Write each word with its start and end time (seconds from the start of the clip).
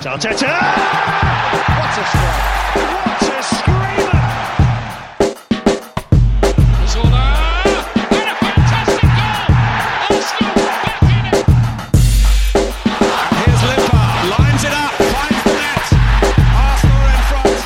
Arteta! 0.00 0.54
What 1.76 1.98
a 1.98 2.04
strike! 2.06 2.42
What 3.02 3.22
a 3.22 3.42
screamer! 3.42 4.22
Zola! 6.86 7.26
And 7.96 8.28
a 8.28 8.36
fantastic 8.38 9.02
goal! 9.02 9.46
Arsenal 10.08 10.54
back 10.54 11.02
in 11.02 11.22
it! 11.26 11.46
Here's 13.42 13.62
Limpar, 13.66 14.08
lines 14.30 14.62
it 14.64 14.72
up, 14.72 14.92
finds 14.94 15.42
the 15.44 15.52
net. 15.58 15.86
Arsenal 16.54 17.02
in 17.08 17.20
front. 17.26 17.58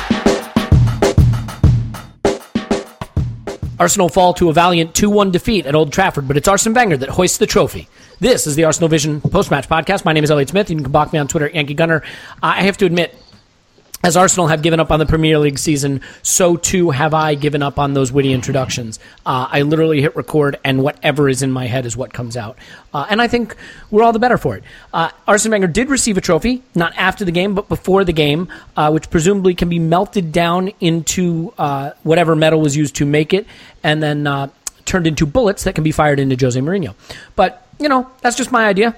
Arsenal 3.79 4.09
fall 4.09 4.33
to 4.33 4.49
a 4.49 4.53
valiant 4.53 4.95
2 4.95 5.09
1 5.09 5.29
defeat 5.31 5.65
at 5.67 5.75
Old 5.75 5.93
Trafford, 5.93 6.27
but 6.27 6.35
it's 6.37 6.47
Arsene 6.47 6.73
Wenger 6.73 6.97
that 6.97 7.09
hoists 7.09 7.37
the 7.37 7.45
trophy. 7.45 7.87
This 8.23 8.47
is 8.47 8.55
the 8.55 8.63
Arsenal 8.63 8.87
Vision 8.87 9.19
post 9.19 9.51
match 9.51 9.67
podcast. 9.67 10.05
My 10.05 10.13
name 10.13 10.23
is 10.23 10.31
Elliot 10.31 10.47
Smith. 10.47 10.69
You 10.69 10.77
can 10.77 10.89
block 10.89 11.11
me 11.11 11.19
on 11.19 11.27
Twitter 11.27 11.49
Yankee 11.49 11.73
Gunner. 11.73 12.03
I 12.41 12.63
have 12.63 12.77
to 12.77 12.85
admit, 12.85 13.13
as 14.01 14.15
Arsenal 14.15 14.47
have 14.47 14.61
given 14.61 14.79
up 14.79 14.91
on 14.91 14.99
the 14.99 15.05
Premier 15.05 15.37
League 15.39 15.59
season, 15.59 15.99
so 16.21 16.55
too 16.55 16.91
have 16.91 17.13
I 17.13 17.35
given 17.35 17.61
up 17.61 17.77
on 17.77 17.95
those 17.95 18.13
witty 18.13 18.31
introductions. 18.31 18.97
Uh, 19.25 19.49
I 19.51 19.63
literally 19.63 20.01
hit 20.01 20.15
record, 20.15 20.57
and 20.63 20.81
whatever 20.81 21.27
is 21.27 21.41
in 21.41 21.51
my 21.51 21.67
head 21.67 21.85
is 21.85 21.97
what 21.97 22.13
comes 22.13 22.37
out. 22.37 22.57
Uh, 22.93 23.05
and 23.09 23.21
I 23.21 23.27
think 23.27 23.57
we're 23.91 24.03
all 24.03 24.13
the 24.13 24.19
better 24.19 24.37
for 24.37 24.55
it. 24.55 24.63
Uh, 24.93 25.09
Arsene 25.27 25.51
Wenger 25.51 25.67
did 25.67 25.89
receive 25.89 26.17
a 26.17 26.21
trophy, 26.21 26.63
not 26.75 26.93
after 26.95 27.25
the 27.25 27.31
game, 27.33 27.53
but 27.53 27.67
before 27.67 28.05
the 28.05 28.13
game, 28.13 28.47
uh, 28.77 28.89
which 28.89 29.09
presumably 29.09 29.53
can 29.53 29.67
be 29.67 29.79
melted 29.79 30.31
down 30.31 30.69
into 30.79 31.53
uh, 31.57 31.91
whatever 32.03 32.37
metal 32.37 32.61
was 32.61 32.77
used 32.77 32.95
to 32.95 33.05
make 33.05 33.33
it, 33.33 33.45
and 33.83 34.01
then 34.01 34.25
uh, 34.25 34.47
turned 34.85 35.07
into 35.07 35.25
bullets 35.25 35.65
that 35.65 35.75
can 35.75 35.83
be 35.83 35.91
fired 35.91 36.21
into 36.21 36.37
Jose 36.39 36.57
Mourinho. 36.57 36.95
But, 37.35 37.62
you 37.79 37.89
know, 37.89 38.09
that's 38.21 38.35
just 38.35 38.51
my 38.51 38.65
idea. 38.65 38.95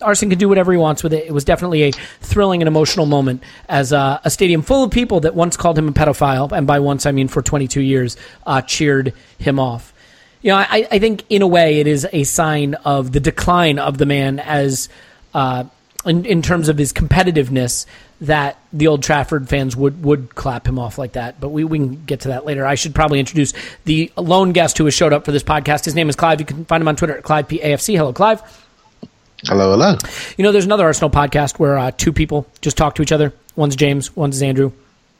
Arsene 0.00 0.30
can 0.30 0.38
do 0.38 0.48
whatever 0.48 0.70
he 0.72 0.78
wants 0.78 1.02
with 1.02 1.12
it. 1.12 1.26
It 1.26 1.32
was 1.32 1.44
definitely 1.44 1.82
a 1.84 1.92
thrilling 2.20 2.62
and 2.62 2.68
emotional 2.68 3.06
moment 3.06 3.42
as 3.68 3.92
uh, 3.92 4.20
a 4.24 4.30
stadium 4.30 4.62
full 4.62 4.84
of 4.84 4.90
people 4.90 5.20
that 5.20 5.34
once 5.34 5.56
called 5.56 5.76
him 5.76 5.88
a 5.88 5.92
pedophile, 5.92 6.52
and 6.52 6.66
by 6.66 6.78
once 6.78 7.06
I 7.06 7.12
mean 7.12 7.28
for 7.28 7.42
22 7.42 7.80
years, 7.80 8.16
uh, 8.46 8.62
cheered 8.62 9.12
him 9.38 9.58
off. 9.58 9.92
You 10.40 10.52
know, 10.52 10.58
I, 10.58 10.86
I 10.90 10.98
think 11.00 11.24
in 11.28 11.42
a 11.42 11.48
way 11.48 11.80
it 11.80 11.88
is 11.88 12.06
a 12.12 12.22
sign 12.24 12.74
of 12.74 13.10
the 13.10 13.18
decline 13.18 13.80
of 13.80 13.98
the 13.98 14.06
man 14.06 14.38
as 14.38 14.88
uh, 15.34 15.64
in, 16.06 16.24
in 16.24 16.42
terms 16.42 16.68
of 16.68 16.78
his 16.78 16.92
competitiveness 16.92 17.86
that 18.20 18.58
the 18.72 18.88
Old 18.88 19.02
Trafford 19.02 19.48
fans 19.48 19.76
would, 19.76 20.02
would 20.02 20.34
clap 20.34 20.66
him 20.66 20.78
off 20.78 20.98
like 20.98 21.12
that. 21.12 21.40
But 21.40 21.50
we, 21.50 21.64
we 21.64 21.78
can 21.78 22.04
get 22.04 22.20
to 22.20 22.28
that 22.28 22.44
later. 22.44 22.66
I 22.66 22.74
should 22.74 22.94
probably 22.94 23.20
introduce 23.20 23.52
the 23.84 24.12
lone 24.16 24.52
guest 24.52 24.78
who 24.78 24.84
has 24.86 24.94
showed 24.94 25.12
up 25.12 25.24
for 25.24 25.32
this 25.32 25.44
podcast. 25.44 25.84
His 25.84 25.94
name 25.94 26.08
is 26.08 26.16
Clive. 26.16 26.40
You 26.40 26.46
can 26.46 26.64
find 26.64 26.80
him 26.80 26.88
on 26.88 26.96
Twitter 26.96 27.16
at 27.16 27.22
Clive 27.22 27.48
ClivePAFC. 27.48 27.96
Hello, 27.96 28.12
Clive. 28.12 28.42
Hello, 29.44 29.70
hello. 29.70 29.96
You 30.36 30.42
know, 30.42 30.50
there's 30.50 30.64
another 30.64 30.84
Arsenal 30.84 31.10
podcast 31.10 31.58
where 31.60 31.78
uh, 31.78 31.92
two 31.92 32.12
people 32.12 32.46
just 32.60 32.76
talk 32.76 32.96
to 32.96 33.02
each 33.02 33.12
other. 33.12 33.32
One's 33.54 33.76
James, 33.76 34.16
one's 34.16 34.42
Andrew. 34.42 34.72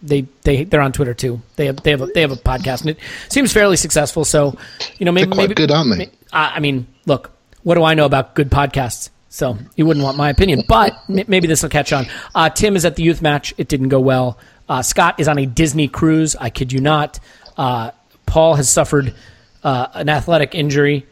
They 0.02 0.26
they 0.42 0.64
they're 0.64 0.80
on 0.80 0.92
Twitter 0.92 1.14
too. 1.14 1.40
They 1.56 1.66
have 1.66 1.82
they 1.82 1.90
have 1.90 2.00
a, 2.02 2.06
they 2.06 2.20
have 2.20 2.30
a 2.30 2.36
podcast 2.36 2.82
and 2.82 2.90
it 2.90 2.98
seems 3.28 3.52
fairly 3.52 3.76
successful. 3.76 4.24
So, 4.24 4.56
you 4.98 5.06
know, 5.06 5.12
maybe 5.12 5.26
They're 5.26 5.34
quite 5.34 5.42
maybe 5.48 5.54
good, 5.54 5.70
aren't 5.72 5.96
they? 5.96 6.10
I 6.32 6.54
I 6.56 6.60
mean, 6.60 6.86
look, 7.06 7.32
what 7.62 7.74
do 7.74 7.82
I 7.82 7.94
know 7.94 8.06
about 8.06 8.34
good 8.34 8.50
podcasts? 8.50 9.10
So 9.28 9.58
you 9.76 9.84
wouldn't 9.84 10.04
want 10.04 10.16
my 10.16 10.30
opinion, 10.30 10.64
but 10.66 10.96
maybe 11.08 11.46
this 11.46 11.62
will 11.62 11.68
catch 11.70 11.92
on. 11.92 12.06
Uh, 12.34 12.48
Tim 12.48 12.76
is 12.76 12.84
at 12.84 12.96
the 12.96 13.02
youth 13.02 13.20
match. 13.20 13.52
It 13.58 13.68
didn't 13.68 13.88
go 13.88 14.00
well. 14.00 14.38
Uh, 14.68 14.82
Scott 14.82 15.20
is 15.20 15.28
on 15.28 15.38
a 15.38 15.46
Disney 15.46 15.88
cruise. 15.88 16.34
I 16.36 16.50
kid 16.50 16.72
you 16.72 16.80
not. 16.80 17.20
Uh, 17.56 17.90
Paul 18.26 18.54
has 18.54 18.68
suffered 18.68 19.14
uh, 19.62 19.88
an 19.94 20.08
athletic 20.08 20.54
injury. 20.54 21.06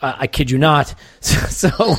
Uh, 0.00 0.14
I 0.18 0.26
kid 0.26 0.50
you 0.50 0.58
not. 0.58 0.94
So, 1.56 1.70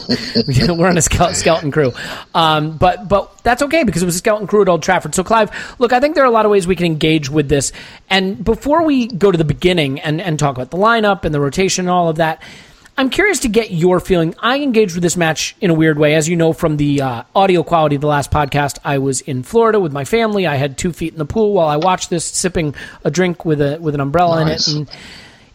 we're 0.75 0.87
on 0.87 0.97
a 0.97 1.01
skeleton 1.01 1.71
crew, 1.71 1.91
um, 2.35 2.77
but 2.77 3.09
but 3.09 3.39
that's 3.39 3.63
okay 3.63 3.83
because 3.83 4.03
it 4.03 4.05
was 4.05 4.13
a 4.13 4.19
skeleton 4.19 4.45
crew 4.45 4.61
at 4.61 4.69
Old 4.69 4.83
Trafford. 4.83 5.15
So 5.15 5.23
Clive, 5.23 5.49
look, 5.79 5.93
I 5.93 5.99
think 5.99 6.13
there 6.13 6.23
are 6.23 6.27
a 6.27 6.31
lot 6.31 6.45
of 6.45 6.51
ways 6.51 6.67
we 6.67 6.75
can 6.75 6.85
engage 6.85 7.27
with 7.27 7.49
this. 7.49 7.71
And 8.07 8.45
before 8.45 8.83
we 8.83 9.07
go 9.07 9.31
to 9.31 9.37
the 9.37 9.43
beginning 9.43 9.99
and 9.99 10.21
and 10.21 10.37
talk 10.37 10.55
about 10.55 10.69
the 10.69 10.77
lineup 10.77 11.25
and 11.25 11.33
the 11.33 11.41
rotation 11.41 11.85
and 11.85 11.89
all 11.89 12.07
of 12.07 12.17
that, 12.17 12.43
I'm 12.99 13.11
curious 13.11 13.39
to 13.41 13.47
get 13.47 13.69
your 13.69 13.99
feeling. 13.99 14.33
I 14.39 14.59
engaged 14.59 14.95
with 14.95 15.03
this 15.03 15.15
match 15.15 15.55
in 15.61 15.69
a 15.69 15.73
weird 15.75 15.99
way, 15.99 16.15
as 16.15 16.27
you 16.27 16.35
know 16.35 16.51
from 16.51 16.77
the 16.77 17.01
uh, 17.01 17.23
audio 17.35 17.61
quality 17.61 17.93
of 17.95 18.01
the 18.01 18.07
last 18.07 18.31
podcast. 18.31 18.79
I 18.83 18.97
was 18.97 19.21
in 19.21 19.43
Florida 19.43 19.79
with 19.79 19.93
my 19.93 20.03
family. 20.03 20.47
I 20.47 20.55
had 20.55 20.79
two 20.79 20.91
feet 20.91 21.13
in 21.13 21.19
the 21.19 21.25
pool 21.25 21.53
while 21.53 21.67
I 21.67 21.75
watched 21.75 22.09
this, 22.09 22.25
sipping 22.25 22.73
a 23.03 23.11
drink 23.11 23.45
with 23.45 23.61
a 23.61 23.77
with 23.79 23.93
an 23.93 24.01
umbrella 24.01 24.43
Nice. 24.43 24.67
in 24.67 24.73
it. 24.73 24.89
And 24.89 24.97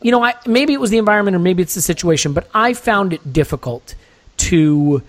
you 0.03 0.13
know, 0.13 0.23
I, 0.23 0.35
maybe 0.47 0.73
it 0.73 0.81
was 0.81 0.91
the 0.91 0.99
environment 0.99 1.35
or 1.35 1.41
maybe 1.41 1.63
it's 1.65 1.75
the 1.75 1.81
situation, 1.81 2.33
but 2.33 2.49
I 2.55 2.75
found 2.75 3.13
it 3.13 3.33
difficult 3.33 3.97
to 4.39 5.03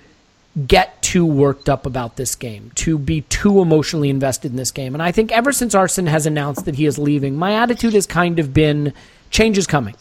get 0.68 1.02
too 1.04 1.26
worked 1.28 1.70
up 1.70 1.86
about 1.86 2.16
this 2.16 2.34
game, 2.34 2.72
to 2.76 2.98
be 2.98 3.22
too 3.22 3.60
emotionally 3.62 4.10
invested 4.10 4.50
in 4.52 4.58
this 4.58 4.72
game. 4.72 4.96
And 4.96 5.04
I 5.04 5.12
think 5.12 5.32
ever 5.32 5.52
since 5.52 5.76
Arsene 5.76 6.08
has 6.08 6.26
announced 6.26 6.66
that 6.66 6.76
he 6.76 6.88
is 6.88 6.98
leaving, 6.98 7.36
my 7.36 7.54
attitude 7.54 7.94
has 7.94 8.08
kind 8.08 8.40
of 8.40 8.56
been 8.56 8.92
change 9.30 9.60
is 9.60 9.68
coming. 9.68 9.96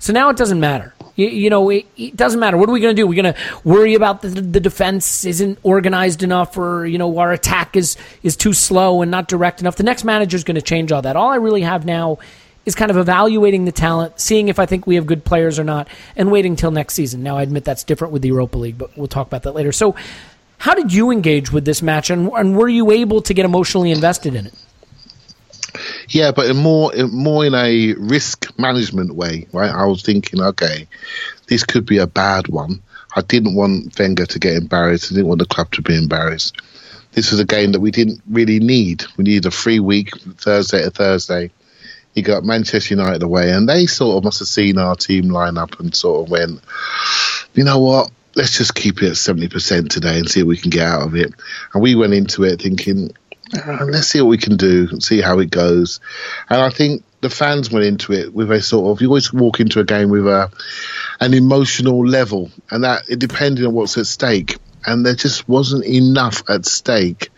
So 0.00 0.12
now 0.12 0.28
it 0.30 0.36
doesn't 0.36 0.58
matter. 0.60 0.94
You, 1.16 1.28
you 1.28 1.50
know, 1.50 1.68
it, 1.70 1.86
it 1.96 2.14
doesn't 2.14 2.38
matter. 2.38 2.56
What 2.56 2.68
are 2.68 2.72
we 2.72 2.80
going 2.80 2.94
to 2.94 3.02
do? 3.02 3.06
We're 3.06 3.22
going 3.22 3.34
to 3.34 3.40
worry 3.64 3.94
about 3.94 4.22
the, 4.22 4.28
the 4.28 4.60
defense 4.60 5.24
isn't 5.24 5.58
organized 5.62 6.22
enough, 6.22 6.56
or 6.56 6.86
you 6.86 6.98
know, 6.98 7.18
our 7.18 7.32
attack 7.32 7.74
is 7.74 7.96
is 8.22 8.36
too 8.36 8.52
slow 8.52 9.02
and 9.02 9.10
not 9.10 9.26
direct 9.26 9.60
enough. 9.60 9.76
The 9.76 9.82
next 9.82 10.04
manager 10.04 10.36
is 10.36 10.44
going 10.44 10.56
to 10.56 10.62
change 10.62 10.92
all 10.92 11.02
that. 11.02 11.16
All 11.16 11.30
I 11.30 11.36
really 11.36 11.62
have 11.62 11.84
now 11.84 12.18
is 12.66 12.74
kind 12.74 12.90
of 12.90 12.96
evaluating 12.96 13.64
the 13.64 13.72
talent, 13.72 14.20
seeing 14.20 14.48
if 14.48 14.58
I 14.58 14.66
think 14.66 14.86
we 14.86 14.96
have 14.96 15.06
good 15.06 15.24
players 15.24 15.58
or 15.58 15.64
not, 15.64 15.88
and 16.16 16.30
waiting 16.30 16.56
till 16.56 16.72
next 16.72 16.94
season. 16.94 17.22
Now, 17.22 17.38
I 17.38 17.42
admit 17.42 17.64
that's 17.64 17.84
different 17.84 18.12
with 18.12 18.22
the 18.22 18.28
Europa 18.28 18.58
League, 18.58 18.76
but 18.76 18.96
we'll 18.96 19.06
talk 19.06 19.26
about 19.28 19.44
that 19.44 19.52
later. 19.52 19.72
So, 19.72 19.94
how 20.58 20.74
did 20.74 20.92
you 20.92 21.10
engage 21.10 21.52
with 21.52 21.64
this 21.64 21.80
match, 21.80 22.10
and, 22.10 22.30
and 22.32 22.56
were 22.56 22.68
you 22.68 22.90
able 22.90 23.22
to 23.22 23.34
get 23.34 23.44
emotionally 23.44 23.90
invested 23.90 24.34
in 24.34 24.46
it? 24.46 24.54
Yeah, 26.08 26.30
but 26.30 26.46
in 26.46 26.56
more 26.56 26.94
in 26.94 27.10
more 27.10 27.44
in 27.44 27.54
a 27.54 27.94
risk 27.94 28.56
management 28.58 29.14
way, 29.14 29.46
right? 29.52 29.70
I 29.70 29.86
was 29.86 30.02
thinking, 30.02 30.40
okay, 30.40 30.86
this 31.48 31.64
could 31.64 31.86
be 31.86 31.98
a 31.98 32.06
bad 32.06 32.48
one. 32.48 32.82
I 33.14 33.22
didn't 33.22 33.54
want 33.54 33.98
Wenger 33.98 34.26
to 34.26 34.38
get 34.38 34.54
embarrassed. 34.54 35.10
I 35.10 35.14
didn't 35.14 35.28
want 35.28 35.40
the 35.40 35.46
club 35.46 35.72
to 35.72 35.82
be 35.82 35.96
embarrassed. 35.96 36.60
This 37.12 37.30
was 37.30 37.40
a 37.40 37.46
game 37.46 37.72
that 37.72 37.80
we 37.80 37.90
didn't 37.90 38.20
really 38.28 38.60
need. 38.60 39.04
We 39.16 39.24
needed 39.24 39.46
a 39.46 39.50
free 39.50 39.80
week, 39.80 40.10
Thursday 40.36 40.82
to 40.82 40.90
Thursday. 40.90 41.50
You 42.14 42.22
got 42.22 42.44
Manchester 42.44 42.94
United 42.94 43.22
away, 43.22 43.50
and 43.50 43.68
they 43.68 43.86
sort 43.86 44.16
of 44.16 44.24
must 44.24 44.38
have 44.40 44.48
seen 44.48 44.78
our 44.78 44.94
team 44.96 45.30
line 45.30 45.56
up 45.58 45.80
and 45.80 45.94
sort 45.94 46.24
of 46.24 46.30
went, 46.30 46.60
you 47.54 47.64
know 47.64 47.78
what? 47.78 48.10
Let's 48.34 48.58
just 48.58 48.74
keep 48.74 49.02
it 49.02 49.10
at 49.10 49.16
seventy 49.16 49.48
percent 49.48 49.90
today 49.90 50.18
and 50.18 50.28
see 50.28 50.42
what 50.42 50.50
we 50.50 50.56
can 50.58 50.70
get 50.70 50.86
out 50.86 51.02
of 51.02 51.14
it. 51.14 51.32
And 51.72 51.82
we 51.82 51.94
went 51.94 52.12
into 52.12 52.44
it 52.44 52.60
thinking, 52.60 53.14
uh, 53.54 53.84
let's 53.84 54.08
see 54.08 54.20
what 54.20 54.28
we 54.28 54.38
can 54.38 54.56
do 54.56 54.88
and 54.90 55.02
see 55.02 55.20
how 55.20 55.38
it 55.38 55.50
goes. 55.50 56.00
And 56.48 56.60
I 56.60 56.70
think 56.70 57.04
the 57.20 57.30
fans 57.30 57.70
went 57.70 57.86
into 57.86 58.12
it 58.12 58.32
with 58.34 58.50
a 58.50 58.60
sort 58.62 58.90
of 58.90 59.00
you 59.00 59.08
always 59.08 59.32
walk 59.32 59.60
into 59.60 59.80
a 59.80 59.84
game 59.84 60.10
with 60.10 60.26
a 60.26 60.50
an 61.20 61.34
emotional 61.34 62.06
level, 62.06 62.50
and 62.70 62.84
that 62.84 63.08
it 63.08 63.18
depended 63.18 63.64
on 63.64 63.72
what's 63.72 63.96
at 63.98 64.06
stake. 64.06 64.56
And 64.84 65.04
there 65.04 65.14
just 65.14 65.48
wasn't 65.48 65.84
enough 65.84 66.48
at 66.48 66.64
stake 66.64 67.30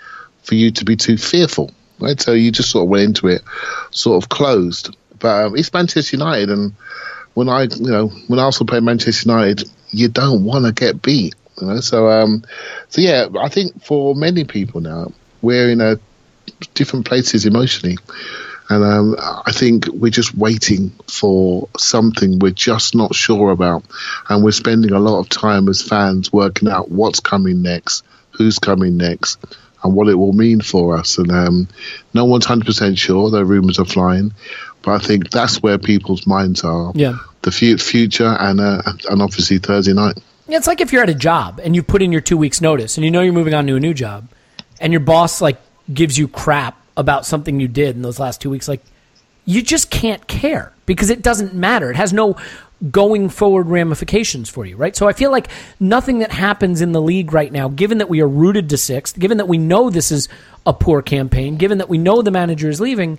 for 0.43 0.55
you 0.55 0.71
to 0.73 0.85
be 0.85 0.97
too 0.97 1.17
fearful, 1.17 1.71
right? 1.99 2.21
So 2.21 2.33
you 2.33 2.51
just 2.51 2.71
sort 2.71 2.85
of 2.85 2.91
went 2.91 3.05
into 3.05 3.29
it 3.29 3.43
sort 3.91 4.23
of 4.23 4.29
closed. 4.29 4.97
But 5.19 5.47
um, 5.47 5.57
it's 5.57 5.73
Manchester 5.73 6.17
United, 6.17 6.51
and 6.51 6.75
when 7.35 7.49
I, 7.49 7.63
you 7.65 7.91
know, 7.91 8.09
when 8.27 8.39
Arsenal 8.39 8.67
play 8.67 8.81
Manchester 8.81 9.29
United, 9.29 9.71
you 9.91 10.09
don't 10.09 10.45
want 10.45 10.65
to 10.67 10.73
get 10.73 11.03
beat. 11.03 11.35
You 11.61 11.67
know, 11.67 11.81
so 11.81 12.09
um, 12.09 12.45
so 12.89 13.01
yeah, 13.01 13.27
I 13.39 13.49
think 13.49 13.83
for 13.83 14.15
many 14.15 14.45
people 14.45 14.81
now, 14.81 15.13
we're 15.43 15.71
in 15.71 15.81
a 15.81 15.99
different 16.75 17.07
places 17.07 17.47
emotionally. 17.47 17.97
And 18.71 18.85
um, 18.85 19.17
I 19.19 19.53
think 19.53 19.87
we're 19.89 20.11
just 20.11 20.35
waiting 20.35 20.91
for 21.07 21.69
something 21.79 22.39
we're 22.39 22.51
just 22.51 22.95
not 22.95 23.15
sure 23.15 23.51
about. 23.51 23.85
And 24.29 24.45
we're 24.45 24.53
spending 24.53 24.93
a 24.93 25.01
lot 25.01 25.21
of 25.21 25.29
time 25.29 25.69
as 25.69 25.81
fans 25.81 26.33
working 26.33 26.69
out 26.69 26.91
what's 26.91 27.21
coming 27.21 27.63
next, 27.63 28.05
who's 28.33 28.59
coming 28.59 28.99
next, 28.99 29.39
and 29.83 29.95
what 29.95 30.09
it 30.09 30.17
will 30.17 30.35
mean 30.35 30.61
for 30.61 30.99
us. 30.99 31.17
And 31.17 31.31
um, 31.33 31.69
no 32.13 32.27
one's 32.27 32.47
100% 32.47 32.99
sure. 32.99 33.31
The 33.31 33.45
rumours 33.45 33.79
are 33.79 33.87
flying. 33.87 34.35
But 34.83 34.93
I 34.93 34.99
think 34.99 35.31
that's 35.31 35.63
where 35.63 35.79
people's 35.79 36.27
minds 36.27 36.63
are. 36.63 36.93
Yeah. 36.95 37.19
The 37.43 37.51
fu- 37.51 37.79
future 37.79 38.37
and, 38.39 38.61
uh, 38.61 38.83
and 39.09 39.23
obviously 39.23 39.59
Thursday 39.59 39.95
night. 39.95 40.19
It's 40.47 40.67
like 40.67 40.81
if 40.81 40.93
you're 40.93 41.03
at 41.03 41.11
a 41.11 41.15
job 41.15 41.61
and 41.63 41.75
you 41.75 41.83
put 41.83 42.03
in 42.03 42.13
your 42.13 42.21
two 42.21 42.37
weeks 42.37 42.61
notice 42.61 42.97
and 42.97 43.05
you 43.05 43.11
know 43.11 43.21
you're 43.21 43.33
moving 43.33 43.55
on 43.55 43.67
to 43.67 43.77
a 43.77 43.81
new 43.81 43.95
job 43.95 44.29
and 44.81 44.93
your 44.93 45.01
boss 45.01 45.41
like 45.41 45.59
gives 45.93 46.19
you 46.19 46.29
crap 46.29 46.81
about 46.97 47.25
something 47.27 47.61
you 47.61 47.69
did 47.69 47.97
in 47.97 48.03
those 48.03 48.19
last 48.19 48.41
two 48.41 48.51
weeks, 48.51 48.69
like 48.69 48.83
you 49.45 49.63
just 49.63 49.91
can't 49.91 50.27
care 50.27 50.73
because 50.87 51.11
it 51.11 51.23
doesn't 51.23 51.55
matter. 51.55 51.91
It 51.91 51.97
has 51.97 52.13
no 52.13 52.37
going 52.93 53.29
forward 53.29 53.67
ramifications 53.67 54.49
for 54.49 54.65
you, 54.65 54.77
right? 54.77 54.95
So 54.95 55.09
I 55.09 55.13
feel 55.13 55.31
like 55.33 55.49
nothing 55.81 56.21
that 56.21 56.31
happens 56.31 56.81
in 56.81 56.93
the 56.93 57.01
league 57.03 57.33
right 57.33 57.51
now, 57.51 57.69
given 57.69 57.99
that 57.99 58.09
we 58.09 58.21
are 58.21 58.29
rooted 58.29 58.69
to 58.71 58.77
sixth, 58.77 59.19
given 59.19 59.39
that 59.39 59.49
we 59.49 59.59
know 59.59 59.91
this 59.91 60.13
is 60.13 60.29
a 60.67 60.73
poor 60.73 61.03
campaign, 61.03 61.57
given 61.57 61.79
that 61.79 61.89
we 61.89 61.99
know 61.99 62.23
the 62.23 62.31
manager 62.31 62.69
is 62.69 62.81
leaving, 62.81 63.19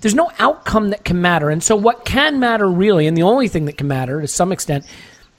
there's 0.00 0.14
no 0.14 0.30
outcome 0.38 0.90
that 0.90 1.04
can 1.04 1.20
matter. 1.20 1.50
And 1.50 1.62
so 1.62 1.74
what 1.76 2.04
can 2.04 2.38
matter 2.38 2.70
really, 2.70 3.06
and 3.06 3.16
the 3.16 3.22
only 3.24 3.48
thing 3.48 3.64
that 3.64 3.76
can 3.76 3.88
matter 3.88 4.20
to 4.20 4.28
some 4.28 4.52
extent, 4.52 4.86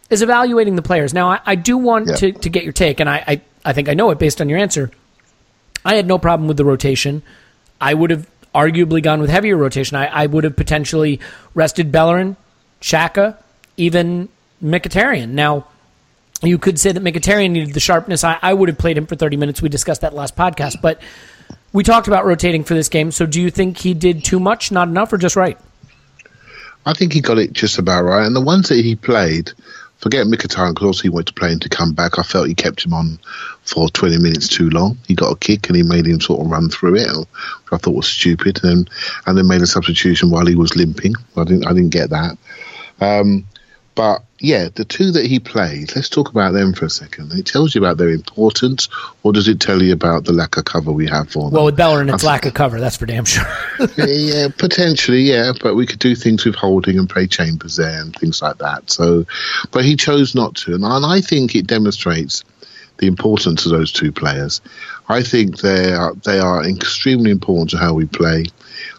is 0.09 0.21
evaluating 0.21 0.75
the 0.75 0.81
players. 0.81 1.13
Now, 1.13 1.29
I, 1.31 1.39
I 1.45 1.55
do 1.55 1.77
want 1.77 2.07
Yeah. 2.07 2.15
to, 2.15 2.31
to 2.33 2.49
get 2.49 2.63
your 2.63 2.73
take, 2.73 2.99
and 2.99 3.09
I, 3.09 3.23
I, 3.25 3.41
I 3.63 3.73
think 3.73 3.87
I 3.87 3.93
know 3.93 4.09
it 4.11 4.19
based 4.19 4.41
on 4.41 4.49
your 4.49 4.59
answer. 4.59 4.91
I 5.83 5.95
had 5.95 6.07
no 6.07 6.17
problem 6.17 6.47
with 6.47 6.57
the 6.57 6.65
rotation. 6.65 7.23
I 7.79 7.93
would 7.93 8.11
have 8.11 8.29
arguably 8.53 9.01
gone 9.01 9.21
with 9.21 9.29
heavier 9.29 9.57
rotation. 9.57 9.97
I, 9.97 10.05
I 10.05 10.25
would 10.25 10.43
have 10.43 10.55
potentially 10.55 11.19
rested 11.53 11.91
Bellerin, 11.91 12.35
Xhaka, 12.81 13.37
even 13.77 14.29
Mkhitaryan. 14.63 15.29
Now, 15.29 15.67
you 16.41 16.57
could 16.57 16.79
say 16.79 16.91
that 16.91 17.01
Mkhitaryan 17.01 17.51
needed 17.51 17.73
the 17.73 17.79
sharpness. 17.79 18.23
I, 18.23 18.37
I 18.41 18.53
would 18.53 18.69
have 18.69 18.77
played 18.77 18.97
him 18.97 19.05
for 19.05 19.15
30 19.15 19.37
minutes. 19.37 19.61
We 19.61 19.69
discussed 19.69 20.01
that 20.01 20.13
last 20.13 20.35
podcast. 20.35 20.81
But 20.81 21.01
we 21.73 21.83
talked 21.83 22.07
about 22.07 22.25
rotating 22.25 22.63
for 22.63 22.73
this 22.73 22.89
game. 22.89 23.11
So 23.11 23.25
do 23.25 23.41
you 23.41 23.51
think 23.51 23.77
he 23.77 23.93
did 23.93 24.23
too 24.23 24.39
much, 24.39 24.71
not 24.71 24.87
enough, 24.87 25.13
or 25.13 25.17
just 25.17 25.35
right? 25.35 25.57
I 26.85 26.93
think 26.93 27.13
he 27.13 27.21
got 27.21 27.37
it 27.37 27.53
just 27.53 27.77
about 27.77 28.03
right. 28.03 28.25
And 28.25 28.35
the 28.35 28.41
ones 28.41 28.69
that 28.69 28.83
he 28.83 28.95
played, 28.95 29.51
forget 30.01 30.25
Mkhitaryan 30.25 30.73
because 30.73 30.87
also 30.87 31.03
he 31.03 31.09
wanted 31.09 31.27
to 31.27 31.33
play 31.33 31.51
him 31.51 31.59
to 31.59 31.69
come 31.69 31.93
back. 31.93 32.17
I 32.17 32.23
felt 32.23 32.47
he 32.47 32.55
kept 32.55 32.83
him 32.83 32.93
on 32.93 33.19
for 33.63 33.87
20 33.89 34.17
minutes 34.17 34.47
too 34.47 34.69
long. 34.69 34.97
He 35.07 35.13
got 35.13 35.31
a 35.31 35.37
kick 35.37 35.67
and 35.67 35.75
he 35.75 35.83
made 35.83 36.07
him 36.07 36.19
sort 36.19 36.41
of 36.41 36.51
run 36.51 36.69
through 36.69 36.95
it, 36.95 37.07
which 37.07 37.27
I 37.71 37.77
thought 37.77 37.95
was 37.95 38.07
stupid. 38.07 38.59
And 38.63 38.89
and 39.25 39.37
then 39.37 39.47
made 39.47 39.61
a 39.61 39.67
substitution 39.67 40.31
while 40.31 40.45
he 40.45 40.55
was 40.55 40.75
limping. 40.75 41.13
I 41.37 41.43
didn't 41.43 41.67
I 41.67 41.73
didn't 41.73 41.91
get 41.91 42.09
that. 42.09 42.37
Um, 42.99 43.45
but 43.95 44.23
yeah, 44.39 44.69
the 44.73 44.85
two 44.85 45.11
that 45.11 45.25
he 45.25 45.39
played, 45.39 45.95
let's 45.95 46.09
talk 46.09 46.29
about 46.29 46.53
them 46.53 46.73
for 46.73 46.85
a 46.85 46.89
second. 46.89 47.31
It 47.33 47.45
tells 47.45 47.75
you 47.75 47.81
about 47.81 47.97
their 47.97 48.09
importance, 48.09 48.87
or 49.23 49.33
does 49.33 49.47
it 49.47 49.59
tell 49.59 49.81
you 49.83 49.93
about 49.93 50.25
the 50.25 50.31
lack 50.31 50.57
of 50.57 50.65
cover 50.65 50.91
we 50.91 51.07
have 51.07 51.29
for 51.29 51.43
them? 51.43 51.53
Well, 51.53 51.65
with 51.65 51.75
Bellerin, 51.75 52.09
it's 52.09 52.23
lack 52.23 52.45
of 52.45 52.53
cover. 52.53 52.79
That's 52.79 52.97
for 52.97 53.05
damn 53.05 53.25
sure. 53.25 53.45
yeah, 53.97 54.47
potentially, 54.57 55.21
yeah, 55.21 55.51
but 55.61 55.75
we 55.75 55.85
could 55.85 55.99
do 55.99 56.15
things 56.15 56.45
with 56.45 56.55
holding 56.55 56.97
and 56.97 57.09
play 57.09 57.27
chambers 57.27 57.75
there 57.75 58.01
and 58.01 58.15
things 58.15 58.41
like 58.41 58.57
that. 58.59 58.89
So, 58.89 59.25
but 59.71 59.83
he 59.83 59.95
chose 59.95 60.33
not 60.33 60.55
to, 60.57 60.73
and, 60.73 60.83
and 60.83 61.05
I 61.05 61.21
think 61.21 61.53
it 61.53 61.67
demonstrates 61.67 62.43
the 62.97 63.07
importance 63.07 63.65
of 63.65 63.71
those 63.71 63.91
two 63.91 64.11
players. 64.11 64.61
I 65.09 65.21
think 65.21 65.59
they 65.59 65.91
are 65.93 66.13
they 66.23 66.39
are 66.39 66.63
extremely 66.65 67.31
important 67.31 67.71
to 67.71 67.77
how 67.77 67.93
we 67.93 68.05
play. 68.05 68.45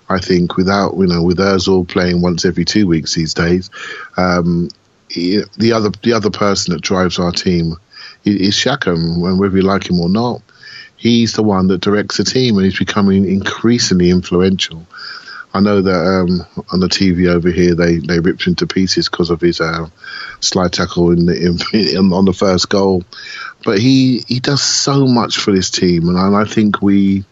I 0.08 0.18
think 0.18 0.56
without 0.56 0.94
you 0.96 1.06
know 1.06 1.22
with 1.22 1.38
Özil 1.38 1.88
playing 1.88 2.20
once 2.20 2.44
every 2.44 2.64
two 2.64 2.86
weeks 2.86 3.14
these 3.14 3.32
days, 3.32 3.70
um, 4.16 4.68
he- 5.12 5.42
the 5.56 5.72
other 5.72 5.90
the 6.02 6.12
other 6.14 6.30
person 6.30 6.74
that 6.74 6.82
drives 6.82 7.18
our 7.18 7.32
team 7.32 7.76
is 8.24 8.54
Xhaka, 8.54 8.94
and 8.94 9.38
whether 9.38 9.56
you 9.56 9.62
like 9.62 9.88
him 9.88 10.00
or 10.00 10.08
not, 10.08 10.42
he's 10.96 11.32
the 11.32 11.42
one 11.42 11.68
that 11.68 11.80
directs 11.80 12.16
the 12.16 12.24
team, 12.24 12.56
and 12.56 12.64
he's 12.64 12.78
becoming 12.78 13.28
increasingly 13.28 14.10
influential. 14.10 14.86
I 15.54 15.60
know 15.60 15.82
that 15.82 16.06
um, 16.06 16.64
on 16.72 16.80
the 16.80 16.88
TV 16.88 17.28
over 17.28 17.50
here 17.50 17.74
they, 17.74 17.98
they 17.98 18.20
ripped 18.20 18.46
him 18.46 18.54
to 18.56 18.66
pieces 18.66 19.10
because 19.10 19.28
of 19.28 19.42
his 19.42 19.60
uh, 19.60 19.88
slide 20.40 20.72
tackle 20.72 21.10
in 21.10 21.26
the 21.26 21.36
in, 21.36 21.58
in, 21.78 22.12
on 22.12 22.24
the 22.24 22.32
first 22.32 22.68
goal, 22.68 23.04
but 23.64 23.78
he 23.78 24.24
he 24.28 24.40
does 24.40 24.62
so 24.62 25.06
much 25.06 25.38
for 25.38 25.52
this 25.52 25.70
team, 25.70 26.08
and 26.08 26.18
I, 26.18 26.42
I 26.42 26.44
think 26.44 26.80
we 26.80 27.24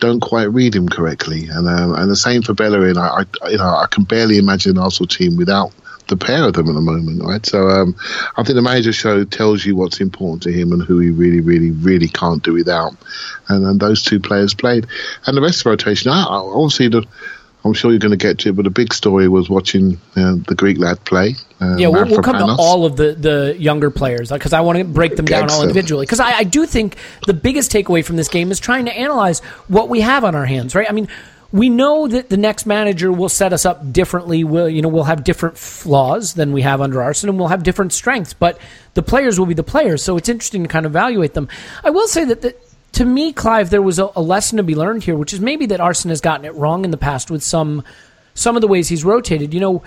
don't 0.00 0.20
quite 0.20 0.52
read 0.52 0.74
him 0.74 0.88
correctly. 0.88 1.46
And 1.46 1.66
um, 1.68 1.94
and 1.94 2.10
the 2.10 2.16
same 2.16 2.42
for 2.42 2.54
Bellerin. 2.54 2.98
I, 2.98 3.24
I 3.42 3.48
you 3.48 3.58
know 3.58 3.64
I 3.64 3.86
can 3.90 4.04
barely 4.04 4.38
imagine 4.38 4.76
an 4.76 4.82
Arsenal 4.82 5.08
team 5.08 5.36
without 5.36 5.72
the 6.08 6.16
pair 6.16 6.44
of 6.44 6.54
them 6.54 6.68
at 6.68 6.74
the 6.74 6.80
moment, 6.80 7.22
right? 7.22 7.44
So 7.46 7.68
um, 7.68 7.94
I 8.36 8.42
think 8.42 8.56
the 8.56 8.62
manager 8.62 8.92
show 8.92 9.24
tells 9.24 9.64
you 9.64 9.76
what's 9.76 10.00
important 10.00 10.42
to 10.44 10.52
him 10.52 10.72
and 10.72 10.82
who 10.82 10.98
he 10.98 11.10
really, 11.10 11.40
really, 11.40 11.70
really 11.70 12.08
can't 12.08 12.42
do 12.42 12.54
without. 12.54 12.96
And 13.48 13.64
then 13.64 13.78
those 13.78 14.02
two 14.02 14.20
players 14.20 14.54
played, 14.54 14.86
and 15.26 15.36
the 15.36 15.42
rest 15.42 15.60
of 15.60 15.64
the 15.64 15.70
rotation. 15.70 16.10
I, 16.10 16.24
I 16.24 16.36
obviously 16.36 16.88
the. 16.88 17.06
I'm 17.64 17.74
sure 17.74 17.90
you're 17.90 17.98
going 17.98 18.12
to 18.12 18.16
get 18.16 18.38
to 18.38 18.50
it, 18.50 18.56
but 18.56 18.62
the 18.62 18.70
big 18.70 18.94
story 18.94 19.26
was 19.26 19.50
watching 19.50 20.00
uh, 20.16 20.36
the 20.46 20.54
Greek 20.56 20.78
lad 20.78 21.04
play. 21.04 21.34
Uh, 21.60 21.76
Yeah, 21.76 21.88
we'll, 21.88 22.06
we'll 22.06 22.22
come 22.22 22.38
to 22.38 22.56
all 22.56 22.86
of 22.86 22.96
the, 22.96 23.14
the 23.14 23.56
younger 23.58 23.90
players 23.90 24.30
because 24.30 24.52
I 24.52 24.60
want 24.60 24.78
to 24.78 24.84
break 24.84 25.16
them 25.16 25.26
down 25.26 25.50
all 25.50 25.62
individually. 25.62 26.06
Because 26.06 26.20
I, 26.20 26.32
I 26.38 26.44
do 26.44 26.66
think 26.66 26.96
the 27.26 27.34
biggest 27.34 27.72
takeaway 27.72 28.04
from 28.04 28.14
this 28.14 28.28
game 28.28 28.52
is 28.52 28.60
trying 28.60 28.84
to 28.84 28.96
analyze 28.96 29.40
what 29.66 29.88
we 29.88 30.02
have 30.02 30.22
on 30.22 30.36
our 30.36 30.46
hands, 30.46 30.76
right? 30.76 30.88
I 30.88 30.92
mean, 30.92 31.08
we 31.50 31.70
know 31.70 32.06
that 32.06 32.28
the 32.28 32.36
next 32.36 32.66
manager 32.66 33.10
will 33.10 33.28
set 33.28 33.52
us 33.52 33.64
up 33.64 33.92
differently. 33.92 34.44
We'll, 34.44 34.68
you 34.68 34.82
know, 34.82 34.88
we'll 34.88 35.04
have 35.04 35.24
different 35.24 35.56
flaws 35.56 36.34
than 36.34 36.52
we 36.52 36.62
have 36.62 36.80
under 36.80 37.02
Arsene, 37.02 37.30
and 37.30 37.38
we'll 37.38 37.48
have 37.48 37.62
different 37.62 37.92
strengths. 37.92 38.34
But 38.34 38.58
the 38.94 39.02
players 39.02 39.38
will 39.38 39.46
be 39.46 39.54
the 39.54 39.62
players, 39.62 40.02
so 40.02 40.16
it's 40.16 40.28
interesting 40.28 40.62
to 40.62 40.68
kind 40.68 40.84
of 40.84 40.92
evaluate 40.92 41.34
them. 41.34 41.48
I 41.84 41.90
will 41.90 42.08
say 42.08 42.24
that. 42.24 42.60
To 42.92 43.04
me, 43.04 43.34
Clive, 43.34 43.68
there 43.68 43.82
was 43.82 43.98
a, 43.98 44.10
a 44.16 44.22
lesson 44.22 44.56
to 44.56 44.62
be 44.62 44.74
learned 44.74 45.04
here, 45.04 45.14
which 45.14 45.34
is 45.34 45.40
maybe 45.40 45.66
that 45.66 45.78
Arsene 45.78 46.08
has 46.08 46.22
gotten 46.22 46.46
it 46.46 46.54
wrong 46.54 46.86
in 46.86 46.90
the 46.90 46.96
past 46.96 47.30
with 47.30 47.42
some 47.42 47.84
some 48.32 48.56
of 48.56 48.62
the 48.62 48.66
ways 48.66 48.88
he's 48.88 49.04
rotated. 49.04 49.52
You 49.52 49.60
know, 49.60 49.82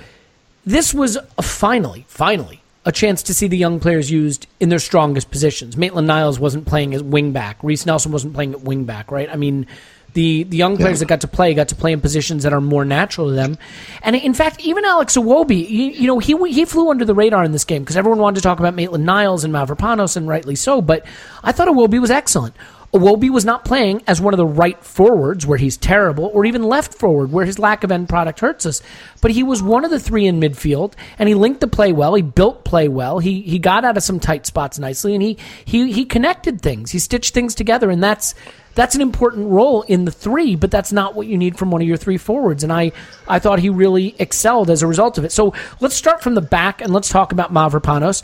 this 0.66 0.94
was 0.94 1.18
a 1.38 1.42
finally, 1.42 2.06
finally, 2.08 2.62
a 2.86 2.92
chance 2.92 3.24
to 3.24 3.34
see 3.34 3.48
the 3.48 3.58
young 3.58 3.80
players 3.80 4.12
used 4.12 4.48
in 4.60 4.70
their 4.70 4.80
strongest 4.80 5.32
positions. 5.32 5.76
Maitland 5.76 6.08
Niles 6.08 6.40
wasn't 6.40 6.68
playing 6.68 6.94
as 6.94 7.02
wing 7.02 7.32
back. 7.32 7.58
Reiss 7.64 7.86
Nelson 7.86 8.12
wasn't 8.12 8.34
playing 8.34 8.54
at 8.54 8.62
wing 8.62 8.86
back, 8.86 9.12
right? 9.12 9.30
I 9.30 9.36
mean, 9.36 9.66
the, 10.14 10.44
the 10.44 10.58
young 10.58 10.78
players 10.78 11.00
that 11.00 11.08
got 11.08 11.22
to 11.22 11.28
play 11.28 11.54
got 11.54 11.70
to 11.70 11.76
play 11.76 11.94
in 11.94 12.02
positions 12.02 12.44
that 12.44 12.54
are 12.54 12.62
more 12.62 12.84
natural 12.84 13.30
to 13.30 13.34
them. 13.34 13.58
And 14.02 14.16
in 14.16 14.34
fact, 14.34 14.60
even 14.62 14.84
Alex 14.84 15.16
Iwobi, 15.16 15.70
you, 15.70 15.84
you 15.86 16.08
know, 16.08 16.20
he 16.20 16.36
he 16.52 16.66
flew 16.66 16.90
under 16.90 17.06
the 17.06 17.16
radar 17.16 17.44
in 17.44 17.52
this 17.52 17.64
game 17.64 17.84
because 17.84 17.98
everyone 17.98 18.20
wanted 18.20 18.36
to 18.36 18.42
talk 18.42 18.60
about 18.60 18.74
Maitland 18.74 19.06
Niles 19.06 19.44
and 19.44 19.54
Mavropanos, 19.54 20.18
and 20.18 20.28
rightly 20.28 20.56
so. 20.56 20.82
But 20.82 21.06
I 21.44 21.52
thought 21.52 21.68
Iwobi 21.68 22.00
was 22.00 22.12
excellent. 22.12 22.56
Iwobi 22.94 23.30
was 23.30 23.46
not 23.46 23.64
playing 23.64 24.04
as 24.06 24.20
one 24.20 24.34
of 24.34 24.38
the 24.38 24.46
right 24.46 24.82
forwards 24.84 25.48
where 25.48 25.58
he's 25.58 25.78
terrible, 25.78 26.30
or 26.34 26.44
even 26.44 26.64
left 26.64 26.94
forward 26.94 27.32
where 27.32 27.46
his 27.46 27.58
lack 27.58 27.86
of 27.86 27.92
end 27.92 28.10
product 28.10 28.42
hurts 28.42 28.66
us. 28.66 28.82
But 29.22 29.32
he 29.32 29.44
was 29.44 29.64
one 29.64 29.86
of 29.86 29.92
the 29.92 30.00
three 30.00 30.28
in 30.28 30.42
midfield, 30.42 30.94
and 31.18 31.30
he 31.30 31.36
linked 31.36 31.62
the 31.62 31.68
play 31.68 31.94
well. 31.94 32.14
He 32.16 32.22
built 32.22 32.66
play 32.66 32.90
well. 32.90 33.20
He 33.20 33.42
he 33.42 33.60
got 33.60 33.86
out 33.86 33.96
of 33.96 34.04
some 34.04 34.20
tight 34.20 34.46
spots 34.46 34.78
nicely, 34.78 35.14
and 35.14 35.24
he 35.24 35.38
he 35.64 35.94
he 35.94 36.04
connected 36.04 36.62
things. 36.62 36.92
He 36.92 37.00
stitched 37.00 37.34
things 37.34 37.56
together, 37.56 37.90
and 37.90 38.04
that's 38.04 38.36
that's 38.76 38.96
an 38.96 39.02
important 39.02 39.50
role 39.50 39.84
in 39.84 40.04
the 40.04 40.12
three. 40.12 40.58
But 40.58 40.72
that's 40.72 40.92
not 40.92 41.16
what 41.16 41.28
you 41.28 41.38
need 41.38 41.58
from 41.58 41.72
one 41.72 41.82
of 41.82 41.88
your 41.88 41.98
three 41.98 42.18
forwards. 42.18 42.62
And 42.62 42.74
I 42.74 42.92
I 43.26 43.40
thought 43.40 43.60
he 43.60 43.70
really 43.70 44.16
excelled 44.20 44.70
as 44.70 44.82
a 44.82 44.88
result 44.88 45.18
of 45.18 45.24
it. 45.24 45.32
So 45.32 45.54
let's 45.80 45.96
start 45.96 46.22
from 46.22 46.36
the 46.36 46.42
back 46.42 46.82
and 46.82 46.92
let's 46.92 47.08
talk 47.08 47.32
about 47.32 47.54
Mavropanos. 47.54 48.24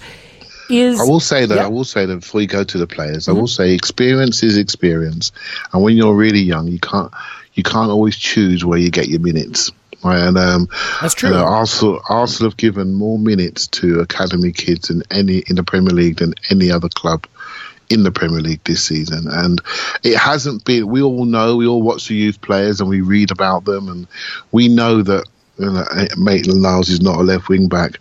Is 0.69 0.99
I 0.99 1.03
will 1.03 1.19
say 1.19 1.45
that 1.45 1.55
Yeah. 1.55 1.65
I 1.65 1.67
will 1.67 1.83
say 1.83 2.05
that 2.05 2.17
before 2.17 2.41
you 2.41 2.47
go 2.47 2.63
to 2.63 2.77
the 2.77 2.87
players, 2.87 3.27
I 3.27 3.31
will 3.31 3.47
say 3.47 3.73
experience 3.73 4.43
is 4.43 4.57
experience, 4.57 5.31
and 5.73 5.83
when 5.83 5.97
you're 5.97 6.15
really 6.15 6.41
young, 6.41 6.67
you 6.67 6.79
can't 6.79 7.11
you 7.53 7.63
can't 7.63 7.89
always 7.89 8.15
choose 8.15 8.63
where 8.63 8.79
you 8.79 8.89
get 8.89 9.07
your 9.07 9.19
minutes. 9.19 9.71
Right, 10.03 10.19
and 10.19 10.37
um, 10.37 10.69
That's 11.01 11.15
true. 11.15 11.33
Arsenal, 11.33 12.01
Arsenal 12.07 12.51
have 12.51 12.57
given 12.57 12.93
more 12.93 13.17
minutes 13.17 13.65
to 13.67 13.99
academy 13.99 14.51
kids 14.51 14.89
than 14.89 15.01
any 15.09 15.41
in 15.47 15.55
the 15.55 15.63
Premier 15.63 15.93
League 15.93 16.17
than 16.17 16.35
any 16.51 16.69
other 16.69 16.87
club 16.87 17.25
in 17.89 18.03
the 18.03 18.11
Premier 18.11 18.41
League 18.41 18.63
this 18.63 18.83
season, 18.83 19.27
and 19.27 19.59
it 20.03 20.15
hasn't 20.15 20.65
been. 20.65 20.87
We 20.87 21.01
all 21.01 21.25
know, 21.25 21.55
we 21.55 21.65
all 21.65 21.81
watch 21.81 22.07
the 22.07 22.15
youth 22.15 22.41
players, 22.41 22.79
and 22.79 22.89
we 22.89 23.01
read 23.01 23.31
about 23.31 23.65
them, 23.65 23.89
and 23.89 24.07
we 24.51 24.67
know 24.67 25.01
that 25.01 25.25
you 25.57 25.71
know, 25.71 25.85
Maitland 26.17 26.61
Niles 26.61 26.89
is 26.89 27.01
not 27.01 27.19
a 27.19 27.23
left 27.23 27.49
wing 27.49 27.67
back, 27.67 27.97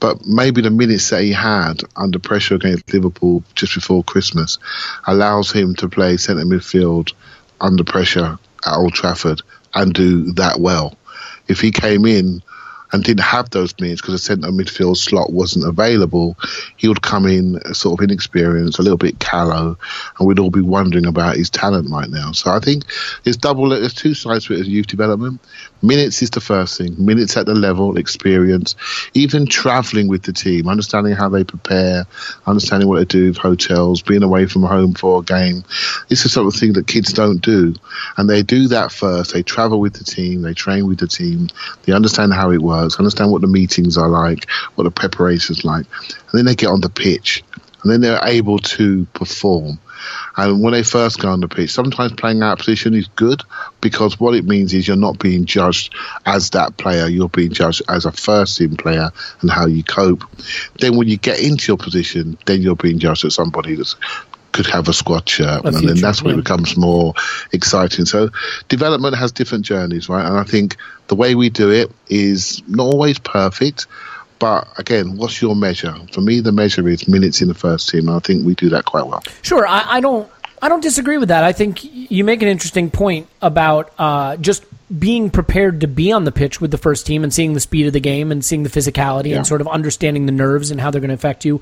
but 0.00 0.26
maybe 0.26 0.62
the 0.62 0.70
minutes 0.70 1.10
that 1.10 1.22
he 1.22 1.32
had 1.32 1.82
under 1.96 2.18
pressure 2.18 2.54
against 2.54 2.92
Liverpool 2.92 3.42
just 3.54 3.74
before 3.74 4.04
Christmas 4.04 4.58
allows 5.06 5.52
him 5.52 5.74
to 5.76 5.88
play 5.88 6.16
centre 6.16 6.44
midfield 6.44 7.12
under 7.60 7.84
pressure 7.84 8.38
at 8.66 8.76
Old 8.76 8.94
Trafford 8.94 9.42
and 9.74 9.92
do 9.92 10.32
that 10.32 10.60
well. 10.60 10.96
If 11.46 11.60
he 11.60 11.70
came 11.70 12.06
in 12.06 12.42
and 12.94 13.02
didn't 13.02 13.24
have 13.24 13.50
those 13.50 13.74
minutes 13.80 14.00
because 14.00 14.14
the 14.14 14.18
centre 14.18 14.48
midfield 14.50 14.96
slot 14.96 15.32
wasn't 15.32 15.66
available, 15.66 16.38
he 16.76 16.86
would 16.86 17.02
come 17.02 17.26
in 17.26 17.60
sort 17.74 17.98
of 17.98 18.04
inexperienced, 18.04 18.78
a 18.78 18.82
little 18.82 18.96
bit 18.96 19.18
callow, 19.18 19.76
and 20.16 20.28
we'd 20.28 20.38
all 20.38 20.50
be 20.50 20.60
wondering 20.60 21.04
about 21.04 21.36
his 21.36 21.50
talent 21.50 21.90
right 21.90 22.08
now. 22.08 22.30
So 22.30 22.52
I 22.52 22.60
think 22.60 22.84
there's 23.24 23.36
double, 23.36 23.68
there's 23.68 23.94
two 23.94 24.14
sides 24.14 24.46
to 24.46 24.54
it 24.54 24.60
as 24.60 24.68
youth 24.68 24.86
development. 24.86 25.40
Minutes 25.82 26.22
is 26.22 26.30
the 26.30 26.40
first 26.40 26.78
thing, 26.78 26.94
minutes 27.04 27.36
at 27.36 27.46
the 27.46 27.54
level, 27.54 27.98
experience, 27.98 28.76
even 29.12 29.46
travelling 29.46 30.06
with 30.06 30.22
the 30.22 30.32
team, 30.32 30.68
understanding 30.68 31.14
how 31.14 31.28
they 31.28 31.42
prepare, 31.42 32.06
understanding 32.46 32.88
what 32.88 33.00
they 33.00 33.04
do 33.04 33.26
with 33.26 33.36
hotels, 33.36 34.02
being 34.02 34.22
away 34.22 34.46
from 34.46 34.62
home 34.62 34.94
for 34.94 35.18
a 35.18 35.22
game. 35.22 35.64
This 36.08 36.24
is 36.24 36.32
sort 36.32 36.46
of 36.46 36.58
thing 36.58 36.74
that 36.74 36.86
kids 36.86 37.12
don't 37.12 37.42
do. 37.42 37.74
And 38.16 38.30
they 38.30 38.42
do 38.42 38.68
that 38.68 38.92
first. 38.92 39.34
They 39.34 39.42
travel 39.42 39.80
with 39.80 39.94
the 39.94 40.04
team, 40.04 40.42
they 40.42 40.54
train 40.54 40.86
with 40.86 41.00
the 41.00 41.08
team, 41.08 41.48
they 41.82 41.92
understand 41.92 42.32
how 42.32 42.52
it 42.52 42.62
works, 42.62 42.83
understand 42.98 43.30
what 43.30 43.40
the 43.40 43.46
meetings 43.46 43.98
are 43.98 44.08
like, 44.08 44.48
what 44.74 44.84
the 44.84 44.90
preparation's 44.90 45.64
like. 45.64 45.86
And 46.08 46.38
then 46.38 46.44
they 46.44 46.54
get 46.54 46.68
on 46.68 46.80
the 46.80 46.90
pitch. 46.90 47.42
And 47.82 47.92
then 47.92 48.00
they're 48.00 48.24
able 48.24 48.58
to 48.58 49.04
perform. 49.12 49.78
And 50.36 50.62
when 50.62 50.72
they 50.72 50.82
first 50.82 51.18
go 51.18 51.28
on 51.28 51.40
the 51.40 51.48
pitch, 51.48 51.70
sometimes 51.70 52.12
playing 52.12 52.42
out 52.42 52.58
position 52.58 52.94
is 52.94 53.08
good 53.08 53.42
because 53.80 54.18
what 54.18 54.34
it 54.34 54.44
means 54.44 54.72
is 54.74 54.88
you're 54.88 54.96
not 54.96 55.18
being 55.18 55.44
judged 55.44 55.94
as 56.26 56.50
that 56.50 56.76
player, 56.76 57.06
you're 57.06 57.28
being 57.28 57.52
judged 57.52 57.82
as 57.88 58.04
a 58.04 58.12
first 58.12 58.58
team 58.58 58.76
player 58.76 59.10
and 59.40 59.50
how 59.50 59.66
you 59.66 59.84
cope. 59.84 60.24
Then 60.80 60.96
when 60.96 61.08
you 61.08 61.16
get 61.16 61.40
into 61.40 61.72
your 61.72 61.76
position, 61.76 62.38
then 62.46 62.62
you're 62.62 62.76
being 62.76 62.98
judged 62.98 63.24
as 63.24 63.34
somebody 63.34 63.74
that's 63.76 63.96
could 64.54 64.66
have 64.66 64.88
a 64.88 64.92
squad 64.92 65.28
shirt, 65.28 65.64
and 65.64 65.76
then 65.76 65.96
that's 65.96 66.22
when 66.22 66.34
yeah. 66.34 66.38
it 66.38 66.44
becomes 66.44 66.76
more 66.76 67.12
exciting. 67.52 68.06
So, 68.06 68.30
development 68.68 69.16
has 69.16 69.32
different 69.32 69.66
journeys, 69.66 70.08
right? 70.08 70.24
And 70.24 70.38
I 70.38 70.44
think 70.44 70.76
the 71.08 71.16
way 71.16 71.34
we 71.34 71.50
do 71.50 71.70
it 71.70 71.90
is 72.08 72.62
not 72.68 72.84
always 72.84 73.18
perfect, 73.18 73.86
but 74.38 74.68
again, 74.78 75.16
what's 75.16 75.42
your 75.42 75.56
measure? 75.56 75.94
For 76.12 76.20
me, 76.20 76.40
the 76.40 76.52
measure 76.52 76.88
is 76.88 77.08
minutes 77.08 77.42
in 77.42 77.48
the 77.48 77.54
first 77.54 77.88
team, 77.88 78.08
and 78.08 78.16
I 78.16 78.20
think 78.20 78.46
we 78.46 78.54
do 78.54 78.68
that 78.70 78.84
quite 78.84 79.06
well. 79.06 79.22
Sure, 79.42 79.66
I, 79.66 79.96
I 79.96 80.00
don't. 80.00 80.30
I 80.62 80.68
don't 80.70 80.80
disagree 80.80 81.18
with 81.18 81.28
that. 81.28 81.44
I 81.44 81.52
think 81.52 81.84
you 81.84 82.24
make 82.24 82.40
an 82.40 82.48
interesting 82.48 82.90
point 82.90 83.28
about 83.42 83.92
uh, 83.98 84.38
just 84.38 84.64
being 84.98 85.28
prepared 85.28 85.80
to 85.82 85.86
be 85.86 86.10
on 86.12 86.24
the 86.24 86.32
pitch 86.32 86.58
with 86.58 86.70
the 86.70 86.78
first 86.78 87.06
team 87.06 87.22
and 87.22 87.34
seeing 87.34 87.52
the 87.52 87.60
speed 87.60 87.86
of 87.86 87.92
the 87.92 88.00
game 88.00 88.32
and 88.32 88.42
seeing 88.42 88.62
the 88.62 88.70
physicality 88.70 89.30
Yeah. 89.30 89.38
and 89.38 89.46
sort 89.46 89.60
of 89.60 89.68
understanding 89.68 90.24
the 90.24 90.32
nerves 90.32 90.70
and 90.70 90.80
how 90.80 90.90
they're 90.90 91.02
going 91.02 91.08
to 91.08 91.14
affect 91.14 91.44
you. 91.44 91.60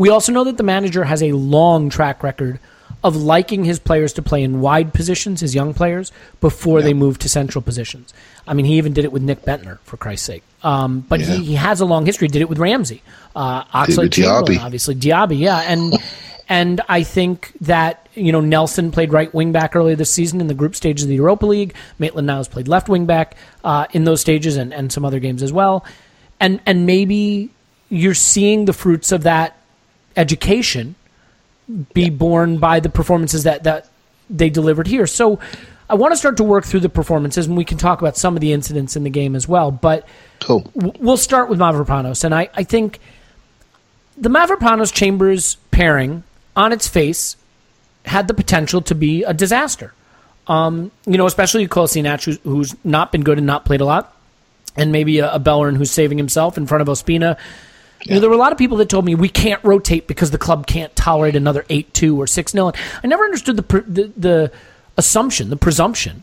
We 0.00 0.08
also 0.08 0.32
know 0.32 0.44
that 0.44 0.56
the 0.56 0.62
manager 0.62 1.04
has 1.04 1.22
a 1.22 1.32
long 1.32 1.90
track 1.90 2.22
record 2.22 2.58
of 3.04 3.16
liking 3.16 3.64
his 3.64 3.78
players 3.78 4.14
to 4.14 4.22
play 4.22 4.42
in 4.42 4.60
wide 4.60 4.92
positions, 4.94 5.40
his 5.40 5.54
young 5.54 5.74
players, 5.74 6.10
before 6.40 6.82
they 6.82 6.92
move 6.94 7.18
to 7.18 7.28
central 7.28 7.62
positions. 7.62 8.12
I 8.46 8.54
mean, 8.54 8.64
he 8.66 8.78
even 8.78 8.92
did 8.94 9.04
it 9.04 9.12
with 9.12 9.22
Nick 9.22 9.42
Bendtner, 9.42 9.78
for 9.84 9.96
Christ's 9.98 10.26
sake. 10.26 10.42
Um, 10.62 11.04
but 11.08 11.20
Yeah. 11.20 11.26
he, 11.26 11.44
he 11.44 11.54
has 11.54 11.80
a 11.80 11.84
long 11.84 12.06
history. 12.06 12.28
Did 12.28 12.42
it 12.42 12.48
with 12.48 12.58
Ramsey, 12.58 13.02
uh, 13.36 13.64
Oxlade 13.64 14.12
Chamberlain, 14.12 14.44
Diaby. 14.44 14.60
obviously 14.64 14.94
Diaby, 14.94 15.38
yeah, 15.38 15.58
and 15.60 15.98
and 16.48 16.80
I 16.88 17.02
think 17.02 17.52
that 17.62 18.06
you 18.14 18.32
know 18.32 18.40
Nelson 18.40 18.90
played 18.90 19.12
right 19.12 19.32
wing 19.34 19.52
back 19.52 19.76
earlier 19.76 19.96
this 19.96 20.10
season 20.10 20.40
in 20.40 20.46
the 20.46 20.54
group 20.54 20.74
stages 20.74 21.04
of 21.04 21.08
the 21.10 21.14
Europa 21.16 21.44
League. 21.46 21.74
Maitland 21.98 22.26
Niles 22.26 22.48
played 22.48 22.68
left 22.68 22.88
wing 22.88 23.04
back 23.06 23.36
uh, 23.64 23.86
in 23.92 24.04
those 24.04 24.20
stages 24.22 24.56
and, 24.56 24.72
and 24.74 24.90
some 24.92 25.04
other 25.04 25.20
games 25.20 25.42
as 25.42 25.52
well, 25.52 25.84
and 26.38 26.60
and 26.66 26.86
maybe 26.86 27.50
you're 27.90 28.14
seeing 28.14 28.64
the 28.66 28.72
fruits 28.72 29.12
of 29.12 29.22
that 29.24 29.56
education 30.16 30.94
be 31.94 32.10
born 32.10 32.58
by 32.58 32.80
the 32.80 32.88
performances 32.88 33.44
that 33.44 33.64
that 33.64 33.88
they 34.28 34.50
delivered 34.50 34.86
here. 34.86 35.06
So 35.06 35.38
I 35.88 35.94
want 35.94 36.12
to 36.12 36.16
start 36.16 36.36
to 36.36 36.44
work 36.44 36.64
through 36.64 36.80
the 36.80 36.88
performances, 36.88 37.46
and 37.46 37.56
we 37.56 37.64
can 37.64 37.78
talk 37.78 38.00
about 38.00 38.16
some 38.16 38.36
of 38.36 38.40
the 38.40 38.52
incidents 38.52 38.94
in 38.96 39.02
the 39.04 39.10
game 39.10 39.34
as 39.34 39.48
well. 39.48 39.70
But 39.70 40.06
Cool. 40.40 40.60
w- 40.76 40.92
we'll 41.00 41.16
start 41.16 41.48
with 41.48 41.58
Mavropanos, 41.58 42.22
and 42.24 42.34
I, 42.34 42.48
I 42.54 42.62
think 42.62 43.00
the 44.16 44.28
Mavropanos 44.28 44.92
Chambers 44.92 45.56
pairing 45.72 46.22
on 46.54 46.72
its 46.72 46.86
face 46.86 47.36
had 48.04 48.28
the 48.28 48.34
potential 48.34 48.80
to 48.82 48.94
be 48.94 49.24
a 49.24 49.34
disaster. 49.34 49.92
Um, 50.46 50.90
you 51.06 51.18
know, 51.18 51.26
especially 51.26 51.66
Kolasinac, 51.68 52.24
who's, 52.24 52.38
who's 52.44 52.74
not 52.84 53.12
been 53.12 53.22
good 53.22 53.38
and 53.38 53.46
not 53.46 53.64
played 53.64 53.80
a 53.80 53.84
lot, 53.84 54.16
and 54.76 54.92
maybe 54.92 55.18
a, 55.18 55.32
a 55.34 55.38
Bellerin 55.38 55.74
who's 55.74 55.90
saving 55.90 56.18
himself 56.18 56.56
in 56.56 56.66
front 56.66 56.82
of 56.82 56.88
Ospina. 56.88 57.36
You 58.04 58.14
know, 58.14 58.20
there 58.20 58.30
were 58.30 58.36
a 58.36 58.38
lot 58.38 58.52
of 58.52 58.58
people 58.58 58.78
that 58.78 58.88
told 58.88 59.04
me 59.04 59.14
we 59.14 59.28
can't 59.28 59.62
rotate 59.62 60.06
because 60.06 60.30
the 60.30 60.38
club 60.38 60.66
can't 60.66 60.94
tolerate 60.96 61.36
another 61.36 61.66
eight 61.68 61.92
two 61.92 62.20
or 62.20 62.26
six 62.26 62.52
0 62.52 62.72
I 63.02 63.06
never 63.06 63.24
understood 63.24 63.56
the, 63.56 63.80
the 63.86 64.12
the 64.16 64.52
assumption, 64.96 65.50
the 65.50 65.56
presumption 65.56 66.22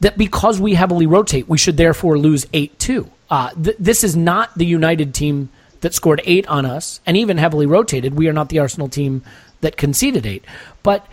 that 0.00 0.18
because 0.18 0.60
we 0.60 0.74
heavily 0.74 1.06
rotate, 1.06 1.48
we 1.48 1.58
should 1.58 1.76
therefore 1.76 2.18
lose 2.18 2.46
8 2.52 2.78
2. 2.78 3.10
Uh, 3.30 3.50
th- 3.50 3.76
this 3.78 4.04
is 4.04 4.16
not 4.16 4.56
the 4.58 4.66
United 4.66 5.14
team 5.14 5.48
that 5.80 5.94
scored 5.94 6.20
eight 6.24 6.46
on 6.48 6.66
us 6.66 7.00
and 7.06 7.16
even 7.16 7.38
heavily 7.38 7.66
rotated. 7.66 8.14
We 8.14 8.28
are 8.28 8.32
not 8.32 8.48
the 8.48 8.58
Arsenal 8.58 8.88
team 8.88 9.22
that 9.60 9.76
conceded 9.76 10.26
eight. 10.26 10.44
But, 10.82 11.06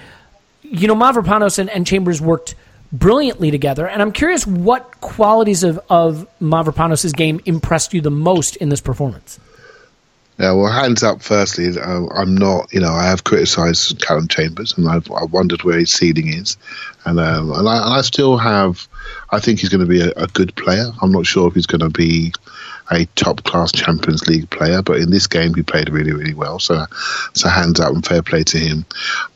you 0.62 0.88
know, 0.88 0.96
Mavropanos 0.96 1.60
and, 1.60 1.70
and 1.70 1.86
Chambers 1.86 2.22
worked 2.22 2.56
brilliantly 2.92 3.52
together. 3.52 3.88
And 3.88 4.02
I'm 4.02 4.12
curious 4.12 4.46
what 4.46 5.00
qualities 5.02 5.64
of, 5.64 5.80
of 5.90 6.28
Mavropanos' 6.42 7.16
game 7.16 7.40
impressed 7.46 7.94
you 7.94 8.02
the 8.02 8.12
most 8.12 8.56
in 8.58 8.70
this 8.70 8.82
performance. 8.82 9.40
Yeah, 10.40 10.54
well, 10.54 10.72
hands 10.72 11.04
up. 11.04 11.22
Firstly, 11.22 11.78
uh, 11.78 12.06
I'm 12.16 12.36
not. 12.36 12.72
You 12.72 12.80
know, 12.80 12.94
I 12.94 13.04
have 13.08 13.26
criticised 13.26 14.02
Callum 14.02 14.30
Chambers, 14.30 14.78
and 14.78 14.88
I've, 14.88 15.12
I 15.12 15.26
wondered 15.26 15.64
where 15.64 15.78
his 15.78 15.92
ceiling 15.92 16.30
is, 16.30 16.56
and 17.04 17.20
um, 17.20 17.52
and, 17.52 17.68
I, 17.68 17.84
and 17.84 17.94
I 17.94 18.02
still 18.02 18.38
have. 18.38 18.88
I 19.32 19.42
think 19.42 19.60
he's 19.60 19.68
going 19.70 19.82
to 19.82 19.86
be 19.86 20.02
a, 20.02 20.12
a 20.16 20.28
good 20.28 20.56
player. 20.56 20.92
I'm 21.02 21.12
not 21.12 21.26
sure 21.26 21.50
if 21.50 21.56
he's 21.56 21.66
going 21.66 21.82
to 21.82 21.90
be 21.90 22.32
a 22.92 23.06
top 23.16 23.44
class 23.44 23.72
Champions 23.72 24.28
League 24.28 24.50
player, 24.50 24.82
but 24.82 24.98
in 24.98 25.10
this 25.10 25.28
game 25.28 25.54
he 25.54 25.62
played 25.62 25.90
really, 25.90 26.12
really 26.12 26.34
well. 26.34 26.60
So, 26.60 26.86
so 27.34 27.48
hands 27.48 27.80
up 27.80 27.94
and 27.94 28.06
fair 28.06 28.22
play 28.22 28.44
to 28.44 28.58
him. 28.58 28.86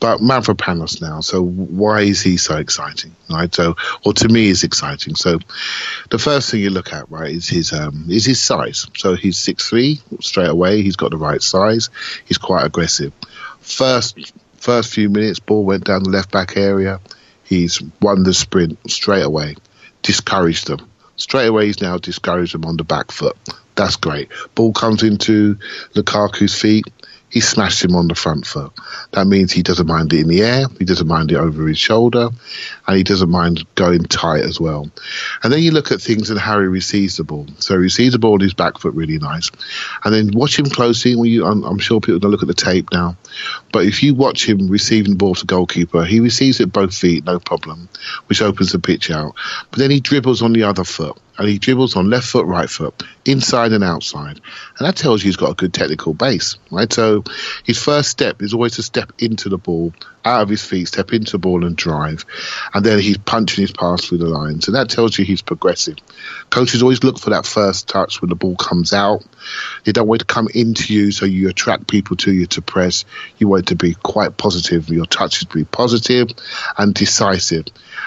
But 0.00 0.18
Mavropanos 0.18 1.00
now. 1.00 1.20
So 1.20 1.42
why 1.42 2.00
is 2.00 2.20
he 2.20 2.36
so 2.36 2.56
exciting, 2.56 3.14
right? 3.30 3.54
So, 3.54 3.76
or 4.04 4.12
to 4.14 4.28
me, 4.28 4.48
is 4.48 4.64
exciting. 4.64 5.14
So, 5.14 5.38
the 6.10 6.18
first 6.18 6.50
thing 6.50 6.60
you 6.60 6.70
look 6.70 6.92
at, 6.92 7.10
right, 7.10 7.30
is 7.30 7.48
his 7.48 7.72
um, 7.72 8.06
is 8.08 8.24
his 8.24 8.40
size. 8.40 8.86
So 8.96 9.14
he's 9.14 9.38
six 9.38 9.68
three 9.68 10.00
straight 10.20 10.50
away. 10.50 10.82
He's 10.82 10.96
got 10.96 11.10
the 11.10 11.16
right 11.16 11.42
size. 11.42 11.90
He's 12.24 12.38
quite 12.38 12.64
aggressive. 12.64 13.12
First 13.60 14.34
first 14.56 14.92
few 14.92 15.08
minutes, 15.08 15.40
ball 15.40 15.64
went 15.64 15.84
down 15.84 16.02
the 16.02 16.10
left 16.10 16.32
back 16.32 16.56
area. 16.56 17.00
He's 17.44 17.80
won 18.00 18.22
the 18.22 18.34
sprint 18.34 18.78
straight 18.90 19.24
away. 19.24 19.56
Discouraged 20.02 20.66
them 20.66 20.90
straight 21.16 21.46
away. 21.46 21.66
He's 21.66 21.80
now 21.80 21.98
discouraged 21.98 22.54
them 22.54 22.64
on 22.64 22.76
the 22.76 22.84
back 22.84 23.10
foot. 23.10 23.36
That's 23.74 23.96
great. 23.96 24.30
Ball 24.54 24.72
comes 24.72 25.02
into 25.02 25.58
Lukaku's 25.94 26.58
feet. 26.58 26.86
He 27.34 27.40
smashed 27.40 27.84
him 27.84 27.96
on 27.96 28.06
the 28.06 28.14
front 28.14 28.46
foot. 28.46 28.72
That 29.10 29.26
means 29.26 29.50
he 29.50 29.64
doesn't 29.64 29.88
mind 29.88 30.12
it 30.12 30.20
in 30.20 30.28
the 30.28 30.42
air. 30.42 30.66
He 30.78 30.84
doesn't 30.84 31.08
mind 31.08 31.32
it 31.32 31.36
over 31.36 31.66
his 31.66 31.80
shoulder, 31.80 32.28
and 32.86 32.96
he 32.96 33.02
doesn't 33.02 33.28
mind 33.28 33.66
going 33.74 34.04
tight 34.04 34.44
as 34.44 34.60
well. 34.60 34.88
And 35.42 35.52
then 35.52 35.60
you 35.60 35.72
look 35.72 35.90
at 35.90 36.00
things 36.00 36.30
and 36.30 36.38
how 36.38 36.60
he 36.60 36.66
receives 36.66 37.16
the 37.16 37.24
ball. 37.24 37.48
So 37.58 37.74
he 37.74 37.80
receives 37.80 38.12
the 38.12 38.20
ball 38.20 38.34
on 38.34 38.40
his 38.40 38.54
back 38.54 38.78
foot 38.78 38.94
really 38.94 39.18
nice, 39.18 39.50
and 40.04 40.14
then 40.14 40.30
watch 40.32 40.56
him 40.56 40.66
closely. 40.66 41.16
When 41.16 41.28
you, 41.28 41.44
I'm, 41.44 41.64
I'm 41.64 41.80
sure 41.80 42.00
people 42.00 42.18
are 42.18 42.20
going 42.20 42.30
to 42.30 42.36
look 42.36 42.48
at 42.48 42.56
the 42.56 42.64
tape 42.70 42.92
now, 42.92 43.16
but 43.72 43.84
if 43.84 44.04
you 44.04 44.14
watch 44.14 44.48
him 44.48 44.68
receiving 44.68 45.10
the 45.10 45.18
ball 45.18 45.34
to 45.34 45.44
goalkeeper, 45.44 46.04
he 46.04 46.20
receives 46.20 46.60
it 46.60 46.72
both 46.72 46.96
feet, 46.96 47.24
no 47.24 47.40
problem, 47.40 47.88
which 48.28 48.42
opens 48.42 48.70
the 48.70 48.78
pitch 48.78 49.10
out. 49.10 49.34
But 49.72 49.80
then 49.80 49.90
he 49.90 49.98
dribbles 49.98 50.40
on 50.40 50.52
the 50.52 50.62
other 50.62 50.84
foot, 50.84 51.18
and 51.38 51.48
he 51.48 51.58
dribbles 51.58 51.96
on 51.96 52.10
left 52.10 52.26
foot, 52.26 52.46
right 52.46 52.70
foot, 52.70 53.02
inside 53.24 53.72
and 53.72 53.84
outside, 53.84 54.40
and 54.78 54.86
that 54.86 54.96
tells 54.96 55.22
you 55.22 55.28
he's 55.28 55.36
got 55.36 55.50
a 55.50 55.54
good 55.54 55.74
technical 55.74 56.14
base, 56.14 56.56
right? 56.70 56.92
So 56.92 57.24
his 57.64 57.82
first 57.82 58.10
step 58.10 58.42
is 58.42 58.54
always 58.54 58.76
to 58.76 58.82
step 58.82 59.12
into 59.18 59.48
the 59.48 59.58
ball, 59.58 59.92
out 60.24 60.42
of 60.42 60.48
his 60.48 60.64
feet, 60.64 60.88
step 60.88 61.12
into 61.12 61.32
the 61.32 61.38
ball 61.38 61.64
and 61.64 61.76
drive, 61.76 62.24
and 62.72 62.84
then 62.84 62.98
he's 62.98 63.18
punching 63.18 63.62
his 63.62 63.72
pass 63.72 64.04
through 64.04 64.18
the 64.18 64.26
lines, 64.26 64.68
and 64.68 64.74
that 64.74 64.88
tells 64.88 65.18
you 65.18 65.24
he's 65.24 65.42
progressive. 65.42 65.96
Coaches 66.50 66.82
always 66.82 67.04
look 67.04 67.18
for 67.18 67.30
that 67.30 67.46
first 67.46 67.88
touch 67.88 68.22
when 68.22 68.28
the 68.28 68.34
ball 68.34 68.56
comes 68.56 68.92
out. 68.92 69.24
They 69.84 69.92
don't 69.92 70.08
want 70.08 70.22
it 70.22 70.28
to 70.28 70.34
come 70.34 70.48
into 70.54 70.94
you, 70.94 71.12
so 71.12 71.26
you 71.26 71.48
attract 71.48 71.88
people 71.88 72.16
to 72.18 72.32
you 72.32 72.46
to 72.46 72.62
press. 72.62 73.04
You 73.38 73.48
want 73.48 73.64
it 73.64 73.68
to 73.68 73.76
be 73.76 73.94
quite 73.94 74.36
positive. 74.36 74.88
Your 74.88 75.06
touch 75.06 75.40
to 75.40 75.46
be 75.46 75.64
positive 75.64 76.28
and 76.78 76.94
decisive. 76.94 77.66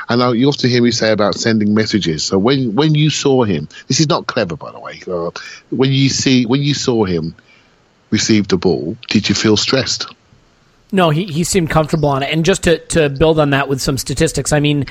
And 0.09 0.21
uh, 0.21 0.31
you 0.31 0.47
often 0.47 0.69
hear 0.69 0.81
me 0.81 0.91
say 0.91 1.11
about 1.11 1.35
sending 1.35 1.73
messages. 1.73 2.23
So 2.23 2.37
when 2.37 2.75
when 2.75 2.95
you 2.95 3.09
saw 3.09 3.43
him, 3.43 3.67
this 3.87 3.99
is 3.99 4.07
not 4.07 4.25
clever, 4.27 4.55
by 4.55 4.71
the 4.71 4.79
way. 4.79 5.01
Uh, 5.07 5.31
when 5.69 5.91
you 5.91 6.09
see 6.09 6.45
when 6.45 6.61
you 6.61 6.73
saw 6.73 7.03
him 7.03 7.35
receive 8.09 8.47
the 8.47 8.57
ball, 8.57 8.95
did 9.07 9.27
you 9.27 9.35
feel 9.35 9.57
stressed? 9.57 10.07
No, 10.91 11.09
he, 11.09 11.25
he 11.25 11.43
seemed 11.43 11.69
comfortable 11.69 12.09
on 12.09 12.23
it. 12.23 12.31
And 12.31 12.45
just 12.45 12.63
to, 12.63 12.77
to 12.87 13.09
build 13.09 13.39
on 13.39 13.49
that 13.49 13.67
with 13.67 13.81
some 13.81 13.97
statistics, 13.97 14.53
I 14.53 14.61
mean, 14.61 14.85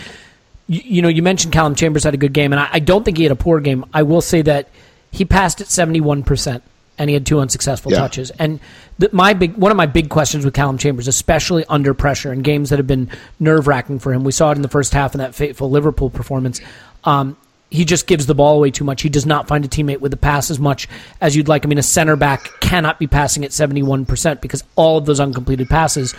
you, 0.67 0.81
you 0.85 1.03
know, 1.03 1.09
you 1.09 1.23
mentioned 1.23 1.53
Callum 1.53 1.75
Chambers 1.75 2.05
had 2.05 2.15
a 2.15 2.19
good 2.19 2.33
game, 2.33 2.53
and 2.53 2.61
I, 2.61 2.69
I 2.73 2.79
don't 2.81 3.05
think 3.05 3.17
he 3.17 3.23
had 3.23 3.33
a 3.33 3.37
poor 3.37 3.61
game. 3.61 3.85
I 3.95 4.03
will 4.03 4.21
say 4.21 4.43
that 4.43 4.69
he 5.11 5.25
passed 5.25 5.61
at 5.61 5.69
71%, 5.69 6.61
and 6.99 7.11
he 7.11 7.15
had 7.15 7.27
two 7.27 7.41
unsuccessful 7.41 7.93
Yeah. 7.93 7.99
touches. 7.99 8.31
And 8.33 8.61
the, 8.99 9.11
my 9.13 9.35
big 9.35 9.57
one 9.57 9.71
of 9.71 9.77
my 9.77 9.87
big 9.87 10.09
questions 10.09 10.45
with 10.45 10.55
Callum 10.55 10.79
Chambers, 10.79 11.09
especially 11.09 11.65
under 11.69 11.95
pressure 11.95 12.33
in 12.33 12.43
games 12.43 12.71
that 12.71 12.79
have 12.79 12.87
been 12.87 13.11
nerve 13.39 13.67
wracking 13.67 13.99
for 13.99 14.13
him, 14.13 14.25
we 14.25 14.33
saw 14.33 14.51
it 14.51 14.57
in 14.57 14.63
the 14.63 14.69
first 14.69 14.93
half 14.93 15.15
in 15.15 15.19
that 15.19 15.35
fateful 15.35 15.71
Liverpool 15.71 16.11
performance. 16.11 16.61
Um, 17.05 17.37
he 17.69 17.85
just 17.85 18.07
gives 18.07 18.27
the 18.27 18.35
ball 18.35 18.57
away 18.57 18.71
too 18.71 18.85
much. 18.85 19.03
He 19.03 19.09
does 19.09 19.27
not 19.27 19.49
find 19.49 19.65
a 19.65 19.69
teammate 19.69 19.99
with 20.01 20.13
the 20.13 20.17
pass 20.17 20.51
as 20.51 20.59
much 20.61 20.89
as 21.21 21.35
you'd 21.35 21.49
like. 21.49 21.67
I 21.67 21.69
mean, 21.69 21.79
a 21.79 21.83
center 21.83 22.15
back 22.15 22.49
cannot 22.61 22.99
be 23.01 23.07
passing 23.09 23.45
at 23.45 23.51
71% 23.51 24.41
because 24.41 24.63
all 24.77 24.99
of 24.99 25.05
those 25.07 25.19
uncompleted 25.21 25.69
passes 25.69 26.15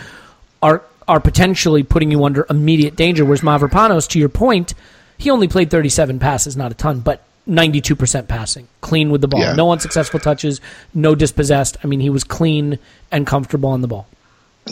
are 0.62 0.82
are 1.08 1.20
potentially 1.20 1.82
putting 1.82 2.10
you 2.10 2.22
under 2.24 2.44
immediate 2.50 2.94
danger. 2.94 3.24
Whereas 3.24 3.40
Mavropanos, 3.40 4.06
to 4.10 4.18
your 4.18 4.28
point, 4.28 4.74
he 5.16 5.30
only 5.30 5.48
played 5.48 5.70
37 5.70 6.18
passes, 6.18 6.54
not 6.54 6.70
a 6.70 6.74
ton, 6.74 7.00
but 7.00 7.24
92% 7.48 8.28
passing, 8.28 8.68
clean 8.80 9.10
with 9.10 9.20
the 9.20 9.28
ball. 9.28 9.40
Yeah. 9.40 9.54
No 9.54 9.72
unsuccessful 9.72 10.20
touches, 10.20 10.60
no 10.94 11.14
dispossessed. 11.14 11.76
I 11.82 11.86
mean, 11.86 12.00
he 12.00 12.10
was 12.10 12.24
clean 12.24 12.78
and 13.10 13.26
comfortable 13.26 13.70
on 13.70 13.80
the 13.80 13.88
ball. 13.88 14.06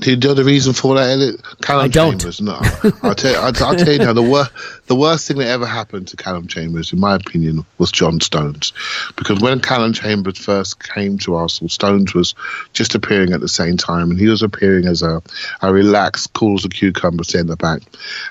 Do 0.01 0.11
you 0.11 0.17
know 0.17 0.35
the 0.35 0.45
reason 0.45 0.73
for 0.73 0.95
that, 0.97 1.11
Elliot? 1.11 1.43
Callum 1.63 1.85
I 1.85 1.89
don't. 1.89 2.19
Chambers. 2.19 2.41
No, 2.41 2.59
I'll 3.03 3.15
tell 3.15 3.33
you. 3.33 3.39
I'll, 3.39 3.65
I'll 3.65 3.77
tell 3.77 3.93
you 3.93 3.99
now. 3.99 4.13
The 4.13 4.23
worst, 4.23 4.53
the 4.87 4.95
worst 4.95 5.27
thing 5.27 5.39
that 5.39 5.49
ever 5.49 5.67
happened 5.67 6.09
to 6.09 6.17
Callum 6.17 6.47
Chambers, 6.47 6.93
in 6.93 7.01
my 7.01 7.15
opinion, 7.15 7.65
was 7.79 7.91
John 7.91 8.21
Stones, 8.21 8.73
because 9.17 9.41
when 9.41 9.61
Callum 9.61 9.93
Chambers 9.93 10.39
first 10.39 10.83
came 10.83 11.19
to 11.19 11.35
Arsenal, 11.37 11.69
Stones 11.69 12.15
was 12.15 12.35
just 12.73 12.95
appearing 12.95 13.33
at 13.33 13.41
the 13.41 13.49
same 13.49 13.77
time, 13.77 14.11
and 14.11 14.21
he 14.21 14.27
was 14.27 14.43
appearing 14.43 14.87
as 14.87 15.03
a, 15.03 15.23
a 15.63 15.73
relaxed, 15.73 16.33
cool 16.33 16.57
as 16.57 16.65
a 16.65 16.69
cucumber 16.69 17.25
centre 17.25 17.57
back, 17.57 17.83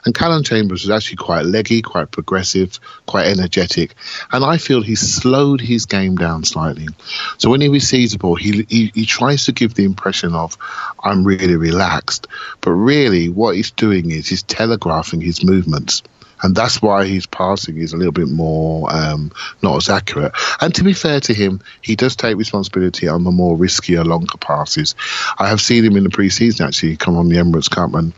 and 0.06 0.14
Callum 0.14 0.44
Chambers 0.44 0.84
was 0.84 0.92
actually 0.92 1.18
quite 1.18 1.46
leggy, 1.46 1.82
quite 1.82 2.12
progressive, 2.12 2.80
quite 3.06 3.28
energetic, 3.28 3.96
and 4.32 4.46
I 4.46 4.58
feel 4.58 4.82
he 4.82 4.96
slowed 4.96 5.62
his 5.62 5.86
game 5.86 6.16
down 6.16 6.44
slightly. 6.44 6.88
So 7.38 7.50
when 7.50 7.62
he 7.62 7.70
receives 7.70 8.12
the 8.12 8.20
ball, 8.20 8.36
he, 8.36 8.66
he 8.70 8.92
he 8.94 9.06
tries 9.06 9.46
to 9.46 9.52
give 9.52 9.74
the 9.74 9.86
impression 9.86 10.34
of 10.36 10.58
I'm 11.04 11.24
really 11.24 11.55
relaxed, 11.58 12.28
but 12.62 12.72
really 12.72 13.30
what 13.30 13.56
he's 13.56 13.72
doing 13.72 14.12
is 14.12 14.28
he's 14.28 14.44
telegraphing 14.44 15.22
his 15.22 15.44
movements. 15.44 16.02
and 16.42 16.56
that's 16.56 16.82
why 16.82 17.06
his 17.06 17.26
passing 17.26 17.78
is 17.78 17.94
a 17.94 17.98
little 17.98 18.12
bit 18.12 18.28
more 18.28 18.94
um, 18.94 19.32
not 19.62 19.78
as 19.78 19.90
accurate. 19.90 20.34
And 20.60 20.74
to 20.76 20.84
be 20.84 20.94
fair 20.94 21.20
to 21.22 21.34
him, 21.34 21.62
he 21.82 21.96
does 21.96 22.16
take 22.16 22.38
responsibility 22.38 23.08
on 23.08 23.24
the 23.24 23.32
more 23.32 23.58
riskier, 23.58 24.06
longer 24.06 24.38
passes. 24.38 24.96
I 25.38 25.48
have 25.48 25.62
seen 25.62 25.84
him 25.84 25.96
in 25.98 26.04
the 26.04 26.10
preseason 26.10 26.68
actually 26.68 26.98
come 26.98 27.18
on 27.18 27.30
the 27.30 27.38
Emirates 27.38 27.70
Cup, 27.70 27.94
and, 27.94 28.14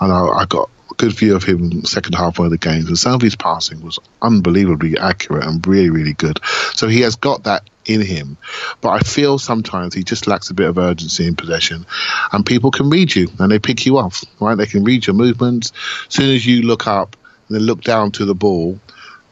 and 0.00 0.12
I, 0.12 0.26
I 0.26 0.44
got 0.46 0.68
a 0.90 0.94
good 0.94 1.12
view 1.12 1.36
of 1.36 1.44
him 1.44 1.84
second 1.84 2.14
half 2.14 2.38
of 2.38 2.50
the 2.50 2.58
games, 2.58 2.88
and 2.88 2.98
some 2.98 3.14
of 3.14 3.22
his 3.22 3.36
passing 3.36 3.80
was 3.82 3.98
unbelievably 4.20 4.98
accurate 4.98 5.46
and 5.46 5.64
really, 5.66 5.90
really 5.90 6.14
good. 6.14 6.40
So 6.74 6.88
he 6.88 7.00
has 7.02 7.16
got 7.16 7.44
that 7.44 7.68
in 7.92 8.00
him. 8.00 8.36
But 8.80 8.90
I 8.90 9.00
feel 9.00 9.38
sometimes 9.38 9.94
he 9.94 10.04
just 10.04 10.26
lacks 10.26 10.50
a 10.50 10.54
bit 10.54 10.68
of 10.68 10.78
urgency 10.78 11.26
in 11.26 11.36
possession. 11.36 11.86
And 12.32 12.46
people 12.46 12.70
can 12.70 12.90
read 12.90 13.14
you 13.14 13.28
and 13.38 13.50
they 13.50 13.58
pick 13.58 13.86
you 13.86 13.98
off, 13.98 14.24
right? 14.40 14.54
They 14.54 14.66
can 14.66 14.84
read 14.84 15.06
your 15.06 15.14
movements. 15.14 15.72
As 16.08 16.14
soon 16.14 16.34
as 16.34 16.46
you 16.46 16.62
look 16.62 16.86
up 16.86 17.16
and 17.48 17.56
then 17.56 17.62
look 17.62 17.82
down 17.82 18.12
to 18.12 18.24
the 18.24 18.34
ball, 18.34 18.78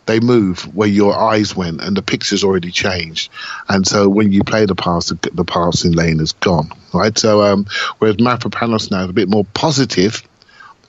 they 0.06 0.20
move 0.20 0.74
where 0.74 0.88
your 0.88 1.14
eyes 1.14 1.54
went 1.54 1.82
and 1.82 1.96
the 1.96 2.02
picture's 2.02 2.42
already 2.42 2.70
changed. 2.70 3.30
And 3.68 3.86
so 3.86 4.08
when 4.08 4.32
you 4.32 4.42
play 4.42 4.64
the 4.64 4.74
pass, 4.74 5.10
the, 5.10 5.30
the 5.32 5.44
passing 5.44 5.92
lane 5.92 6.20
is 6.20 6.32
gone, 6.32 6.70
right? 6.94 7.16
So 7.16 7.42
um, 7.42 7.66
whereas 7.98 8.16
Mavropanos 8.16 8.90
now 8.90 9.04
is 9.04 9.10
a 9.10 9.12
bit 9.12 9.28
more 9.28 9.44
positive 9.52 10.22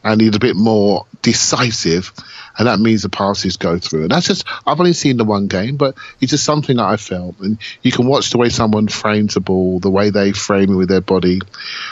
and 0.03 0.21
he's 0.21 0.35
a 0.35 0.39
bit 0.39 0.55
more 0.55 1.05
decisive, 1.21 2.13
and 2.57 2.67
that 2.67 2.79
means 2.79 3.03
the 3.03 3.09
passes 3.09 3.57
go 3.57 3.77
through. 3.77 4.03
And 4.03 4.11
that's 4.11 4.27
just 4.27 4.45
I've 4.65 4.79
only 4.79 4.93
seen 4.93 5.17
the 5.17 5.25
one 5.25 5.47
game, 5.47 5.77
but 5.77 5.95
it's 6.19 6.31
just 6.31 6.45
something 6.45 6.77
that 6.77 6.85
I 6.85 6.97
felt. 6.97 7.39
And 7.39 7.57
you 7.81 7.91
can 7.91 8.07
watch 8.07 8.31
the 8.31 8.37
way 8.37 8.49
someone 8.49 8.87
frames 8.87 9.33
the 9.33 9.39
ball, 9.39 9.79
the 9.79 9.89
way 9.89 10.09
they 10.09 10.31
frame 10.31 10.71
it 10.71 10.75
with 10.75 10.89
their 10.89 11.01
body, 11.01 11.41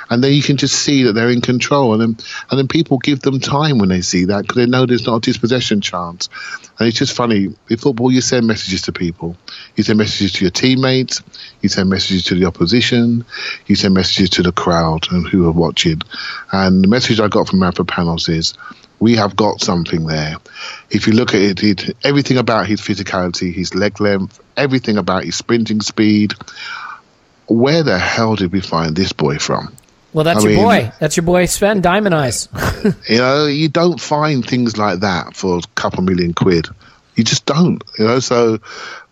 and 0.10 0.24
then 0.24 0.34
you 0.34 0.42
can 0.42 0.58
just 0.58 0.76
see 0.76 1.04
that 1.04 1.14
they're 1.14 1.30
in 1.30 1.42
control. 1.42 1.94
And 1.94 2.02
then 2.02 2.26
and 2.50 2.60
then 2.60 2.68
people 2.68 2.98
give 2.98 3.22
them 3.22 3.40
time 3.40 3.78
when 3.78 3.90
they 3.90 4.02
see 4.02 4.26
that 4.26 4.42
because 4.42 4.58
they 4.58 4.66
know 4.66 4.86
there's 4.86 5.06
not 5.06 5.18
a 5.18 5.22
dispossession 5.22 5.82
chance. 5.82 6.30
And 6.80 6.88
it's 6.88 6.98
just 6.98 7.16
funny 7.16 7.56
in 7.70 7.78
football. 7.78 8.12
You 8.12 8.22
send 8.22 8.46
messages 8.46 8.84
to 8.84 8.92
people. 8.92 9.36
You 9.76 9.84
send 9.84 9.98
messages 9.98 10.34
to 10.34 10.44
your 10.44 10.52
teammates. 10.52 11.24
You 11.62 11.70
send 11.70 11.90
messages 11.90 12.26
to 12.26 12.36
the 12.36 12.46
opposition. 12.46 13.26
You 13.66 13.76
send 13.76 13.94
messages 13.94 14.30
to 14.32 14.44
the 14.44 14.52
crowd 14.52 15.12
and 15.12 15.28
who 15.28 15.48
are 15.48 15.52
watching. 15.52 16.02
And 16.52 16.84
the 16.84 16.88
message 16.88 17.20
I 17.20 17.30
got 17.30 17.48
from 17.48 17.60
Mavropanos 17.60 18.30
is 18.30 18.54
we 19.00 19.16
have 19.16 19.36
got 19.36 19.62
something 19.62 20.06
there. 20.06 20.38
If 20.90 21.08
you 21.08 21.14
look 21.14 21.34
at 21.34 21.42
it, 21.42 21.64
it, 21.64 21.98
everything 22.04 22.38
about 22.38 22.68
his 22.68 22.82
physicality, 22.82 23.54
his 23.54 23.74
leg 23.74 24.00
length, 24.00 24.40
everything 24.56 24.98
about 24.98 25.24
his 25.24 25.36
sprinting 25.36 25.82
speed, 25.82 26.34
where 27.48 27.84
the 27.84 27.98
hell 27.98 28.36
did 28.36 28.52
we 28.52 28.62
find 28.62 28.96
this 28.96 29.14
boy 29.14 29.38
from? 29.38 29.76
Well, 30.14 30.24
that's 30.24 30.40
I 30.40 30.50
your 30.50 30.52
mean- 30.58 30.66
boy. 30.66 30.92
That's 31.00 31.18
your 31.18 31.26
boy 31.26 31.46
Sven 31.46 31.82
Diamond 31.82 32.16
Eyes. 32.16 32.50
You 33.10 33.18
know, 33.18 33.48
you 33.48 33.68
don't 33.68 34.00
find 34.00 34.46
things 34.46 34.78
like 34.78 35.02
that 35.02 35.36
for 35.36 35.58
a 35.58 35.62
couple 35.76 36.04
million 36.04 36.34
quid. 36.34 36.68
You 37.16 37.24
just 37.24 37.46
don't. 37.46 37.84
You 37.98 38.06
know, 38.06 38.20
so 38.20 38.60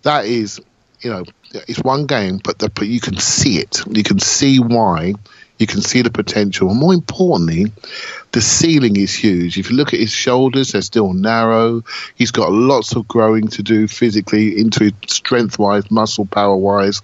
that 0.04 0.26
is, 0.26 0.62
you 1.02 1.10
know, 1.10 1.26
it's 1.68 1.80
one 1.80 2.06
game, 2.06 2.40
but 2.42 2.60
the, 2.60 2.70
but 2.70 2.88
you 2.88 3.02
can 3.02 3.18
see 3.18 3.58
it. 3.58 3.82
You 3.90 4.04
can 4.04 4.20
see 4.20 4.60
why. 4.60 5.16
You 5.58 5.68
can 5.68 5.82
see 5.82 6.04
the 6.04 6.10
potential, 6.12 6.70
and 6.70 6.80
more 6.80 6.94
importantly, 6.94 7.72
the 8.32 8.42
ceiling 8.42 8.98
is 8.98 9.14
huge. 9.14 9.58
If 9.58 9.70
you 9.70 9.78
look 9.78 9.94
at 9.94 10.00
his 10.00 10.12
shoulders, 10.12 10.74
they're 10.74 10.82
still 10.82 11.14
narrow. 11.14 11.84
He's 12.16 12.32
got 12.32 12.52
lots 12.52 12.96
of 12.96 13.08
growing 13.08 13.48
to 13.50 13.64
do 13.64 13.88
physically, 13.88 14.60
into 14.60 14.92
strength 15.08 15.58
wise, 15.58 15.90
muscle 15.90 16.26
power 16.26 16.56
wise. 16.56 17.02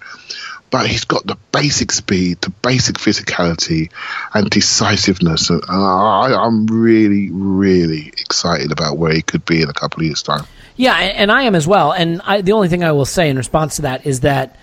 But 0.72 0.88
he's 0.88 1.04
got 1.04 1.26
the 1.26 1.36
basic 1.52 1.92
speed, 1.92 2.40
the 2.40 2.48
basic 2.48 2.96
physicality, 2.96 3.92
and 4.32 4.48
decisiveness. 4.48 5.50
And 5.50 5.62
I, 5.68 6.34
I'm 6.34 6.66
really, 6.66 7.30
really 7.30 8.08
excited 8.08 8.72
about 8.72 8.96
where 8.96 9.12
he 9.12 9.20
could 9.20 9.44
be 9.44 9.60
in 9.60 9.68
a 9.68 9.74
couple 9.74 10.00
of 10.00 10.06
years' 10.06 10.22
time. 10.22 10.46
Yeah, 10.76 10.94
and 10.94 11.30
I 11.30 11.42
am 11.42 11.54
as 11.54 11.68
well. 11.68 11.92
And 11.92 12.22
I, 12.24 12.40
the 12.40 12.52
only 12.52 12.68
thing 12.68 12.82
I 12.82 12.92
will 12.92 13.04
say 13.04 13.28
in 13.28 13.36
response 13.36 13.76
to 13.76 13.82
that 13.82 14.06
is 14.06 14.20
that, 14.20 14.56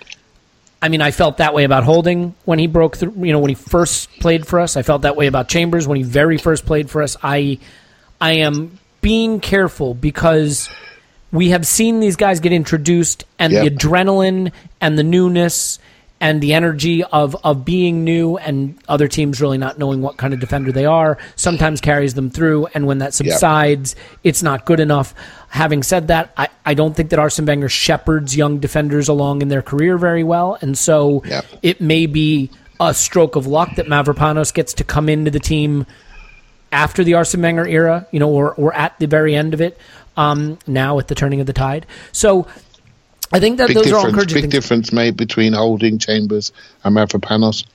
I 0.81 0.89
mean, 0.89 1.01
I 1.01 1.11
felt 1.11 1.37
that 1.37 1.53
way 1.53 1.63
about 1.63 1.83
Holding 1.83 2.33
when 2.43 2.57
he 2.57 2.65
broke 2.65 2.97
through. 2.97 3.13
You 3.23 3.31
know, 3.31 3.39
when 3.39 3.49
he 3.49 3.55
first 3.55 4.09
played 4.19 4.47
for 4.47 4.59
us, 4.59 4.77
I 4.77 4.81
felt 4.81 5.03
that 5.03 5.15
way 5.15 5.27
about 5.27 5.47
Chambers 5.47 5.87
when 5.87 5.97
he 5.97 6.03
very 6.03 6.39
first 6.39 6.65
played 6.65 6.89
for 6.89 7.03
us. 7.03 7.17
I, 7.21 7.59
I 8.19 8.37
am 8.37 8.79
being 9.01 9.41
careful 9.41 9.93
because 9.93 10.72
we 11.31 11.50
have 11.50 11.67
seen 11.67 12.00
these 12.00 12.15
guys 12.15 12.39
get 12.39 12.51
introduced, 12.51 13.25
and 13.37 13.53
the 13.53 13.69
adrenaline 13.69 14.51
and 14.81 14.98
the 14.98 15.03
newness 15.03 15.77
and 16.22 16.42
the 16.42 16.53
energy 16.53 17.03
of 17.03 17.36
of 17.44 17.64
being 17.64 18.03
new 18.03 18.38
and 18.38 18.77
other 18.88 19.08
teams 19.08 19.40
really 19.40 19.58
not 19.58 19.77
knowing 19.79 20.01
what 20.01 20.18
kind 20.18 20.34
of 20.34 20.40
defender 20.40 20.72
they 20.72 20.86
are 20.86 21.18
sometimes 21.36 21.79
carries 21.82 22.14
them 22.14 22.29
through 22.29 22.66
and 22.74 22.86
when 22.86 22.98
that 23.00 23.14
subsides 23.14 23.96
it's 24.24 24.44
not 24.44 24.66
good 24.66 24.79
enough 24.79 25.14
having 25.50 25.82
said 25.84 26.08
that 26.10 26.32
I, 26.38 26.50
I 26.66 26.74
don't 26.74 26.96
think 26.96 27.10
that 27.12 27.20
Arsene 27.20 27.46
Wenger 27.46 27.70
shepherds 27.70 28.36
young 28.36 28.60
defenders 28.60 29.08
along 29.08 29.42
in 29.42 29.48
their 29.48 29.62
career 29.62 29.98
very 29.98 30.24
well 30.24 30.58
and 30.62 30.77
so 30.77 31.24
Yep. 31.25 31.46
it 31.64 31.82
may 31.82 32.05
be 32.05 32.50
a 32.79 32.94
stroke 32.94 33.36
of 33.36 33.46
luck 33.48 33.75
that 33.75 33.88
Mavropanos 33.88 34.53
gets 34.53 34.74
to 34.75 34.84
come 34.84 35.10
into 35.10 35.32
the 35.32 35.40
team 35.40 35.86
after 36.72 37.03
the 37.03 37.16
Arsene 37.16 37.42
Wenger 37.42 37.68
era, 37.68 38.08
you 38.12 38.20
know, 38.20 38.29
or, 38.29 38.53
or 38.53 38.74
at 38.74 38.98
the 39.00 39.08
very 39.08 39.36
end 39.36 39.53
of 39.53 39.60
it, 39.62 39.77
um, 40.16 40.58
now 40.68 41.00
at 41.00 41.08
the 41.08 41.16
turning 41.16 41.42
of 41.42 41.48
the 41.48 41.53
tide. 41.53 41.86
So 42.12 42.48
I 43.31 43.39
think 43.39 43.57
that 43.57 43.68
Big 43.68 43.77
those 43.77 43.92
are 43.92 44.07
encouraging 44.07 44.35
big 44.35 44.44
things. 44.44 44.53
difference 44.53 44.92
made 44.92 45.15
between 45.15 45.53
Holding 45.53 46.00
Chambers 46.00 46.51
and 46.83 46.96
Mavropanos 46.96 47.65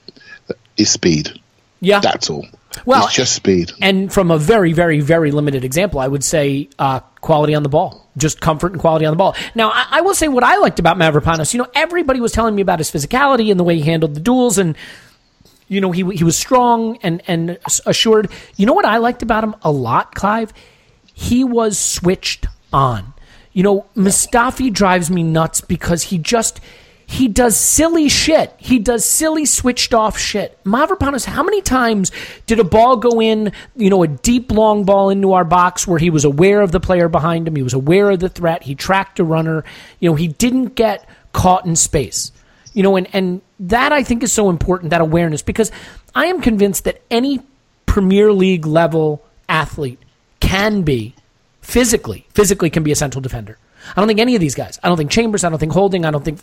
is 0.77 0.91
speed. 0.91 1.41
Yeah. 1.81 2.01
That's 2.01 2.31
all. 2.31 2.47
Well, 2.87 3.07
it's 3.07 3.15
just 3.15 3.35
speed. 3.35 3.73
and 3.81 4.13
from 4.13 4.31
a 4.31 4.39
very, 4.39 4.73
very, 4.73 5.01
very 5.01 5.31
limited 5.31 5.65
example, 5.65 6.01
I 6.01 6.09
would 6.09 6.25
say 6.25 6.69
uh, 6.79 7.01
quality 7.21 7.55
on 7.55 7.63
the 7.63 7.69
ball, 7.69 8.09
just 8.17 8.41
comfort 8.41 8.73
and 8.73 8.81
quality 8.81 9.07
on 9.07 9.13
the 9.13 9.17
ball. 9.17 9.37
Now, 9.55 9.71
I, 9.71 9.87
I 9.93 10.01
will 10.01 10.15
say 10.15 10.27
what 10.27 10.43
I 10.43 10.57
liked 10.57 10.81
about 10.81 10.97
Mavropanos. 10.97 11.55
You 11.55 11.59
know, 11.59 11.69
everybody 11.75 12.21
was 12.21 12.33
telling 12.33 12.55
me 12.55 12.63
about 12.63 12.81
his 12.81 12.91
physicality 12.91 13.51
and 13.51 13.61
the 13.61 13.65
way 13.65 13.77
he 13.77 13.83
handled 13.83 14.15
the 14.15 14.21
duels, 14.21 14.59
and 14.59 14.77
you 15.69 15.81
know, 15.81 15.93
he 15.93 16.05
he 16.17 16.25
was 16.25 16.37
strong 16.37 16.99
and 17.03 17.23
and 17.29 17.59
assured. 17.87 18.29
You 18.57 18.67
know 18.67 18.75
what 18.75 18.87
I 18.87 18.97
liked 18.99 19.23
about 19.23 19.45
him 19.45 19.55
a 19.63 19.71
lot, 19.71 20.15
Clive? 20.15 20.53
He 21.13 21.45
was 21.45 21.79
switched 21.79 22.47
on. 22.73 23.15
You 23.55 23.63
know, 23.63 23.87
Mustafi 23.97 24.71
drives 24.71 25.11
me 25.11 25.23
nuts 25.23 25.63
because 25.63 26.03
he 26.03 26.19
just 26.19 26.61
he 27.07 27.29
does 27.29 27.57
silly 27.57 28.09
shit. 28.09 28.55
He 28.59 28.79
does 28.79 29.05
silly 29.05 29.45
switched 29.45 29.95
off 29.95 30.19
shit. 30.19 30.59
Mavropanos, 30.65 31.25
how 31.25 31.43
many 31.43 31.61
times 31.61 32.11
did 32.47 32.59
a 32.59 32.65
ball 32.65 32.97
go 32.97 33.21
in, 33.21 33.53
you 33.77 33.91
know, 33.91 34.03
a 34.03 34.09
deep 34.09 34.51
long 34.51 34.85
ball 34.85 35.11
into 35.11 35.33
our 35.33 35.45
box 35.45 35.87
where 35.87 35.99
he 35.99 36.11
was 36.11 36.25
aware 36.25 36.61
of 36.61 36.73
the 36.73 36.81
player 36.81 37.09
behind 37.09 37.47
him, 37.47 37.57
he 37.57 37.63
was 37.63 37.75
aware 37.75 38.11
of 38.11 38.21
the 38.21 38.29
threat, 38.29 38.63
he 38.63 38.75
tracked 38.75 39.21
a 39.21 39.25
runner, 39.25 39.65
you 40.01 40.11
know, 40.11 40.17
he 40.17 40.29
didn't 40.29 40.75
get 40.75 41.09
caught 41.33 41.67
in 41.67 41.77
space. 41.77 42.33
You 42.73 42.83
know, 42.83 42.97
and, 42.97 43.07
and 43.13 43.41
that 43.61 43.93
I 43.93 44.03
think 44.03 44.23
is 44.25 44.33
so 44.33 44.51
important, 44.51 44.91
that 44.91 45.01
awareness, 45.01 45.43
because 45.43 45.71
I 46.15 46.27
am 46.27 46.41
convinced 46.41 46.85
that 46.85 47.03
any 47.11 47.41
Premier 47.87 48.33
League 48.33 48.67
level 48.67 49.25
athlete 49.49 50.01
can 50.41 50.83
be 50.83 51.15
physically, 51.65 52.27
physically 52.35 52.71
can 52.71 52.83
be 52.83 52.93
a 52.93 52.97
central 52.97 53.23
defender. 53.23 53.59
I 53.97 54.01
don't 54.01 54.07
think 54.07 54.21
any 54.21 54.35
of 54.35 54.41
these 54.41 54.55
guys. 54.55 54.79
I 54.83 54.89
don't 54.89 54.97
think 54.97 55.11
Chambers. 55.11 55.45
I 55.45 55.49
don't 55.49 55.59
think 55.59 55.73
Holding. 55.73 56.05
I 56.05 56.11
don't 56.11 56.25
think 56.25 56.41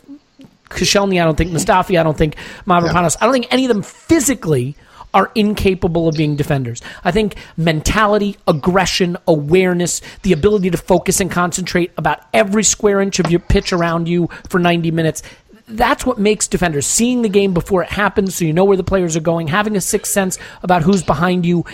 Koscielny. 0.68 1.20
I 1.20 1.24
don't 1.24 1.36
think 1.36 1.50
Mustafi. 1.50 1.98
I 1.98 2.02
don't 2.02 2.18
think 2.18 2.36
Mavropanos. 2.66 3.16
I 3.20 3.24
don't 3.24 3.32
think 3.32 3.46
any 3.50 3.64
of 3.64 3.68
them 3.68 3.82
physically 3.82 4.76
are 5.14 5.30
incapable 5.34 6.08
of 6.08 6.16
being 6.16 6.36
defenders. 6.36 6.82
I 7.04 7.12
think 7.12 7.36
mentality, 7.56 8.36
aggression, 8.48 9.16
awareness, 9.28 10.00
the 10.22 10.32
ability 10.32 10.70
to 10.70 10.78
focus 10.78 11.20
and 11.20 11.30
concentrate 11.30 11.92
about 11.96 12.20
every 12.32 12.64
square 12.64 13.00
inch 13.00 13.18
of 13.18 13.30
your 13.30 13.40
pitch 13.40 13.72
around 13.72 14.08
you 14.08 14.28
for 14.48 14.58
90 14.58 14.90
minutes. 14.90 15.22
That's 15.68 16.04
what 16.06 16.18
makes 16.18 16.48
defenders. 16.48 16.86
Seeing 16.86 17.22
the 17.22 17.28
game 17.28 17.54
before 17.54 17.82
it 17.82 17.90
happens 17.90 18.34
so 18.34 18.44
you 18.44 18.52
know 18.52 18.64
where 18.64 18.76
the 18.76 18.82
players 18.82 19.14
are 19.16 19.20
going, 19.20 19.48
having 19.48 19.76
a 19.76 19.80
sixth 19.80 20.12
sense 20.12 20.38
about 20.62 20.82
who's 20.82 21.02
behind 21.02 21.44
you. 21.46 21.64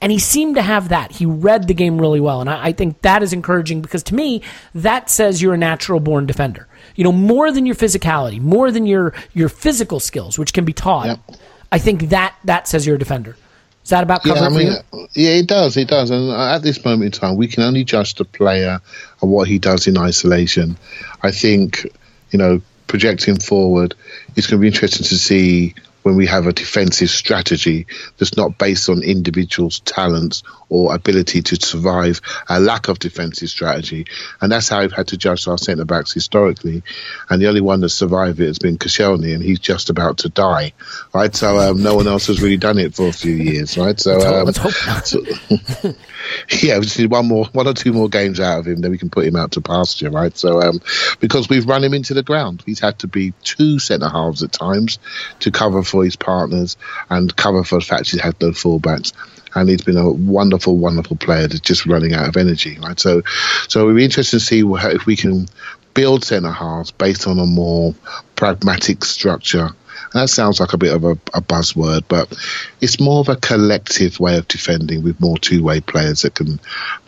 And 0.00 0.12
he 0.12 0.18
seemed 0.18 0.54
to 0.54 0.62
have 0.62 0.90
that. 0.90 1.12
He 1.12 1.26
read 1.26 1.66
the 1.66 1.74
game 1.74 2.00
really 2.00 2.20
well. 2.20 2.40
And 2.40 2.48
I, 2.48 2.66
I 2.66 2.72
think 2.72 3.02
that 3.02 3.22
is 3.22 3.32
encouraging 3.32 3.80
because 3.82 4.02
to 4.04 4.14
me, 4.14 4.42
that 4.74 5.10
says 5.10 5.42
you're 5.42 5.54
a 5.54 5.58
natural 5.58 5.98
born 5.98 6.26
defender. 6.26 6.68
You 6.94 7.04
know, 7.04 7.12
more 7.12 7.50
than 7.50 7.66
your 7.66 7.74
physicality, 7.74 8.40
more 8.40 8.70
than 8.70 8.86
your, 8.86 9.12
your 9.32 9.48
physical 9.48 9.98
skills, 9.98 10.38
which 10.38 10.52
can 10.52 10.64
be 10.64 10.72
taught. 10.72 11.06
Yep. 11.06 11.40
I 11.72 11.78
think 11.78 12.10
that 12.10 12.34
that 12.44 12.68
says 12.68 12.86
you're 12.86 12.96
a 12.96 12.98
defender. 12.98 13.36
Is 13.82 13.90
that 13.90 14.02
about 14.02 14.22
cover 14.22 14.40
Yeah, 14.40 14.46
I 14.46 14.48
mean, 14.50 14.66
you? 14.66 15.00
Uh, 15.00 15.06
yeah, 15.14 15.30
it 15.30 15.46
does. 15.46 15.76
It 15.76 15.88
does. 15.88 16.10
And 16.10 16.30
uh, 16.30 16.54
at 16.54 16.62
this 16.62 16.84
moment 16.84 17.14
in 17.14 17.20
time, 17.20 17.36
we 17.36 17.48
can 17.48 17.62
only 17.62 17.84
judge 17.84 18.14
the 18.14 18.24
player 18.24 18.80
and 19.22 19.30
what 19.30 19.48
he 19.48 19.58
does 19.58 19.86
in 19.86 19.96
isolation. 19.96 20.76
I 21.22 21.30
think, 21.30 21.86
you 22.30 22.38
know, 22.38 22.60
projecting 22.86 23.38
forward, 23.38 23.94
it's 24.36 24.46
going 24.46 24.58
to 24.58 24.62
be 24.62 24.66
interesting 24.66 25.06
to 25.06 25.18
see 25.18 25.74
when 26.08 26.16
we 26.16 26.24
have 26.26 26.46
a 26.46 26.54
defensive 26.54 27.10
strategy 27.10 27.86
that's 28.16 28.34
not 28.34 28.56
based 28.56 28.88
on 28.88 29.02
individuals' 29.02 29.80
talents 29.80 30.42
or 30.70 30.94
ability 30.94 31.42
to 31.42 31.56
survive 31.56 32.22
a 32.48 32.58
lack 32.58 32.88
of 32.88 32.98
defensive 32.98 33.50
strategy. 33.50 34.06
And 34.40 34.50
that's 34.50 34.70
how 34.70 34.80
we've 34.80 34.90
had 34.90 35.08
to 35.08 35.18
judge 35.18 35.46
our 35.46 35.58
centre 35.58 35.84
backs 35.84 36.14
historically. 36.14 36.82
And 37.28 37.42
the 37.42 37.48
only 37.48 37.60
one 37.60 37.82
that's 37.82 37.92
survived 37.92 38.40
it 38.40 38.46
has 38.46 38.58
been 38.58 38.78
Koscielny, 38.78 39.34
and 39.34 39.42
he's 39.42 39.58
just 39.58 39.90
about 39.90 40.16
to 40.18 40.30
die, 40.30 40.72
right? 41.12 41.34
So 41.34 41.58
um, 41.58 41.82
no 41.82 41.94
one 41.94 42.08
else 42.08 42.28
has 42.28 42.40
really 42.40 42.56
done 42.56 42.78
it 42.78 42.94
for 42.94 43.08
a 43.08 43.12
few 43.12 43.34
years, 43.34 43.76
right? 43.76 44.00
So 44.00 44.18
um, 44.18 44.46
Let's 44.46 44.56
hope 44.56 45.04
so- 45.04 45.24
yeah, 46.62 46.78
we 46.78 46.84
just 46.84 46.98
need 46.98 47.10
one 47.10 47.26
more, 47.26 47.46
one 47.46 47.66
or 47.66 47.74
two 47.74 47.92
more 47.92 48.08
games 48.08 48.40
out 48.40 48.60
of 48.60 48.66
him, 48.66 48.80
then 48.80 48.90
we 48.90 48.98
can 48.98 49.10
put 49.10 49.26
him 49.26 49.36
out 49.36 49.52
to 49.52 49.60
pasture, 49.60 50.10
right? 50.10 50.36
So, 50.36 50.60
um, 50.60 50.80
because 51.20 51.48
we've 51.48 51.66
run 51.66 51.84
him 51.84 51.94
into 51.94 52.14
the 52.14 52.22
ground, 52.22 52.62
he's 52.66 52.80
had 52.80 52.98
to 53.00 53.08
be 53.08 53.32
two 53.42 53.78
centre 53.78 54.08
halves 54.08 54.42
at 54.42 54.52
times 54.52 54.98
to 55.40 55.50
cover 55.50 55.82
for 55.82 56.04
his 56.04 56.16
partners 56.16 56.76
and 57.10 57.34
cover 57.34 57.64
for 57.64 57.78
the 57.78 57.84
fact 57.84 58.10
he's 58.10 58.20
had 58.20 58.40
no 58.40 58.50
fullbacks. 58.50 59.12
And 59.54 59.68
he's 59.68 59.82
been 59.82 59.96
a 59.96 60.10
wonderful, 60.10 60.76
wonderful 60.76 61.16
player 61.16 61.48
that's 61.48 61.60
just 61.60 61.86
running 61.86 62.12
out 62.12 62.28
of 62.28 62.36
energy, 62.36 62.78
right? 62.80 63.00
So, 63.00 63.22
so 63.66 63.86
we'll 63.86 63.96
be 63.96 64.04
interested 64.04 64.38
to 64.38 64.44
see 64.44 64.62
if 64.62 65.06
we 65.06 65.16
can 65.16 65.48
build 65.94 66.22
centre 66.22 66.52
halves 66.52 66.90
based 66.90 67.26
on 67.26 67.38
a 67.38 67.46
more 67.46 67.94
pragmatic 68.36 69.04
structure. 69.04 69.70
And 70.12 70.22
that 70.22 70.28
sounds 70.28 70.58
like 70.60 70.72
a 70.72 70.78
bit 70.78 70.94
of 70.94 71.04
a, 71.04 71.12
a 71.34 71.42
buzzword, 71.42 72.04
but 72.08 72.34
it's 72.80 72.98
more 72.98 73.20
of 73.20 73.28
a 73.28 73.36
collective 73.36 74.18
way 74.18 74.38
of 74.38 74.48
defending 74.48 75.02
with 75.02 75.20
more 75.20 75.36
two-way 75.38 75.80
players 75.80 76.22
that 76.22 76.34
can 76.34 76.58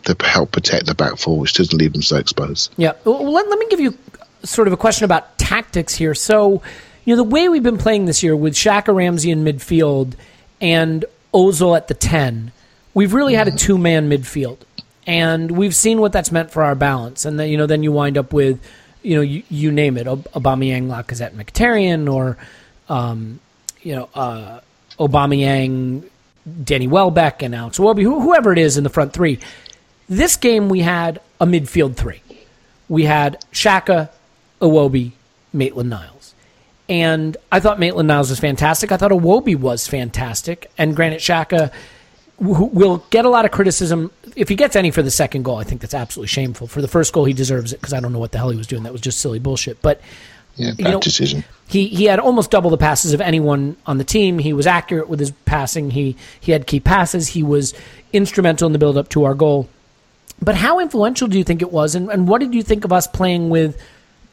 to 0.03 0.15
help 0.25 0.51
protect 0.51 0.85
the 0.85 0.93
back 0.93 1.17
four, 1.17 1.39
which 1.39 1.53
doesn't 1.53 1.77
leave 1.77 1.93
them 1.93 2.01
so 2.01 2.17
exposed. 2.17 2.71
Yeah. 2.77 2.93
Well, 3.03 3.31
let, 3.31 3.49
let 3.49 3.59
me 3.59 3.67
give 3.69 3.79
you 3.79 3.97
sort 4.43 4.67
of 4.67 4.73
a 4.73 4.77
question 4.77 5.05
about 5.05 5.37
tactics 5.37 5.95
here. 5.95 6.13
So, 6.13 6.61
you 7.05 7.15
know, 7.15 7.23
the 7.23 7.29
way 7.29 7.49
we've 7.49 7.63
been 7.63 7.77
playing 7.77 8.05
this 8.05 8.21
year 8.21 8.35
with 8.35 8.53
Xhaka 8.53 8.93
Ramsey 8.93 9.31
in 9.31 9.43
midfield 9.43 10.13
and 10.59 11.05
Ozil 11.33 11.75
at 11.75 11.87
the 11.87 11.93
10, 11.93 12.51
we've 12.93 13.13
really 13.13 13.33
had 13.33 13.47
a 13.47 13.51
mm-hmm. 13.51 13.57
two 13.57 13.77
man 13.77 14.09
midfield. 14.09 14.59
And 15.07 15.51
we've 15.51 15.75
seen 15.75 15.99
what 15.99 16.11
that's 16.11 16.31
meant 16.31 16.51
for 16.51 16.63
our 16.63 16.75
balance. 16.75 17.25
And 17.25 17.39
then, 17.39 17.49
you 17.49 17.57
know, 17.57 17.65
then 17.65 17.81
you 17.81 17.91
wind 17.91 18.17
up 18.17 18.33
with, 18.33 18.59
you 19.01 19.15
know, 19.15 19.21
you, 19.21 19.41
you 19.49 19.71
name 19.71 19.97
it, 19.97 20.05
Aubameyang, 20.05 20.87
Lacazette, 20.87 21.31
Mkhitaryan, 21.31 22.11
or, 22.11 22.37
um, 22.89 23.39
you 23.81 23.95
know, 23.95 24.09
uh, 24.13 24.59
Aubameyang, 24.99 26.07
Danny 26.63 26.87
Welbeck, 26.87 27.41
and 27.41 27.55
Alex 27.55 27.77
who, 27.77 27.93
whoever 27.93 28.51
it 28.51 28.57
is 28.57 28.77
in 28.77 28.83
the 28.83 28.89
front 28.89 29.13
three. 29.13 29.39
This 30.09 30.35
game 30.35 30.69
we 30.69 30.81
had 30.81 31.21
a 31.39 31.45
midfield 31.45 31.95
three 31.95 32.21
we 32.91 33.05
had 33.05 33.43
Xhaka, 33.53 34.09
Iwobi, 34.61 35.13
Maitland 35.53 35.89
Niles. 35.89 36.35
And 36.89 37.37
I 37.49 37.61
thought 37.61 37.79
Maitland 37.79 38.09
Niles 38.09 38.29
was 38.29 38.41
fantastic. 38.41 38.91
I 38.91 38.97
thought 38.97 39.11
Iwobi 39.11 39.55
was 39.55 39.87
fantastic. 39.87 40.69
And 40.77 40.93
granted, 40.93 41.21
Xhaka 41.21 41.71
will 42.37 43.05
get 43.09 43.23
a 43.23 43.29
lot 43.29 43.45
of 43.45 43.51
criticism. 43.51 44.11
If 44.35 44.49
he 44.49 44.57
gets 44.57 44.75
any 44.75 44.91
for 44.91 45.01
the 45.01 45.09
second 45.09 45.43
goal, 45.43 45.55
I 45.55 45.63
think 45.63 45.79
that's 45.79 45.93
absolutely 45.93 46.27
shameful. 46.27 46.67
For 46.67 46.81
the 46.81 46.89
first 46.89 47.13
goal, 47.13 47.23
he 47.23 47.31
deserves 47.31 47.71
it 47.71 47.79
because 47.79 47.93
I 47.93 48.01
don't 48.01 48.11
know 48.11 48.19
what 48.19 48.33
the 48.33 48.39
hell 48.39 48.49
he 48.49 48.57
was 48.57 48.67
doing. 48.67 48.83
That 48.83 48.91
was 48.91 49.01
just 49.01 49.21
silly 49.21 49.39
bullshit. 49.39 49.81
But 49.81 50.01
Yeah, 50.55 50.71
you 50.77 50.83
bad 50.83 50.91
know, 50.91 50.99
decision. 50.99 51.43
He 51.67 51.87
he 51.87 52.05
had 52.05 52.19
almost 52.19 52.51
double 52.51 52.69
the 52.69 52.77
passes 52.77 53.13
of 53.13 53.21
anyone 53.21 53.77
on 53.85 53.97
the 53.97 54.03
team. 54.03 54.39
He 54.39 54.53
was 54.53 54.67
accurate 54.67 55.07
with 55.07 55.19
his 55.19 55.31
passing. 55.45 55.91
He 55.91 56.17
he 56.39 56.51
had 56.51 56.67
key 56.67 56.79
passes. 56.79 57.29
He 57.29 57.43
was 57.43 57.73
instrumental 58.13 58.65
in 58.67 58.73
the 58.73 58.79
build 58.79 58.97
up 58.97 59.09
to 59.09 59.23
our 59.23 59.33
goal. 59.33 59.69
But 60.41 60.55
how 60.55 60.79
influential 60.79 61.27
do 61.27 61.37
you 61.37 61.43
think 61.43 61.61
it 61.61 61.71
was, 61.71 61.93
and, 61.93 62.09
and 62.09 62.27
what 62.27 62.41
did 62.41 62.53
you 62.53 62.63
think 62.63 62.83
of 62.83 62.91
us 62.91 63.05
playing 63.05 63.49
with 63.49 63.79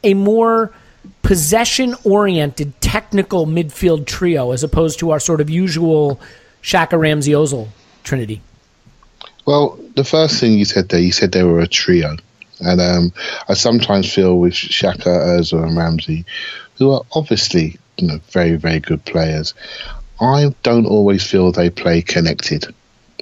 a 0.03 0.15
more 0.15 0.73
possession 1.21 1.95
oriented 2.03 2.79
technical 2.81 3.45
midfield 3.45 4.05
trio 4.05 4.51
as 4.51 4.63
opposed 4.63 4.99
to 4.99 5.11
our 5.11 5.19
sort 5.19 5.39
of 5.39 5.49
usual 5.49 6.19
Xhaka 6.63 6.99
Ramsey 6.99 7.31
Ozil 7.33 7.67
trinity? 8.03 8.41
Well, 9.45 9.79
the 9.95 10.03
first 10.03 10.39
thing 10.39 10.53
you 10.53 10.65
said 10.65 10.89
there, 10.89 10.99
you 10.99 11.11
said 11.11 11.31
they 11.31 11.43
were 11.43 11.59
a 11.59 11.67
trio. 11.67 12.17
And 12.59 12.81
um, 12.81 13.13
I 13.47 13.53
sometimes 13.53 14.13
feel 14.13 14.37
with 14.37 14.53
Xhaka, 14.53 15.05
Ozil, 15.05 15.63
and 15.63 15.77
Ramsey, 15.77 16.25
who 16.77 16.91
are 16.91 17.01
obviously 17.13 17.77
you 17.97 18.07
know 18.07 18.19
very, 18.29 18.55
very 18.55 18.79
good 18.79 19.03
players, 19.05 19.53
I 20.19 20.53
don't 20.63 20.85
always 20.85 21.23
feel 21.25 21.51
they 21.51 21.69
play 21.69 22.01
connected. 22.01 22.73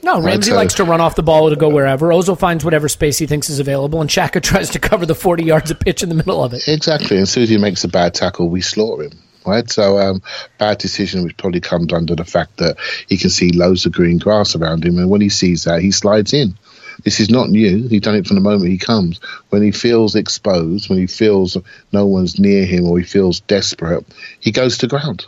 No, 0.04 0.22
Ramsey 0.22 0.52
so- 0.52 0.56
likes 0.56 0.76
to 0.76 0.84
run 0.84 1.02
off 1.02 1.16
the 1.16 1.24
ball 1.24 1.50
to 1.50 1.56
go 1.56 1.70
wherever. 1.70 2.08
Ozil 2.10 2.38
finds 2.38 2.64
whatever 2.64 2.88
space 2.88 3.18
he 3.18 3.28
thinks 3.28 3.50
is 3.50 3.60
available, 3.60 4.02
and 4.02 4.10
Xhaka 4.10 4.42
tries 4.44 4.70
to 4.72 4.80
cover 4.80 5.06
the 5.06 5.16
40 5.16 5.44
yards 5.44 5.72
of 5.72 5.80
pitch 5.80 6.04
in 6.04 6.10
the 6.10 6.16
middle 6.16 6.44
of 6.44 6.54
it. 6.54 6.68
Exactly. 6.68 7.18
And 7.18 7.24
as 7.24 7.32
soon 7.32 7.44
as 7.44 7.50
he 7.50 7.58
makes 7.58 7.84
a 7.84 7.88
bad 7.88 8.14
tackle, 8.14 8.50
we 8.50 8.62
slaughter 8.62 9.04
him. 9.04 9.20
Right, 9.46 9.70
so 9.70 9.98
um, 9.98 10.22
bad 10.58 10.78
decision, 10.78 11.24
which 11.24 11.38
probably 11.38 11.62
comes 11.62 11.94
under 11.94 12.16
the 12.16 12.26
fact 12.26 12.58
that 12.58 12.76
he 13.08 13.18
can 13.18 13.30
see 13.30 13.52
loads 13.52 13.86
of 13.86 13.94
green 13.94 14.18
grass 14.18 14.58
around 14.58 14.84
him, 14.84 14.98
and 14.98 15.10
when 15.10 15.22
he 15.22 15.30
sees 15.30 15.64
that, 15.64 15.82
he 15.82 15.92
slides 15.92 16.34
in. 16.34 16.58
This 17.04 17.20
is 17.20 17.30
not 17.30 17.50
new. 17.50 17.88
He's 17.88 18.02
done 18.02 18.16
it 18.16 18.28
from 18.28 18.36
the 18.36 18.42
moment 18.42 18.72
he 18.72 18.78
comes. 18.78 19.20
When 19.50 19.62
he 19.62 19.72
feels 19.72 20.16
exposed, 20.16 20.90
when 20.90 21.00
he 21.00 21.08
feels 21.08 21.58
no 21.92 22.06
one's 22.06 22.40
near 22.40 22.66
him, 22.66 22.86
or 22.86 22.98
he 22.98 23.04
feels 23.04 23.40
desperate, 23.42 24.06
he 24.40 24.52
goes 24.52 24.80
to 24.80 24.88
ground. 24.88 25.26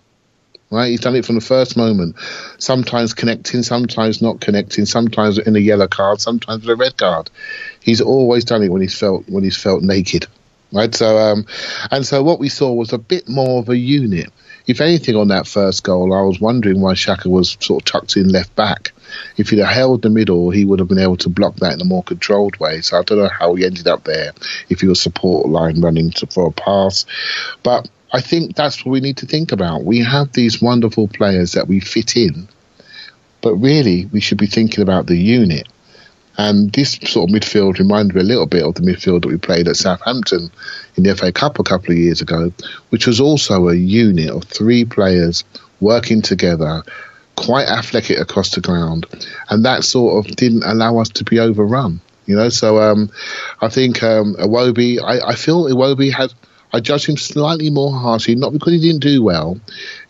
Right, 0.71 0.89
he's 0.91 0.99
done 0.99 1.15
it 1.15 1.25
from 1.25 1.33
the 1.33 1.41
first 1.41 1.75
moment. 1.75 2.15
Sometimes 2.59 3.15
connecting, 3.15 3.63
sometimes 3.63 4.21
not 4.21 4.39
connecting. 4.39 4.85
Sometimes 4.85 5.39
in 5.39 5.55
a 5.55 5.59
yellow 5.59 5.87
card, 5.87 6.21
sometimes 6.21 6.61
with 6.61 6.69
a 6.69 6.75
red 6.75 6.95
card. 6.95 7.31
He's 7.81 8.01
always 8.01 8.45
done 8.45 8.61
it 8.61 8.71
when 8.71 8.81
he's 8.81 8.97
felt 8.97 9.27
when 9.27 9.43
he's 9.43 9.57
felt 9.57 9.81
naked 9.81 10.27
right? 10.71 10.93
So, 10.93 11.17
um, 11.17 11.45
and 11.91 12.05
so 12.05 12.23
what 12.23 12.39
we 12.39 12.49
saw 12.49 12.71
was 12.71 12.93
a 12.93 12.97
bit 12.97 13.27
more 13.27 13.59
of 13.59 13.69
a 13.69 13.77
unit. 13.77 14.31
If 14.69 14.81
anything, 14.81 15.15
on 15.15 15.29
that 15.29 15.47
first 15.47 15.83
goal, 15.83 16.13
I 16.13 16.21
was 16.21 16.39
wondering 16.39 16.79
why 16.79 16.93
Xhaka 16.93 17.25
was 17.25 17.57
sort 17.59 17.81
of 17.81 17.85
tucked 17.85 18.17
in 18.17 18.29
left 18.29 18.55
back. 18.55 18.91
If 19.35 19.49
he'd 19.49 19.57
have 19.57 19.73
held 19.73 20.03
the 20.03 20.11
middle, 20.11 20.51
he 20.51 20.63
would 20.63 20.77
have 20.77 20.87
been 20.87 20.99
able 20.99 21.17
to 21.17 21.29
block 21.29 21.55
that 21.55 21.73
in 21.73 21.81
a 21.81 21.85
more 21.85 22.03
controlled 22.03 22.55
way. 22.59 22.81
So 22.81 22.99
I 22.99 23.01
don't 23.01 23.17
know 23.17 23.29
how 23.29 23.55
he 23.55 23.65
ended 23.65 23.87
up 23.87 24.03
there. 24.03 24.31
If 24.69 24.81
he 24.81 24.87
was 24.87 25.01
support 25.01 25.49
line 25.49 25.81
running 25.81 26.11
to, 26.11 26.27
for 26.27 26.49
a 26.49 26.51
pass, 26.51 27.07
but 27.63 27.89
I 28.13 28.21
think 28.21 28.55
that's 28.55 28.85
what 28.85 28.91
we 28.91 28.99
need 28.99 29.17
to 29.17 29.25
think 29.25 29.51
about. 29.51 29.85
We 29.85 30.03
have 30.03 30.33
these 30.33 30.61
wonderful 30.61 31.07
players 31.07 31.53
that 31.53 31.67
we 31.67 31.79
fit 31.79 32.15
in, 32.15 32.47
but 33.41 33.55
really 33.55 34.05
we 34.05 34.19
should 34.19 34.37
be 34.37 34.45
thinking 34.45 34.83
about 34.83 35.07
the 35.07 35.17
unit. 35.17 35.67
And 36.37 36.71
this 36.71 36.93
sort 36.93 37.29
of 37.29 37.35
midfield 37.35 37.79
reminded 37.79 38.15
me 38.15 38.21
a 38.21 38.23
little 38.23 38.45
bit 38.45 38.63
of 38.63 38.75
the 38.75 38.81
midfield 38.81 39.23
that 39.23 39.27
we 39.27 39.37
played 39.37 39.67
at 39.67 39.75
Southampton 39.75 40.49
in 40.95 41.03
the 41.03 41.15
FA 41.15 41.31
Cup 41.31 41.59
a 41.59 41.63
couple 41.63 41.91
of 41.91 41.97
years 41.97 42.21
ago, 42.21 42.53
which 42.89 43.07
was 43.07 43.19
also 43.19 43.67
a 43.67 43.75
unit 43.75 44.29
of 44.29 44.45
three 44.45 44.85
players 44.85 45.43
working 45.81 46.21
together, 46.21 46.83
quite 47.35 47.67
athletic 47.67 48.19
across 48.19 48.55
the 48.55 48.61
ground. 48.61 49.05
And 49.49 49.65
that 49.65 49.83
sort 49.83 50.25
of 50.25 50.35
didn't 50.35 50.63
allow 50.63 50.99
us 50.99 51.09
to 51.09 51.23
be 51.23 51.39
overrun. 51.39 51.99
You 52.25 52.35
know, 52.35 52.49
so 52.49 52.79
um, 52.79 53.09
I 53.59 53.69
think 53.69 54.03
um, 54.03 54.35
Iwobi, 54.35 55.01
I, 55.03 55.31
I 55.31 55.35
feel 55.35 55.65
Iwobi 55.65 56.11
had. 56.11 56.33
I 56.71 56.79
judged 56.79 57.09
him 57.09 57.17
slightly 57.17 57.71
more 57.71 57.91
harshly, 57.91 58.35
not 58.35 58.53
because 58.53 58.73
he 58.73 58.79
didn't 58.79 59.01
do 59.01 59.23
well. 59.23 59.59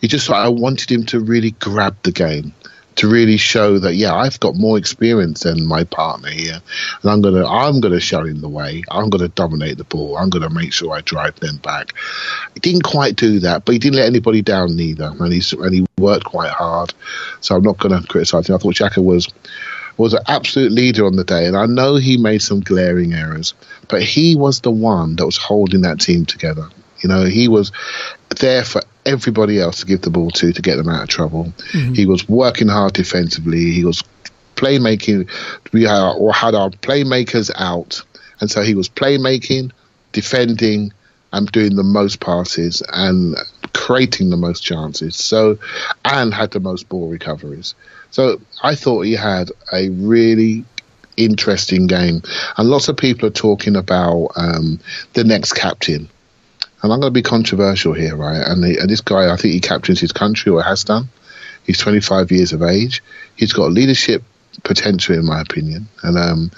He 0.02 0.08
just 0.08 0.28
I 0.28 0.48
wanted 0.48 0.92
him 0.92 1.06
to 1.06 1.18
really 1.18 1.52
grab 1.52 1.96
the 2.02 2.12
game 2.12 2.52
to 3.00 3.08
really 3.08 3.38
show 3.38 3.78
that 3.78 3.94
yeah, 3.94 4.14
I've 4.14 4.38
got 4.40 4.56
more 4.56 4.76
experience 4.76 5.44
than 5.44 5.66
my 5.66 5.84
partner 5.84 6.28
here, 6.28 6.60
and 7.00 7.10
I'm 7.10 7.22
gonna 7.22 7.46
I'm 7.46 7.80
gonna 7.80 7.98
show 7.98 8.24
him 8.24 8.42
the 8.42 8.48
way. 8.48 8.84
I'm 8.90 9.08
gonna 9.08 9.28
dominate 9.28 9.78
the 9.78 9.84
ball. 9.84 10.18
I'm 10.18 10.28
gonna 10.28 10.50
make 10.50 10.74
sure 10.74 10.92
I 10.92 11.00
drive 11.00 11.40
them 11.40 11.56
back. 11.56 11.94
He 12.52 12.60
didn't 12.60 12.82
quite 12.82 13.16
do 13.16 13.38
that, 13.40 13.64
but 13.64 13.72
he 13.72 13.78
didn't 13.78 13.96
let 13.96 14.04
anybody 14.04 14.42
down 14.42 14.76
neither, 14.76 15.14
and 15.18 15.32
he 15.32 15.42
and 15.56 15.74
he 15.74 15.86
worked 15.96 16.26
quite 16.26 16.50
hard. 16.50 16.92
So 17.40 17.56
I'm 17.56 17.62
not 17.62 17.78
gonna 17.78 18.02
criticise 18.06 18.50
him. 18.50 18.56
I 18.56 18.58
thought 18.58 18.74
Xhaka 18.74 19.02
was 19.02 19.28
was 19.96 20.12
an 20.12 20.20
absolute 20.28 20.72
leader 20.72 21.06
on 21.06 21.16
the 21.16 21.24
day, 21.24 21.46
and 21.46 21.56
I 21.56 21.64
know 21.64 21.96
he 21.96 22.18
made 22.18 22.42
some 22.42 22.60
glaring 22.60 23.14
errors, 23.14 23.54
but 23.88 24.02
he 24.02 24.36
was 24.36 24.60
the 24.60 24.70
one 24.70 25.16
that 25.16 25.24
was 25.24 25.38
holding 25.38 25.80
that 25.82 26.00
team 26.00 26.26
together. 26.26 26.68
You 27.00 27.08
know, 27.08 27.24
he 27.24 27.48
was 27.48 27.72
there 28.40 28.64
for 28.64 28.82
everybody 29.06 29.58
else 29.60 29.80
to 29.80 29.86
give 29.86 30.02
the 30.02 30.10
ball 30.10 30.30
to 30.30 30.52
to 30.52 30.62
get 30.62 30.76
them 30.76 30.88
out 30.88 31.02
of 31.02 31.08
trouble. 31.08 31.52
He 31.94 32.06
was 32.06 32.28
working 32.28 32.68
hard 32.68 32.92
defensively. 32.92 33.70
He 33.70 33.84
was 33.84 34.02
playmaking. 34.56 35.28
We 35.72 35.84
had, 35.84 36.12
or 36.12 36.32
had 36.32 36.54
our 36.54 36.70
playmakers 36.70 37.50
out, 37.56 38.02
and 38.40 38.50
so 38.50 38.62
he 38.62 38.74
was 38.74 38.88
playmaking, 38.88 39.72
defending, 40.12 40.92
and 41.32 41.50
doing 41.52 41.76
the 41.76 41.82
most 41.82 42.20
passes 42.20 42.82
and 42.92 43.36
creating 43.72 44.30
the 44.30 44.36
most 44.36 44.62
chances. 44.62 45.16
So, 45.16 45.58
and 46.04 46.34
had 46.34 46.50
the 46.50 46.60
most 46.60 46.88
ball 46.88 47.08
recoveries. 47.08 47.74
So 48.10 48.40
I 48.62 48.74
thought 48.74 49.02
he 49.02 49.12
had 49.12 49.50
a 49.72 49.88
really 49.90 50.64
interesting 51.16 51.86
game, 51.86 52.22
and 52.56 52.68
lots 52.68 52.88
of 52.88 52.96
people 52.96 53.28
are 53.28 53.32
talking 53.32 53.76
about 53.76 54.32
um, 54.36 54.80
the 55.14 55.24
next 55.24 55.52
captain. 55.52 56.08
And 56.82 56.92
I'm 56.92 57.00
going 57.00 57.12
to 57.12 57.18
be 57.18 57.22
controversial 57.22 57.92
here, 57.92 58.16
right? 58.16 58.42
And, 58.46 58.62
the, 58.62 58.78
and 58.78 58.88
this 58.88 59.00
guy, 59.00 59.32
I 59.32 59.36
think 59.36 59.52
he 59.54 59.60
captains 59.60 60.00
his 60.00 60.12
country 60.12 60.50
or 60.50 60.62
has 60.62 60.84
done. 60.84 61.08
He's 61.64 61.78
25 61.78 62.32
years 62.32 62.52
of 62.52 62.62
age. 62.62 63.02
He's 63.36 63.52
got 63.52 63.70
leadership 63.70 64.22
potential 64.62 65.14
in 65.14 65.24
my 65.24 65.40
opinion. 65.40 65.88
And 66.02 66.18
um, 66.18 66.50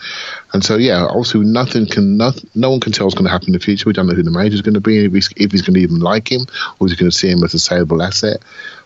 and 0.52 0.64
so 0.64 0.76
yeah, 0.76 1.06
also 1.06 1.40
nothing 1.40 1.86
can 1.86 2.16
no, 2.16 2.32
no 2.54 2.70
one 2.70 2.80
can 2.80 2.92
tell 2.92 3.06
what's 3.06 3.14
going 3.14 3.26
to 3.26 3.30
happen 3.30 3.48
in 3.48 3.52
the 3.52 3.60
future. 3.60 3.88
We 3.88 3.92
don't 3.92 4.06
know 4.06 4.14
who 4.14 4.22
the 4.22 4.30
manager 4.30 4.54
is 4.54 4.62
going 4.62 4.74
to 4.74 4.80
be, 4.80 5.04
if 5.04 5.12
he's, 5.12 5.30
if 5.36 5.52
he's 5.52 5.62
going 5.62 5.74
to 5.74 5.80
even 5.80 6.00
like 6.00 6.30
him, 6.30 6.42
or 6.78 6.86
is 6.86 6.92
he 6.92 6.98
going 6.98 7.10
to 7.10 7.16
see 7.16 7.30
him 7.30 7.44
as 7.44 7.54
a 7.54 7.58
saleable 7.58 8.02
asset. 8.02 8.42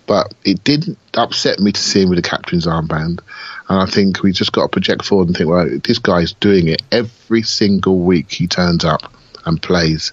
But 0.07 0.35
it 0.44 0.62
didn't 0.62 0.99
upset 1.14 1.59
me 1.59 1.72
to 1.72 1.81
see 1.81 2.03
him 2.03 2.11
with 2.11 2.22
the 2.22 2.29
captain's 2.29 2.66
armband. 2.66 3.20
And 3.68 3.81
I 3.81 3.87
think 3.87 4.22
we 4.22 4.33
just 4.33 4.53
got 4.53 4.62
to 4.62 4.68
project 4.68 5.05
forward 5.05 5.29
and 5.29 5.37
think, 5.37 5.51
well, 5.51 5.68
this 5.83 5.99
guy's 5.99 6.33
doing 6.35 6.68
it 6.68 6.83
every 6.92 7.42
single 7.42 7.99
week. 7.99 8.31
He 8.31 8.46
turns 8.46 8.85
up 8.85 9.12
and 9.44 9.61
plays 9.61 10.12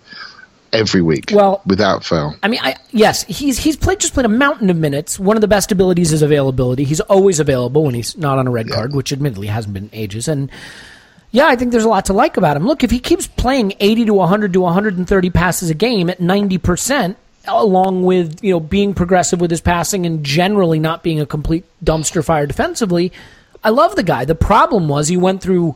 every 0.73 1.01
week, 1.01 1.29
Well- 1.31 1.61
without 1.65 2.03
fail. 2.03 2.35
I 2.43 2.47
mean, 2.49 2.59
I, 2.61 2.75
yes, 2.91 3.23
he's 3.23 3.57
he's 3.57 3.77
played 3.77 3.99
just 3.99 4.13
played 4.13 4.25
a 4.25 4.29
mountain 4.29 4.69
of 4.69 4.75
minutes. 4.77 5.17
One 5.19 5.37
of 5.37 5.41
the 5.41 5.47
best 5.47 5.71
abilities 5.71 6.11
is 6.11 6.21
availability. 6.21 6.83
He's 6.83 6.99
always 7.01 7.39
available 7.39 7.83
when 7.85 7.93
he's 7.95 8.17
not 8.17 8.37
on 8.37 8.47
a 8.47 8.51
red 8.51 8.69
card, 8.69 8.93
which 8.93 9.13
admittedly 9.13 9.47
hasn't 9.47 9.73
been 9.73 9.89
ages. 9.93 10.27
And 10.27 10.49
yeah, 11.31 11.47
I 11.47 11.55
think 11.55 11.71
there's 11.71 11.85
a 11.85 11.89
lot 11.89 12.05
to 12.05 12.13
like 12.13 12.35
about 12.37 12.57
him. 12.57 12.65
Look, 12.67 12.83
if 12.83 12.91
he 12.91 12.99
keeps 12.99 13.27
playing 13.27 13.73
80 13.79 14.05
to 14.05 14.13
100 14.13 14.53
to 14.53 14.61
130 14.61 15.29
passes 15.29 15.69
a 15.69 15.73
game 15.73 16.09
at 16.09 16.19
90 16.19 16.57
percent, 16.57 17.17
along 17.47 18.03
with 18.03 18.43
you 18.43 18.51
know 18.51 18.59
being 18.59 18.93
progressive 18.93 19.39
with 19.39 19.51
his 19.51 19.61
passing 19.61 20.05
and 20.05 20.23
generally 20.23 20.79
not 20.79 21.03
being 21.03 21.19
a 21.21 21.25
complete 21.25 21.65
dumpster 21.83 22.23
fire 22.23 22.45
defensively, 22.47 23.11
I 23.63 23.69
love 23.69 23.95
the 23.95 24.03
guy. 24.03 24.25
The 24.25 24.35
problem 24.35 24.87
was 24.87 25.07
he 25.07 25.17
went 25.17 25.41
through 25.41 25.75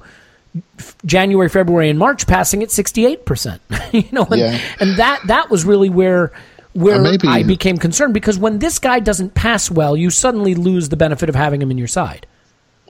January, 1.06 1.50
February, 1.50 1.90
and 1.90 2.00
March 2.00 2.28
passing 2.28 2.64
at 2.64 2.70
68%. 2.70 3.60
you 3.94 4.06
know, 4.12 4.26
and, 4.26 4.40
Yeah. 4.40 4.60
and 4.80 4.98
that 4.98 5.22
that 5.28 5.50
was 5.50 5.66
really 5.66 5.90
where 5.90 6.32
where 6.74 7.02
maybe- 7.02 7.28
I 7.28 7.44
became 7.44 7.78
concerned 7.78 8.14
because 8.14 8.38
when 8.38 8.60
this 8.60 8.80
guy 8.80 9.00
doesn't 9.00 9.34
pass 9.34 9.72
well, 9.72 9.98
you 9.98 10.10
suddenly 10.10 10.54
lose 10.56 10.90
the 10.90 10.98
benefit 10.98 11.30
of 11.30 11.36
having 11.36 11.62
him 11.62 11.72
in 11.72 11.78
your 11.78 11.88
side. 11.88 12.28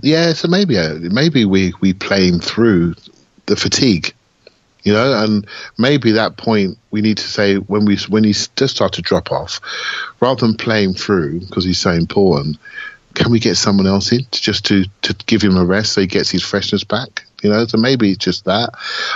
Yeah, 0.01 0.34
so 0.34 0.47
maybe 0.47 0.77
uh, 0.77 0.95
maybe 0.99 1.45
we 1.45 1.73
we 1.82 1.93
play 1.93 2.27
him 2.27 2.39
through 2.39 2.95
the 3.47 3.56
fatigue, 3.56 4.13
you 4.84 4.93
know, 4.93 5.23
and 5.23 5.47
maybe 5.77 6.12
that 6.12 6.38
point 6.38 6.77
we 6.91 7.01
need 7.01 7.17
to 7.17 7.27
say 7.27 7.56
when 7.56 7.86
we 7.86 7.97
when 8.08 8.23
he 8.23 8.36
does 8.56 8.71
start 8.71 8.93
to 8.93 9.01
drop 9.01 9.32
off, 9.32 9.60
rather 10.19 10.45
than 10.45 10.56
playing 10.56 10.93
through 10.93 11.39
because 11.39 11.63
he's 11.65 11.80
so 11.80 11.91
important, 11.91 12.58
can 13.15 13.32
we 13.32 13.39
get 13.39 13.58
someone 13.58 13.88
else 13.88 14.12
in 14.12 14.23
to 14.25 14.41
just 14.41 14.65
to 14.65 14.86
to 15.01 15.15
give 15.25 15.41
him 15.41 15.58
a 15.58 15.65
rest 15.65 15.93
so 15.93 16.01
he 16.01 16.08
gets 16.08 16.30
his 16.30 16.43
freshness 16.43 16.84
back? 16.84 17.25
You 17.43 17.52
know, 17.52 17.65
so 17.67 17.78
maybe 17.78 18.12
it's 18.12 18.26
just 18.26 18.45
that. 18.45 18.71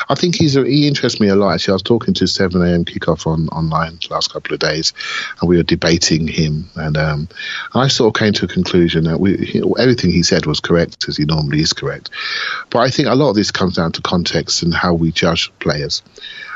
I 0.07 0.13
think 0.13 0.35
he's 0.35 0.53
he 0.53 0.87
interests 0.87 1.19
me 1.19 1.29
a 1.29 1.35
lot. 1.35 1.53
Actually, 1.53 1.71
I 1.71 1.75
was 1.75 1.83
talking 1.83 2.13
to 2.15 2.27
Seven 2.27 2.61
AM 2.61 2.85
Kickoff 2.85 3.25
on 3.25 3.47
online 3.49 3.97
last 4.11 4.31
couple 4.31 4.53
of 4.53 4.59
days, 4.59 4.93
and 5.39 5.49
we 5.49 5.57
were 5.57 5.63
debating 5.63 6.27
him, 6.27 6.69
and 6.75 6.97
um, 6.97 7.27
I 7.73 7.87
sort 7.87 8.15
of 8.15 8.19
came 8.19 8.33
to 8.33 8.45
a 8.45 8.47
conclusion 8.47 9.05
that 9.05 9.19
we 9.19 9.37
he, 9.37 9.63
everything 9.79 10.11
he 10.11 10.21
said 10.21 10.45
was 10.45 10.59
correct, 10.59 11.07
as 11.09 11.17
he 11.17 11.25
normally 11.25 11.61
is 11.61 11.73
correct. 11.73 12.11
But 12.69 12.79
I 12.79 12.89
think 12.91 13.07
a 13.07 13.15
lot 13.15 13.29
of 13.29 13.35
this 13.35 13.49
comes 13.49 13.75
down 13.75 13.93
to 13.93 14.01
context 14.01 14.61
and 14.61 14.73
how 14.73 14.93
we 14.93 15.11
judge 15.11 15.51
players, 15.59 16.03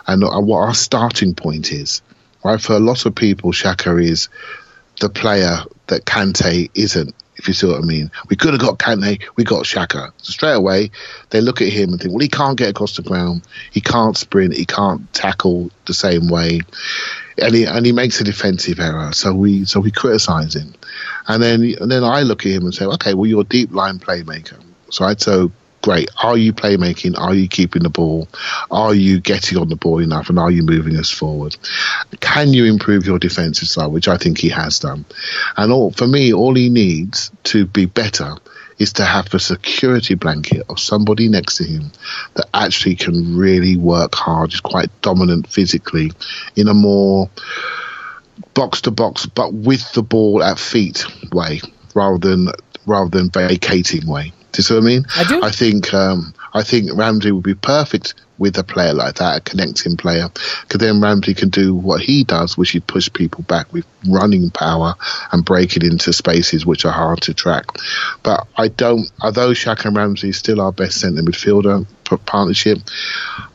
and 0.05 0.23
uh, 0.23 0.39
what 0.39 0.59
our 0.59 0.75
starting 0.75 1.33
point 1.33 1.71
is. 1.71 2.01
Right, 2.43 2.61
for 2.61 2.73
a 2.73 2.79
lot 2.79 3.07
of 3.07 3.15
people, 3.15 3.51
Xhaka 3.51 3.99
is 4.03 4.29
the 5.01 5.09
player 5.09 5.57
that 5.87 6.05
Kante 6.05 6.69
isn't, 6.75 7.15
if 7.45 7.49
you 7.49 7.53
see 7.53 7.67
what 7.67 7.77
I 7.77 7.85
mean. 7.85 8.09
We 8.29 8.35
could 8.35 8.53
have 8.53 8.61
got 8.61 8.79
Kante, 8.79 9.21
we 9.35 9.43
got 9.43 9.65
Xhaka. 9.65 10.11
So 10.17 10.31
straight 10.31 10.53
away, 10.53 10.89
they 11.29 11.41
look 11.41 11.61
at 11.61 11.67
him 11.67 11.91
and 11.91 12.01
think, 12.01 12.11
well, 12.11 12.21
he 12.21 12.27
can't 12.27 12.57
get 12.57 12.69
across 12.69 12.95
the 12.95 13.03
ground, 13.03 13.43
he 13.71 13.81
can't 13.81 14.17
sprint, 14.17 14.55
he 14.55 14.65
can't 14.65 15.11
tackle 15.13 15.69
the 15.85 15.93
same 15.93 16.27
way, 16.27 16.61
and 17.37 17.53
he 17.53 17.65
and 17.65 17.85
he 17.85 17.91
makes 17.91 18.19
a 18.19 18.23
defensive 18.23 18.79
error. 18.79 19.11
So 19.13 19.33
we 19.33 19.65
so 19.65 19.79
we 19.79 19.91
criticise 19.91 20.55
him, 20.55 20.73
and 21.27 21.43
then 21.43 21.75
and 21.79 21.91
then 21.91 22.03
I 22.03 22.23
look 22.23 22.45
at 22.47 22.51
him 22.51 22.63
and 22.63 22.73
say, 22.73 22.85
okay, 22.85 23.13
well, 23.13 23.27
you're 23.27 23.41
a 23.41 23.45
deep 23.45 23.71
line 23.71 23.99
playmaker. 23.99 24.59
So 24.89 25.05
I 25.05 25.15
so 25.15 25.51
great. 25.85 26.09
Are 26.23 26.35
you 26.35 26.51
playmaking? 26.51 27.15
Are 27.15 27.35
you 27.35 27.47
keeping 27.47 27.83
the 27.83 27.89
ball? 27.89 28.27
Are 28.71 28.95
you 28.95 29.21
getting 29.21 29.59
on 29.59 29.69
the 29.69 29.75
ball 29.75 29.99
enough? 29.99 30.29
And 30.29 30.39
are 30.39 30.49
you 30.49 30.63
moving 30.63 30.97
us 30.97 31.11
forward? 31.11 31.55
Can 32.21 32.53
you 32.53 32.65
improve 32.65 33.05
your 33.05 33.19
defensive 33.19 33.67
side, 33.67 33.91
which 33.91 34.07
I 34.07 34.17
think 34.17 34.39
he 34.39 34.49
has 34.49 34.79
done? 34.79 35.05
And 35.55 35.71
all, 35.71 35.91
for 35.91 36.07
me, 36.07 36.33
all 36.33 36.55
he 36.55 36.71
needs 36.71 37.29
to 37.43 37.67
be 37.67 37.85
better 37.85 38.33
is 38.79 38.93
to 38.93 39.05
have 39.05 39.31
a 39.35 39.39
security 39.39 40.15
blanket 40.15 40.63
of 40.69 40.79
somebody 40.79 41.29
next 41.29 41.57
to 41.57 41.63
him 41.63 41.91
that 42.33 42.47
actually 42.51 42.95
can 42.95 43.37
really 43.37 43.77
work 43.77 44.15
hard, 44.15 44.53
is 44.53 44.61
quite 44.61 44.89
dominant 45.03 45.47
physically 45.47 46.11
in 46.55 46.67
a 46.67 46.73
more 46.73 47.29
box 48.55 48.81
to 48.81 48.91
box, 48.91 49.27
but 49.27 49.53
with 49.53 49.93
the 49.93 50.01
ball 50.01 50.41
at 50.41 50.57
feet 50.57 51.05
way 51.31 51.61
rather 51.93 52.17
than 52.17 52.47
rather 52.87 53.09
than 53.09 53.29
vacating 53.29 54.07
way. 54.07 54.33
Do 54.55 54.59
you 54.59 54.63
see 54.63 54.73
what 54.73 54.83
I 54.83 54.85
mean? 54.85 55.05
I 55.17 55.23
do. 55.25 55.43
I 55.43 55.51
think 55.51 55.93
um, 55.93 56.33
I 56.53 56.63
think 56.63 56.89
Ramsey 56.93 57.33
would 57.33 57.43
be 57.43 57.55
perfect 57.55 58.13
with 58.37 58.57
a 58.57 58.63
player 58.63 58.93
like 58.93 59.15
that, 59.15 59.37
a 59.37 59.41
connecting 59.41 59.97
player, 59.97 60.29
because 60.61 60.79
then 60.79 61.01
Ramsey 61.01 61.33
can 61.33 61.49
do 61.49 61.75
what 61.75 61.99
he 61.99 62.23
does, 62.23 62.57
which 62.57 62.73
is 62.73 62.81
push 62.87 63.11
people 63.11 63.43
back 63.43 63.71
with 63.73 63.85
running 64.07 64.51
power 64.51 64.95
and 65.33 65.43
breaking 65.43 65.85
into 65.85 66.13
spaces 66.13 66.65
which 66.65 66.85
are 66.85 66.93
hard 66.93 67.21
to 67.23 67.33
track. 67.33 67.65
But 68.23 68.47
I 68.55 68.69
don't, 68.69 69.11
although 69.21 69.49
Xhaka 69.49 69.85
and 69.87 69.97
Ramsey 69.97 70.29
is 70.29 70.37
still 70.37 70.61
our 70.61 70.71
best 70.71 71.01
centre 71.01 71.21
midfielder 71.21 71.85
partnership, 72.25 72.77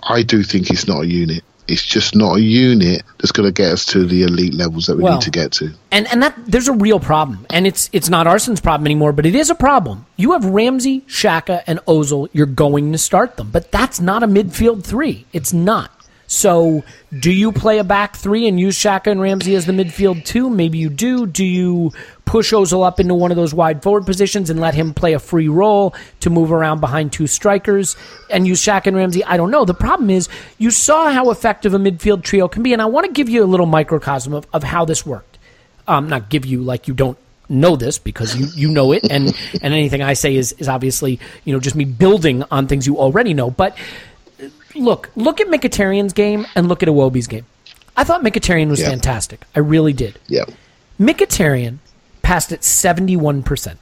I 0.02 0.22
do 0.22 0.42
think 0.42 0.68
it's 0.68 0.86
not 0.86 1.04
a 1.04 1.06
unit. 1.06 1.44
It's 1.70 1.84
just 1.84 2.14
not 2.16 2.36
a 2.38 2.40
unit 2.40 3.02
that's 3.18 3.32
going 3.32 3.48
to 3.48 3.52
get 3.52 3.72
us 3.72 3.84
to 3.86 4.04
the 4.06 4.22
elite 4.24 4.54
levels 4.54 4.86
that 4.86 4.96
we 4.96 5.04
Well, 5.04 5.14
need 5.14 5.22
to 5.22 5.30
get 5.30 5.52
to. 5.52 5.72
And 5.90 6.06
and 6.12 6.22
that 6.22 6.34
there's 6.46 6.68
a 6.68 6.72
real 6.72 7.00
problem, 7.00 7.46
and 7.50 7.66
it's 7.66 7.88
it's 7.92 8.08
not 8.08 8.26
Arsene's 8.26 8.60
problem 8.60 8.86
anymore, 8.86 9.12
but 9.12 9.26
it 9.26 9.34
is 9.34 9.50
a 9.50 9.54
problem. 9.54 10.06
You 10.16 10.32
have 10.32 10.44
Ramsey, 10.44 11.02
Xhaka, 11.02 11.62
and 11.66 11.78
Ozil. 11.86 12.28
You're 12.32 12.46
going 12.46 12.92
to 12.92 12.98
start 12.98 13.36
them, 13.36 13.50
but 13.50 13.70
that's 13.70 14.00
not 14.00 14.22
a 14.22 14.26
midfield 14.26 14.84
three. 14.84 15.26
It's 15.32 15.52
not. 15.52 15.90
So, 16.32 16.84
do 17.18 17.32
you 17.32 17.50
play 17.50 17.78
a 17.78 17.84
back 17.84 18.14
three 18.14 18.46
and 18.46 18.60
use 18.60 18.78
Xhaka 18.78 19.08
and 19.10 19.20
Ramsey 19.20 19.56
as 19.56 19.66
the 19.66 19.72
midfield 19.72 20.24
two? 20.24 20.48
Maybe 20.48 20.78
you 20.78 20.88
do. 20.88 21.26
Do 21.26 21.44
you 21.44 21.90
push 22.24 22.52
Ozil 22.52 22.86
up 22.86 23.00
into 23.00 23.14
one 23.14 23.32
of 23.32 23.36
those 23.36 23.52
wide 23.52 23.82
forward 23.82 24.06
positions 24.06 24.48
and 24.48 24.60
let 24.60 24.74
him 24.74 24.94
play 24.94 25.14
a 25.14 25.18
free 25.18 25.48
role 25.48 25.92
to 26.20 26.30
move 26.30 26.52
around 26.52 26.80
behind 26.80 27.12
two 27.12 27.26
strikers 27.26 27.96
and 28.30 28.46
use 28.46 28.62
Xhaka 28.62 28.86
and 28.86 28.96
Ramsey? 28.96 29.24
I 29.24 29.36
don't 29.36 29.50
know. 29.50 29.64
The 29.64 29.74
problem 29.74 30.08
is 30.08 30.28
you 30.56 30.70
saw 30.70 31.10
how 31.10 31.30
effective 31.30 31.74
a 31.74 31.78
midfield 31.78 32.22
trio 32.22 32.46
can 32.46 32.62
be, 32.62 32.72
and 32.72 32.80
I 32.80 32.86
want 32.86 33.06
to 33.06 33.12
give 33.12 33.28
you 33.28 33.42
a 33.42 33.46
little 33.46 33.66
microcosm 33.66 34.32
of, 34.32 34.46
of 34.52 34.62
how 34.62 34.84
this 34.84 35.04
worked 35.04 35.30
um, 35.90 36.08
not 36.08 36.28
give 36.28 36.46
you 36.46 36.62
like 36.62 36.86
you 36.88 36.94
don't 36.94 37.18
know 37.48 37.74
this 37.74 37.98
because 37.98 38.36
you, 38.36 38.46
you 38.54 38.72
know 38.72 38.92
it 38.92 39.02
and, 39.10 39.34
and 39.60 39.74
anything 39.74 40.02
I 40.02 40.12
say 40.12 40.36
is, 40.36 40.52
is 40.52 40.68
obviously 40.68 41.18
you 41.44 41.52
know 41.52 41.58
just 41.58 41.74
me 41.74 41.84
building 41.84 42.44
on 42.50 42.68
things 42.68 42.86
you 42.86 42.98
already 42.98 43.34
know. 43.34 43.50
But 43.50 43.76
look, 44.74 45.10
look 45.16 45.40
at 45.40 45.48
Mkhitaryan's 45.48 46.12
game 46.12 46.46
and 46.54 46.68
look 46.68 46.82
at 46.82 46.88
Iwobi's 46.88 47.26
game. 47.26 47.46
I 47.96 48.04
thought 48.04 48.22
Mkhitaryan 48.22 48.68
was 48.68 48.80
Yeah. 48.80 48.88
fantastic. 48.90 49.44
I 49.54 49.60
really 49.60 49.92
did. 49.92 50.18
Yeah. 50.28 50.44
Mkhitaryan 51.00 51.78
passed 52.22 52.52
at 52.52 52.60
71%. 52.64 53.76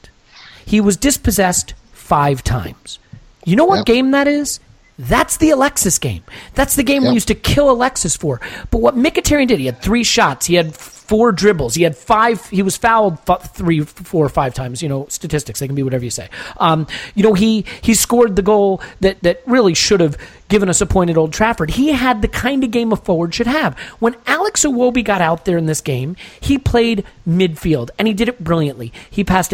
He 0.65 0.81
was 0.81 0.97
dispossessed 0.97 1.75
five 1.93 2.43
times. 2.45 2.99
You 3.45 3.57
know 3.57 3.65
what 3.65 3.79
Yep. 3.79 3.87
game 3.87 4.11
that 4.13 4.29
is? 4.29 4.61
That's 4.99 5.37
the 5.37 5.51
Alexis 5.51 5.99
game. 5.99 6.23
That's 6.55 6.75
the 6.75 6.83
game 6.83 7.05
we 7.05 7.11
used 7.11 7.29
to 7.29 7.35
kill 7.35 7.71
Alexis 7.71 8.17
for. 8.17 8.41
But 8.73 8.79
what 8.81 8.97
Mkhitaryan 8.97 9.47
did, 9.47 9.61
he 9.61 9.67
had 9.67 9.81
three 9.81 10.03
shots. 10.03 10.47
He 10.47 10.57
had 10.57 10.75
four 10.75 11.31
dribbles. 11.31 11.75
He 11.77 11.85
had 11.85 11.97
five. 11.97 12.45
He 12.49 12.63
was 12.63 12.77
fouled 12.77 13.17
f- 13.29 13.55
three, 13.55 13.81
four, 13.81 14.25
or 14.25 14.29
five 14.29 14.55
times. 14.55 14.83
You 14.83 14.89
know, 14.89 15.07
statistics. 15.09 15.61
They 15.61 15.67
can 15.69 15.77
be 15.77 15.85
whatever 15.85 16.03
you 16.05 16.11
say. 16.11 16.29
Um, 16.59 16.89
you 17.15 17.23
know, 17.23 17.33
he 17.35 17.65
he 17.81 17.95
scored 17.95 18.35
the 18.35 18.43
goal 18.43 18.83
that 19.01 19.23
that 19.23 19.41
really 19.47 19.73
should 19.75 20.01
have 20.01 20.19
given 20.49 20.69
us 20.69 20.81
a 20.81 20.87
point 20.87 21.11
at 21.11 21.17
Old 21.17 21.33
Trafford. 21.33 21.71
He 21.71 21.93
had 21.93 22.23
the 22.23 22.29
kind 22.29 22.65
of 22.65 22.71
game 22.71 22.93
a 22.93 22.97
forward 22.97 23.35
should 23.35 23.47
have. 23.47 23.79
When 23.99 24.17
Alex 24.27 24.65
Iwobi 24.65 25.05
got 25.05 25.21
out 25.21 25.45
there 25.45 25.59
in 25.59 25.67
this 25.67 25.81
game, 25.81 26.17
he 26.41 26.59
played 26.59 27.05
midfield 27.27 27.91
and 27.99 28.09
he 28.09 28.15
did 28.15 28.29
it 28.29 28.43
brilliantly. 28.43 28.93
He 29.11 29.25
passed 29.25 29.53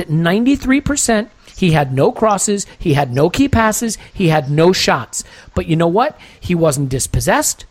three 0.56 0.80
percent. 0.80 1.30
He 1.56 1.72
had 1.72 1.92
no 1.92 2.10
crosses. 2.10 2.66
He 2.78 2.94
had 2.94 3.12
no 3.12 3.30
key 3.30 3.48
passes. 3.48 3.96
He 4.12 4.28
had 4.28 4.50
no 4.50 4.72
shots. 4.72 5.22
But 5.54 5.66
you 5.66 5.76
know 5.76 5.88
what? 5.88 6.18
He 6.40 6.54
wasn't 6.54 6.88
dispossessed. 6.88 7.64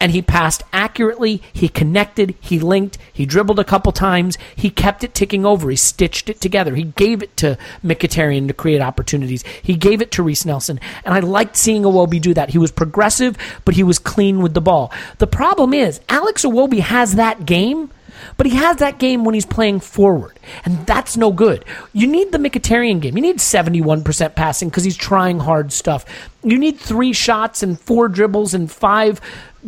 And 0.00 0.12
he 0.12 0.22
passed 0.22 0.62
accurately. 0.72 1.40
He 1.52 1.68
connected. 1.68 2.34
He 2.40 2.58
linked. 2.58 2.98
He 3.12 3.24
dribbled 3.24 3.58
a 3.58 3.64
couple 3.64 3.92
times. 3.92 4.36
He 4.54 4.68
kept 4.68 5.02
it 5.02 5.14
ticking 5.14 5.46
over. 5.46 5.70
He 5.70 5.76
stitched 5.76 6.28
it 6.28 6.40
together. 6.40 6.74
He 6.74 6.84
gave 6.84 7.22
it 7.22 7.36
to 7.38 7.56
Mkhitaryan 7.82 8.48
to 8.48 8.54
create 8.54 8.82
opportunities. 8.82 9.44
He 9.62 9.76
gave 9.76 10.02
it 10.02 10.10
to 10.12 10.22
Reiss 10.22 10.44
Nelson. 10.44 10.78
And 11.04 11.14
I 11.14 11.20
liked 11.20 11.56
seeing 11.56 11.84
Iwobi 11.84 12.20
do 12.20 12.34
that. 12.34 12.50
He 12.50 12.58
was 12.58 12.72
progressive, 12.72 13.36
but 13.64 13.74
he 13.74 13.82
was 13.82 13.98
clean 13.98 14.40
with 14.40 14.54
the 14.54 14.60
ball. 14.60 14.92
The 15.18 15.26
problem 15.26 15.72
is, 15.72 16.00
Alex 16.08 16.44
Iwobi 16.44 16.80
has 16.80 17.14
that 17.14 17.46
game, 17.46 17.90
but 18.36 18.46
he 18.46 18.56
has 18.56 18.76
that 18.78 18.98
game 18.98 19.24
when 19.24 19.34
he's 19.34 19.46
playing 19.46 19.80
forward, 19.80 20.38
and 20.64 20.86
that's 20.86 21.16
no 21.16 21.32
good. 21.32 21.64
You 21.92 22.06
need 22.06 22.32
the 22.32 22.38
Mkhitaryan 22.38 23.00
game. 23.00 23.16
You 23.16 23.22
need 23.22 23.38
71% 23.38 24.34
passing 24.34 24.68
because 24.68 24.84
he's 24.84 24.96
trying 24.96 25.40
hard 25.40 25.72
stuff. 25.72 26.04
You 26.42 26.58
need 26.58 26.78
three 26.78 27.12
shots 27.12 27.62
and 27.62 27.80
four 27.80 28.08
dribbles 28.08 28.54
and 28.54 28.70
five 28.70 29.20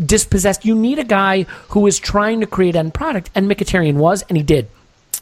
dispossessed. 0.04 0.64
You 0.64 0.74
need 0.74 0.98
a 0.98 1.04
guy 1.04 1.42
who 1.68 1.86
is 1.86 1.98
trying 1.98 2.40
to 2.40 2.46
create 2.46 2.76
end 2.76 2.94
product, 2.94 3.30
and 3.34 3.50
Mkhitaryan 3.50 3.94
was, 3.94 4.22
and 4.28 4.36
he 4.36 4.42
did. 4.42 4.68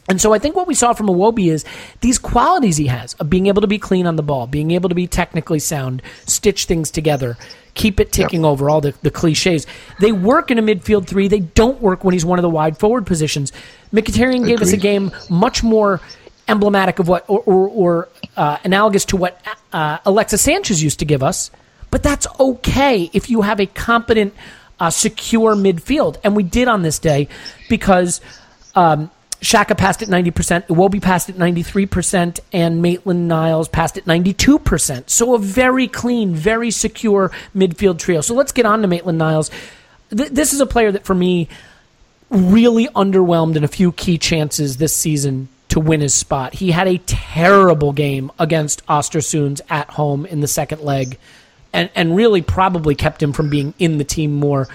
And 0.07 0.21
so 0.21 0.33
I 0.33 0.39
think 0.39 0.55
what 0.55 0.67
we 0.67 0.75
saw 0.75 0.93
from 0.93 1.07
Iwobi 1.07 1.51
is 1.51 1.65
these 2.01 2.19
qualities 2.19 2.77
he 2.77 2.87
has 2.87 3.15
of 3.15 3.27
being 3.29 3.47
able 3.47 3.61
to 3.61 3.67
be 3.67 3.79
clean 3.79 4.05
on 4.05 4.17
the 4.17 4.23
ball, 4.23 4.45
being 4.45 4.69
able 4.71 4.89
to 4.89 4.95
be 4.95 5.07
technically 5.07 5.57
sound, 5.57 6.03
stitch 6.27 6.65
things 6.65 6.91
together, 6.91 7.37
keep 7.73 7.99
it 7.99 8.11
ticking 8.11 8.41
Yep. 8.41 8.49
over 8.49 8.69
all 8.69 8.81
the, 8.81 8.93
the 9.01 9.09
cliches. 9.09 9.65
They 9.99 10.11
work 10.11 10.51
in 10.51 10.59
a 10.59 10.61
midfield 10.61 11.07
three. 11.07 11.27
They 11.27 11.39
don't 11.39 11.81
work 11.81 12.03
when 12.03 12.13
he's 12.13 12.25
one 12.25 12.37
of 12.37 12.43
the 12.43 12.49
wide 12.49 12.77
forward 12.77 13.07
positions. 13.07 13.51
Mkhitaryan 13.91 14.45
gave 14.45 14.61
us 14.61 14.73
a 14.73 14.77
game 14.77 15.11
much 15.29 15.63
more 15.63 16.01
emblematic 16.47 16.99
of 16.99 17.07
what, 17.07 17.25
or, 17.27 17.39
or, 17.39 17.67
or 17.69 18.09
uh, 18.37 18.57
analogous 18.63 19.05
to 19.05 19.17
what 19.17 19.41
uh, 19.73 19.97
Alexis 20.05 20.41
Sanchez 20.41 20.83
used 20.83 20.99
to 20.99 21.05
give 21.05 21.23
us. 21.23 21.49
But 21.89 22.03
that's 22.03 22.27
okay 22.39 23.09
if 23.13 23.29
you 23.31 23.41
have 23.41 23.59
a 23.59 23.65
competent, 23.65 24.35
uh, 24.79 24.89
secure 24.89 25.55
midfield. 25.55 26.17
And 26.23 26.35
we 26.35 26.43
did 26.43 26.67
on 26.67 26.81
this 26.81 26.99
day 26.99 27.27
because 27.69 28.21
um, 28.75 29.09
Xhaka 29.41 29.77
passed 29.77 30.01
at 30.01 30.09
90%, 30.09 30.67
Iwobi 30.67 31.01
passed 31.01 31.29
at 31.29 31.35
93%, 31.35 32.39
and 32.51 32.81
Maitland 32.81 33.27
Niles 33.27 33.67
passed 33.67 33.97
at 33.97 34.05
92%. 34.05 35.09
So 35.09 35.35
a 35.35 35.39
very 35.39 35.87
clean, 35.87 36.33
very 36.33 36.71
secure 36.71 37.31
midfield 37.55 37.99
trio. 37.99 38.21
So 38.21 38.33
let's 38.33 38.51
get 38.51 38.65
on 38.65 38.81
to 38.81 38.87
Maitland 38.87 39.17
Niles. 39.17 39.51
Th- 40.15 40.29
this 40.29 40.53
is 40.53 40.61
a 40.61 40.65
player 40.65 40.91
that, 40.91 41.05
for 41.05 41.13
me, 41.13 41.47
really 42.29 42.87
underwhelmed 42.87 43.55
in 43.55 43.63
a 43.63 43.67
few 43.67 43.91
key 43.91 44.17
chances 44.17 44.77
this 44.77 44.95
season 44.95 45.47
to 45.69 45.79
win 45.79 46.01
his 46.01 46.13
spot. 46.13 46.53
He 46.53 46.71
had 46.71 46.87
a 46.87 46.97
terrible 46.99 47.93
game 47.93 48.31
against 48.39 48.85
Ostersunds 48.87 49.61
at 49.69 49.89
home 49.91 50.25
in 50.25 50.39
the 50.39 50.47
second 50.47 50.81
leg 50.81 51.17
and, 51.75 51.89
and 51.93 52.15
really 52.15 52.41
probably 52.41 52.95
kept 52.95 53.21
him 53.21 53.33
from 53.33 53.49
being 53.49 53.73
in 53.77 53.97
the 53.97 54.03
team 54.03 54.33
more. 54.33 54.67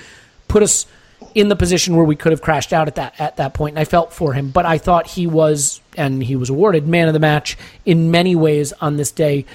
Put 0.48 0.62
us 0.62 0.86
in 1.34 1.48
the 1.48 1.56
position 1.56 1.96
where 1.96 2.04
we 2.04 2.14
could 2.14 2.32
have 2.32 2.42
crashed 2.42 2.72
out 2.72 2.88
at 2.88 2.96
that 2.96 3.18
at 3.18 3.36
that 3.36 3.54
point. 3.54 3.72
and 3.72 3.78
I 3.78 3.84
felt 3.84 4.12
for 4.12 4.34
him. 4.34 4.50
But 4.50 4.66
I 4.66 4.78
thought 4.78 5.06
he 5.06 5.26
was, 5.26 5.80
and 5.96 6.22
he 6.22 6.36
was 6.36 6.50
awarded 6.50 6.86
man 6.86 7.08
of 7.08 7.14
the 7.14 7.20
match 7.20 7.56
in 7.86 8.10
many 8.10 8.36
ways 8.36 8.72
on 8.80 8.96
this 8.96 9.10
day. 9.10 9.46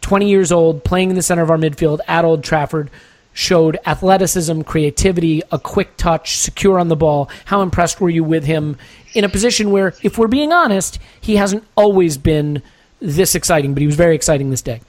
20 0.00 0.28
years 0.28 0.50
old, 0.50 0.82
playing 0.84 1.10
in 1.10 1.16
the 1.16 1.22
center 1.22 1.42
of 1.42 1.50
our 1.50 1.56
midfield 1.56 2.00
at 2.08 2.24
Old 2.24 2.42
Trafford, 2.42 2.90
showed 3.32 3.78
athleticism, 3.86 4.62
creativity, 4.62 5.42
a 5.52 5.58
quick 5.58 5.96
touch, 5.96 6.36
secure 6.36 6.78
on 6.78 6.88
the 6.88 6.96
ball. 6.96 7.30
How 7.44 7.62
impressed 7.62 8.00
were 8.00 8.10
you 8.10 8.24
with 8.24 8.44
him 8.44 8.76
in 9.14 9.22
a 9.22 9.28
position 9.28 9.70
where, 9.70 9.94
if 10.02 10.18
we're 10.18 10.26
being 10.26 10.52
honest, 10.52 10.98
he 11.20 11.36
hasn't 11.36 11.64
always 11.76 12.18
been 12.18 12.62
this 13.00 13.36
exciting, 13.36 13.74
but 13.74 13.80
he 13.80 13.86
was 13.86 13.96
very 13.96 14.16
exciting 14.16 14.50
this 14.50 14.62
day. 14.62 14.80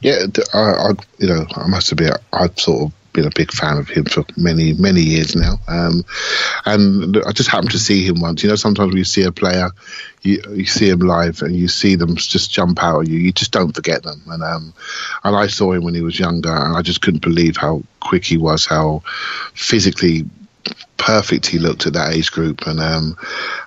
Yeah, 0.00 0.26
I, 0.52 0.58
I, 0.58 0.90
you 1.18 1.28
know, 1.28 1.46
I 1.54 1.66
must 1.68 1.92
admit, 1.92 2.12
I've 2.32 2.58
sort 2.58 2.82
of 2.82 2.92
been 3.16 3.26
a 3.26 3.30
big 3.34 3.50
fan 3.50 3.78
of 3.78 3.88
him 3.88 4.04
for 4.04 4.24
many, 4.36 4.74
many 4.74 5.00
years 5.00 5.34
now. 5.34 5.58
Um, 5.66 6.04
and 6.66 7.16
I 7.26 7.32
just 7.32 7.48
happened 7.48 7.70
to 7.70 7.78
see 7.78 8.06
him 8.06 8.20
once. 8.20 8.42
You 8.42 8.50
know, 8.50 8.56
sometimes 8.56 8.88
when 8.88 8.98
you 8.98 9.04
see 9.04 9.22
a 9.22 9.32
player, 9.32 9.70
you, 10.20 10.42
you 10.52 10.66
see 10.66 10.90
him 10.90 10.98
live 11.00 11.40
and 11.40 11.56
you 11.56 11.66
see 11.66 11.96
them 11.96 12.14
just 12.16 12.50
jump 12.50 12.82
out 12.82 13.00
at 13.00 13.08
you. 13.08 13.18
You 13.18 13.32
just 13.32 13.52
don't 13.52 13.74
forget 13.74 14.02
them. 14.02 14.22
And 14.28 14.42
um, 14.42 14.74
and 15.24 15.34
I 15.34 15.46
saw 15.46 15.72
him 15.72 15.82
when 15.82 15.94
he 15.94 16.02
was 16.02 16.18
younger, 16.18 16.54
and 16.54 16.76
I 16.76 16.82
just 16.82 17.00
couldn't 17.00 17.22
believe 17.22 17.56
how 17.56 17.82
quick 18.00 18.24
he 18.24 18.36
was, 18.36 18.66
how 18.66 19.02
physically 19.54 20.26
perfect 21.06 21.46
he 21.46 21.60
looked 21.60 21.86
at 21.86 21.92
that 21.92 22.12
age 22.14 22.32
group, 22.32 22.66
and 22.66 22.80
um, 22.80 23.16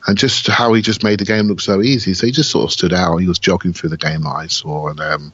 and 0.05 0.17
just 0.17 0.47
how 0.47 0.73
he 0.73 0.81
just 0.81 1.05
made 1.05 1.19
the 1.19 1.25
game 1.25 1.47
look 1.47 1.61
so 1.61 1.81
easy. 1.81 2.13
So 2.13 2.25
he 2.25 2.33
just 2.33 2.51
sort 2.51 2.65
of 2.65 2.71
stood 2.71 2.91
out. 2.93 3.17
He 3.17 3.29
was 3.29 3.39
jogging 3.39 3.71
through 3.71 3.91
the 3.91 3.97
game 3.97 4.23
that 4.23 4.35
I 4.35 4.47
saw, 4.47 4.89
and 4.89 4.99
um, 4.99 5.33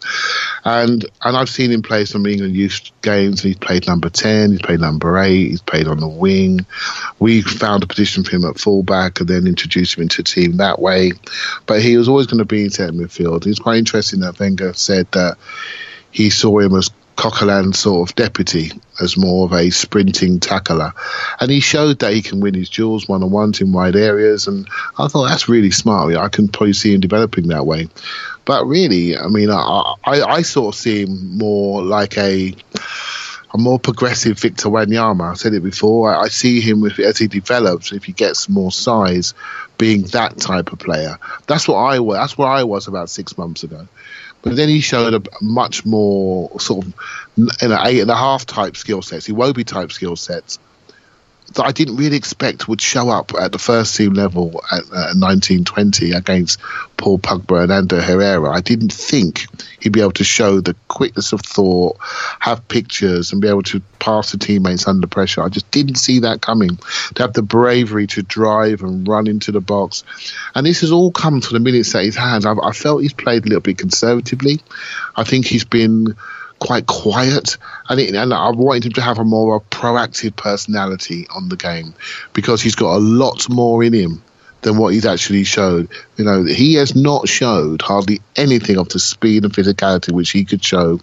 and 0.64 1.04
and 1.24 1.36
I've 1.36 1.50
seen 1.50 1.72
him 1.72 1.82
play 1.82 2.06
some 2.06 2.28
England 2.28 2.56
youth 2.56 2.92
games. 3.02 3.42
He's 3.42 3.58
played 3.58 3.88
number 3.88 4.10
ten, 4.10 4.52
he's 4.52 4.62
played 4.62 4.82
number 4.82 5.18
eight, 5.18 5.50
he's 5.50 5.64
played 5.64 5.88
on 5.88 6.00
the 6.00 6.08
wing. 6.08 6.68
We 7.18 7.42
found 7.42 7.82
a 7.82 7.88
position 7.88 8.24
for 8.24 8.36
him 8.36 8.46
at 8.46 8.60
fullback, 8.60 9.20
and 9.20 9.28
then 9.28 9.48
introduced 9.48 9.98
him 9.98 10.04
into 10.04 10.22
team 10.22 10.58
that 10.58 10.80
way. 10.80 11.14
But 11.66 11.82
he 11.82 11.98
was 11.98 12.08
always 12.08 12.28
going 12.28 12.38
to 12.38 12.46
be 12.46 12.66
in 12.66 12.70
centre 12.70 12.94
midfield. 12.94 13.48
It's 13.48 13.60
quite 13.60 13.80
interesting 13.80 14.20
that 14.20 14.40
Wenger 14.40 14.74
said 14.74 15.12
that 15.14 15.38
he 16.12 16.30
saw 16.30 16.60
him 16.60 16.76
as 16.76 16.92
Coquelin's 17.16 17.80
sort 17.80 18.08
of 18.08 18.16
deputy, 18.16 18.72
as 19.00 19.18
more 19.18 19.46
of 19.46 19.54
a 19.54 19.70
sprinting 19.70 20.40
tackler. 20.40 20.94
And 21.40 21.52
he 21.52 21.60
showed 21.60 22.00
that 22.00 22.14
he 22.14 22.22
can 22.22 22.40
win 22.40 22.54
his 22.54 22.70
duels 22.70 23.08
one 23.08 23.24
on 23.24 23.32
ones 23.32 23.62
in 23.62 23.72
wide 23.72 23.96
areas. 23.96 24.48
And 24.48 24.68
I 24.98 25.08
thought 25.08 25.28
that's 25.28 25.50
really 25.50 25.72
smart. 25.72 26.16
I 26.16 26.30
can 26.30 26.48
probably 26.48 26.74
see 26.74 26.94
him 26.94 27.02
developing 27.02 27.48
that 27.48 27.66
way. 27.66 27.90
But 28.46 28.66
really, 28.66 29.18
I 29.18 29.28
mean, 29.28 29.50
I, 29.50 29.96
I, 30.04 30.22
I 30.22 30.42
sort 30.44 30.76
of 30.76 30.80
see 30.80 31.04
him 31.04 31.38
more 31.38 31.84
like 31.84 32.18
a 32.18 32.56
a 33.56 33.58
more 33.58 33.80
progressive 33.80 34.38
Victor 34.38 34.68
Wanyama. 34.68 35.32
I 35.32 35.34
said 35.36 35.54
it 35.54 35.64
before. 35.64 36.14
I, 36.14 36.24
I 36.24 36.28
see 36.28 36.60
him 36.60 36.82
with, 36.82 37.00
as 37.00 37.18
he 37.18 37.28
develops, 37.28 37.94
if 37.94 38.04
he 38.04 38.12
gets 38.12 38.50
more 38.50 38.70
size, 38.70 39.34
being 39.78 40.04
that 40.08 40.38
type 40.38 40.74
of 40.74 40.80
player. 40.80 41.18
That's 41.48 41.66
what 41.66 41.78
I 41.78 42.00
was. 42.00 42.18
That's 42.18 42.38
where 42.38 42.50
I 42.50 42.64
was 42.64 42.88
about 42.88 43.10
six 43.10 43.38
months 43.38 43.64
ago. 43.64 43.88
But 44.46 44.56
then 44.58 44.70
he 44.70 44.80
showed 44.80 45.16
a 45.16 45.22
much 45.42 45.88
more 45.88 46.60
sort 46.60 46.86
of 46.86 46.94
in 47.36 47.72
an 47.72 47.80
eight 47.82 48.00
and 48.00 48.12
a 48.12 48.16
half 48.16 48.46
type 48.46 48.78
skill 48.78 49.02
sets, 49.02 49.28
Iwobi 49.28 49.66
type 49.66 49.92
skill 49.92 50.16
sets 50.16 50.60
that 51.54 51.66
I 51.66 51.72
didn't 51.72 51.98
really 51.98 52.18
expect 52.18 52.68
would 52.68 52.82
show 52.82 53.10
up 53.10 53.32
at 53.40 53.52
the 53.52 53.60
first 53.60 53.96
team 53.96 54.14
level 54.14 54.62
at 54.72 54.84
uh, 54.84 55.14
1920 55.16 56.12
against 56.12 56.60
Paul 56.98 57.20
Pogba 57.20 57.64
and 57.64 57.72
Ander 57.72 58.02
Herrera. 58.02 58.50
I 58.52 58.62
didn't 58.62 58.92
think 58.92 59.48
he'd 59.80 59.94
be 59.94 60.02
able 60.02 60.12
to 60.14 60.24
show 60.24 60.60
the 60.60 60.76
quickness 60.88 61.34
of 61.34 61.42
thought, 61.42 61.98
have 62.40 62.68
pictures, 62.68 63.32
and 63.32 63.42
be 63.42 63.48
able 63.48 63.64
to 63.64 63.82
pass 64.00 64.32
the 64.32 64.38
teammates 64.38 64.88
under 64.88 65.08
pressure. 65.08 65.44
I 65.44 65.50
just 65.50 65.70
didn't 65.72 65.96
see 65.96 66.20
that 66.20 66.42
coming. 66.42 66.78
To 67.16 67.24
have 67.24 67.34
the 67.34 67.42
bravery 67.42 68.08
to 68.08 68.24
drive 68.24 68.82
and 68.82 69.08
run 69.08 69.28
into 69.28 69.52
the 69.52 69.62
box. 69.62 70.04
And 70.56 70.66
this 70.66 70.82
has 70.82 70.92
all 70.92 71.12
come 71.12 71.42
to 71.42 71.54
the 71.54 71.60
minutes 71.60 71.94
that 71.94 72.04
he's 72.04 72.16
had. 72.16 72.46
I, 72.46 72.54
I 72.54 72.72
felt 72.72 73.02
he's 73.02 73.14
played 73.14 73.46
a 73.46 73.50
little 73.50 73.62
bit 73.62 73.78
conservatively. 73.78 74.60
I 75.16 75.24
think 75.24 75.46
he's 75.46 75.66
been 75.66 76.16
quite 76.66 76.88
quiet, 76.88 77.58
and, 77.90 78.34
I 78.34 78.50
wanted 78.50 78.86
him 78.86 78.92
to 78.94 79.02
have 79.02 79.20
a 79.20 79.24
more 79.24 79.62
proactive 79.62 80.36
personality 80.36 81.28
on 81.30 81.50
the 81.50 81.56
game 81.56 81.94
because 82.34 82.62
he's 82.62 82.76
got 82.76 82.96
a 82.96 83.00
lot 83.00 83.48
more 83.50 83.84
in 83.84 83.94
him 83.94 84.24
than 84.66 84.78
what 84.78 84.94
he's 84.94 85.06
actually 85.06 85.44
showed. 85.44 85.90
You 86.18 86.26
know, 86.26 86.44
he 86.44 86.74
has 86.74 86.96
not 86.96 87.30
showed 87.30 87.84
hardly 87.84 88.22
anything 88.36 88.80
of 88.80 88.90
the 88.90 88.98
speed 88.98 89.44
and 89.44 89.54
physicality 89.54 90.12
which 90.12 90.32
he 90.32 90.44
could 90.44 90.64
show 90.64 91.00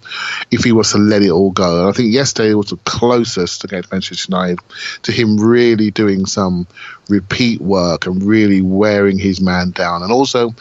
if 0.50 0.64
he 0.64 0.72
was 0.72 0.90
to 0.92 0.98
let 0.98 1.22
it 1.22 1.30
all 1.30 1.52
go. 1.52 1.80
And 1.80 1.88
I 1.88 1.92
think 1.92 2.12
yesterday 2.12 2.54
was 2.54 2.70
the 2.70 2.76
closest 2.78 3.62
against 3.62 3.92
Manchester 3.92 4.32
United 4.32 4.58
to 5.02 5.12
him 5.12 5.36
really 5.38 5.92
doing 5.92 6.26
some 6.26 6.66
repeat 7.08 7.60
work 7.60 8.06
and 8.06 8.20
really 8.24 8.62
wearing 8.62 9.16
his 9.16 9.40
man 9.40 9.70
down. 9.70 10.02
And 10.02 10.10
also, 10.10 10.54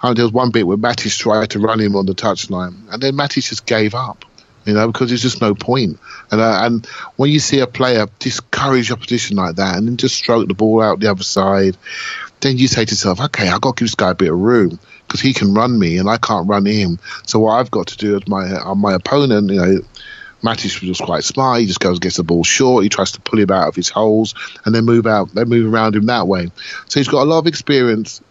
uh, 0.00 0.14
there 0.14 0.24
was 0.24 0.32
one 0.32 0.50
bit 0.50 0.66
where 0.66 0.78
Matic 0.78 1.18
tried 1.18 1.50
to 1.50 1.58
run 1.58 1.80
him 1.80 1.96
on 1.96 2.06
the 2.06 2.14
touchline, 2.14 2.90
and 2.90 3.02
then 3.02 3.12
Matic 3.12 3.46
just 3.46 3.66
gave 3.66 3.94
up 3.94 4.24
you 4.68 4.74
know, 4.74 4.86
because 4.86 5.08
there's 5.08 5.22
just 5.22 5.40
no 5.40 5.54
point. 5.54 5.98
And 6.30 6.40
uh, 6.40 6.60
and 6.62 6.86
when 7.16 7.30
you 7.30 7.40
see 7.40 7.60
a 7.60 7.66
player 7.66 8.06
discourage 8.18 8.90
opposition 8.90 9.38
like 9.38 9.56
that 9.56 9.78
and 9.78 9.88
then 9.88 9.96
just 9.96 10.14
stroke 10.14 10.46
the 10.46 10.54
ball 10.54 10.82
out 10.82 11.00
the 11.00 11.10
other 11.10 11.22
side, 11.22 11.76
then 12.40 12.58
you 12.58 12.68
say 12.68 12.84
to 12.84 12.90
yourself, 12.90 13.18
okay, 13.18 13.48
I've 13.48 13.62
got 13.62 13.76
to 13.76 13.80
give 13.80 13.88
this 13.88 13.94
guy 13.94 14.10
a 14.10 14.14
bit 14.14 14.30
of 14.30 14.38
room 14.38 14.78
because 15.06 15.22
he 15.22 15.32
can 15.32 15.54
run 15.54 15.78
me 15.78 15.96
and 15.96 16.08
I 16.08 16.18
can't 16.18 16.46
run 16.46 16.66
him. 16.66 16.98
So 17.26 17.38
what 17.38 17.52
I've 17.52 17.70
got 17.70 17.86
to 17.88 17.96
do 17.96 18.16
is 18.16 18.28
my 18.28 18.44
uh, 18.52 18.74
my 18.74 18.94
opponent, 18.94 19.50
you 19.50 19.56
know. 19.56 19.80
Matic 20.40 20.86
was 20.86 21.00
quite 21.00 21.24
smart. 21.24 21.58
He 21.58 21.66
just 21.66 21.80
goes 21.80 21.98
gets 21.98 22.18
the 22.18 22.22
ball 22.22 22.44
short. 22.44 22.84
He 22.84 22.88
tries 22.88 23.10
to 23.10 23.20
pull 23.20 23.40
him 23.40 23.50
out 23.50 23.66
of 23.66 23.74
his 23.74 23.88
holes 23.88 24.36
and 24.64 24.72
then 24.72 24.84
move 24.84 25.04
out. 25.04 25.34
They 25.34 25.44
move 25.44 25.74
around 25.74 25.96
him 25.96 26.06
that 26.06 26.28
way. 26.28 26.52
So 26.86 27.00
he's 27.00 27.08
got 27.08 27.24
a 27.24 27.28
lot 27.28 27.40
of 27.40 27.48
experience 27.48 28.22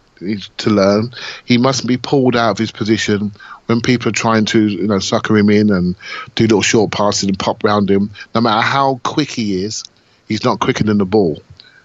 to 0.56 0.70
learn. 0.70 1.12
He 1.44 1.58
mustn't 1.58 1.86
be 1.86 1.98
pulled 1.98 2.34
out 2.34 2.52
of 2.52 2.58
his 2.58 2.72
position 2.72 3.32
when 3.68 3.82
people 3.82 4.08
are 4.08 4.12
trying 4.12 4.46
to, 4.46 4.66
you 4.66 4.86
know, 4.86 4.98
sucker 4.98 5.36
him 5.36 5.50
in 5.50 5.70
and 5.70 5.94
do 6.34 6.44
little 6.44 6.62
short 6.62 6.90
passes 6.90 7.28
and 7.28 7.38
pop 7.38 7.62
round 7.62 7.90
him. 7.90 8.10
No 8.34 8.40
matter 8.40 8.66
how 8.66 8.98
quick 9.04 9.30
he 9.30 9.62
is, 9.62 9.84
he's 10.26 10.42
not 10.42 10.58
quicker 10.58 10.84
than 10.84 10.96
the 10.96 11.04
ball. 11.04 11.38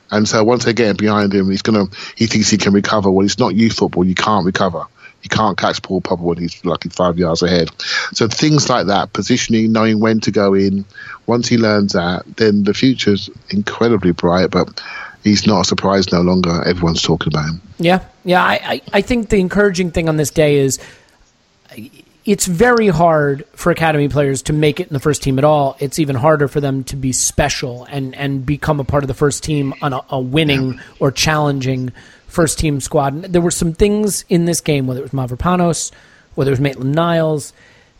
And 0.10 0.28
so 0.28 0.44
once 0.46 0.64
they 0.64 0.74
get 0.74 0.98
behind 0.98 1.34
him, 1.34 1.50
he's 1.50 1.62
gonna. 1.62 1.86
He 2.16 2.28
thinks 2.28 2.50
he 2.50 2.58
can 2.58 2.74
recover. 2.74 3.12
Well, 3.12 3.26
it's 3.26 3.40
not 3.40 3.54
youth 3.54 3.74
football. 3.74 4.06
You 4.06 4.16
can't 4.16 4.46
recover. 4.46 4.86
You 5.24 5.30
can't 5.30 5.58
catch 5.58 5.82
Paul 5.82 6.02
Pogba 6.02 6.20
when 6.20 6.38
he's 6.38 6.64
like 6.64 6.84
five 6.94 7.18
yards 7.18 7.42
ahead. 7.42 7.70
So 8.14 8.28
things 8.28 8.70
like 8.70 8.88
that, 8.88 9.12
positioning, 9.12 9.72
knowing 9.72 10.00
when 10.00 10.20
to 10.22 10.32
go 10.32 10.54
in. 10.54 10.86
Once 11.26 11.48
he 11.48 11.58
learns 11.58 11.94
that, 11.94 12.24
then 12.38 12.64
the 12.64 12.74
future's 12.74 13.30
incredibly 13.50 14.12
bright. 14.12 14.52
But 14.52 14.82
he's 15.24 15.48
not 15.48 15.62
a 15.62 15.66
surprise 15.66 16.12
no 16.12 16.22
longer. 16.22 16.64
Everyone's 16.64 17.02
talking 17.02 17.34
about 17.34 17.50
him. 17.50 17.62
Yeah, 17.80 18.06
yeah. 18.24 18.44
I, 18.44 18.54
I, 18.64 18.82
I 18.94 19.02
think 19.02 19.30
the 19.30 19.40
encouraging 19.40 19.92
thing 19.92 20.08
on 20.08 20.18
this 20.18 20.32
day 20.32 20.58
is 20.58 20.80
it's 22.26 22.46
very 22.46 22.88
hard 22.88 23.46
for 23.54 23.72
academy 23.72 24.08
players 24.08 24.44
to 24.44 24.54
make 24.54 24.80
it 24.80 24.88
in 24.88 24.94
the 24.94 25.00
first 25.00 25.22
team 25.24 25.38
at 25.38 25.44
all. 25.44 25.76
It's 25.80 26.00
even 26.00 26.16
harder 26.16 26.48
for 26.48 26.62
them 26.62 26.84
to 26.86 26.96
be 26.96 27.12
special 27.12 27.86
and, 27.86 28.16
and 28.16 28.46
become 28.46 28.80
a 28.80 28.86
part 28.86 29.04
of 29.04 29.10
the 29.10 29.14
first 29.14 29.44
team 29.44 29.74
on 29.82 29.94
a, 29.94 30.02
a 30.10 30.20
winning 30.20 30.80
or 31.00 31.12
challenging 31.12 31.92
first 32.28 32.60
team 32.60 32.80
squad. 32.80 33.14
And 33.14 33.24
there 33.26 33.42
were 33.42 33.52
some 33.52 33.74
things 33.74 34.24
in 34.30 34.46
this 34.46 34.62
game, 34.62 34.88
whether 34.88 35.02
it 35.02 35.04
was 35.04 35.12
Mavropanos, 35.12 35.92
whether 36.36 36.52
it 36.52 36.54
was 36.54 36.60
Maitland 36.62 36.96
Niles, 36.96 37.52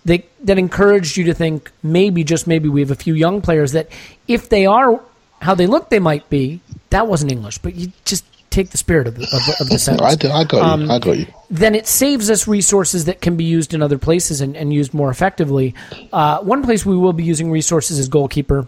that, 0.06 0.26
that 0.46 0.58
encouraged 0.58 1.18
you 1.18 1.26
to 1.26 1.34
think 1.34 1.72
maybe, 1.82 2.24
just 2.24 2.48
maybe, 2.48 2.70
we 2.70 2.82
have 2.82 2.92
a 2.92 2.96
few 2.96 3.14
young 3.14 3.42
players 3.42 3.74
that 3.74 3.90
if 4.28 4.50
they 4.50 4.66
are 4.66 5.02
how 5.42 5.54
they 5.54 5.68
look 5.68 5.90
they 5.90 6.00
might 6.00 6.30
be, 6.30 6.62
that 6.90 7.08
wasn't 7.08 7.32
English, 7.32 7.58
but 7.58 7.76
you 7.76 7.92
just 8.06 8.26
take 8.54 8.70
the 8.70 8.78
spirit 8.78 9.08
of 9.08 9.16
the, 9.16 9.24
of, 9.24 9.62
of 9.62 9.70
the 9.70 9.78
sentence. 9.80 10.02
I, 10.14 10.16
do- 10.16 10.30
I 10.30 10.44
got 10.46 10.62
Um, 10.62 10.82
you. 10.84 10.90
I 10.92 11.00
got 11.00 11.18
you. 11.18 11.26
then 11.50 11.76
it 11.76 11.88
saves 11.88 12.30
us 12.30 12.48
resources 12.48 13.06
that 13.06 13.20
can 13.22 13.36
be 13.36 13.44
used 13.44 13.74
in 13.74 13.82
other 13.82 13.98
places 13.98 14.40
and, 14.42 14.56
and 14.56 14.74
used 14.74 14.94
more 14.94 15.10
effectively. 15.10 15.74
Uh, 16.14 16.40
one 16.40 16.64
place 16.64 16.86
we 16.86 16.96
will 16.96 17.14
be 17.14 17.24
using 17.24 17.52
resources 17.52 18.00
is 18.00 18.08
goalkeeper. 18.08 18.68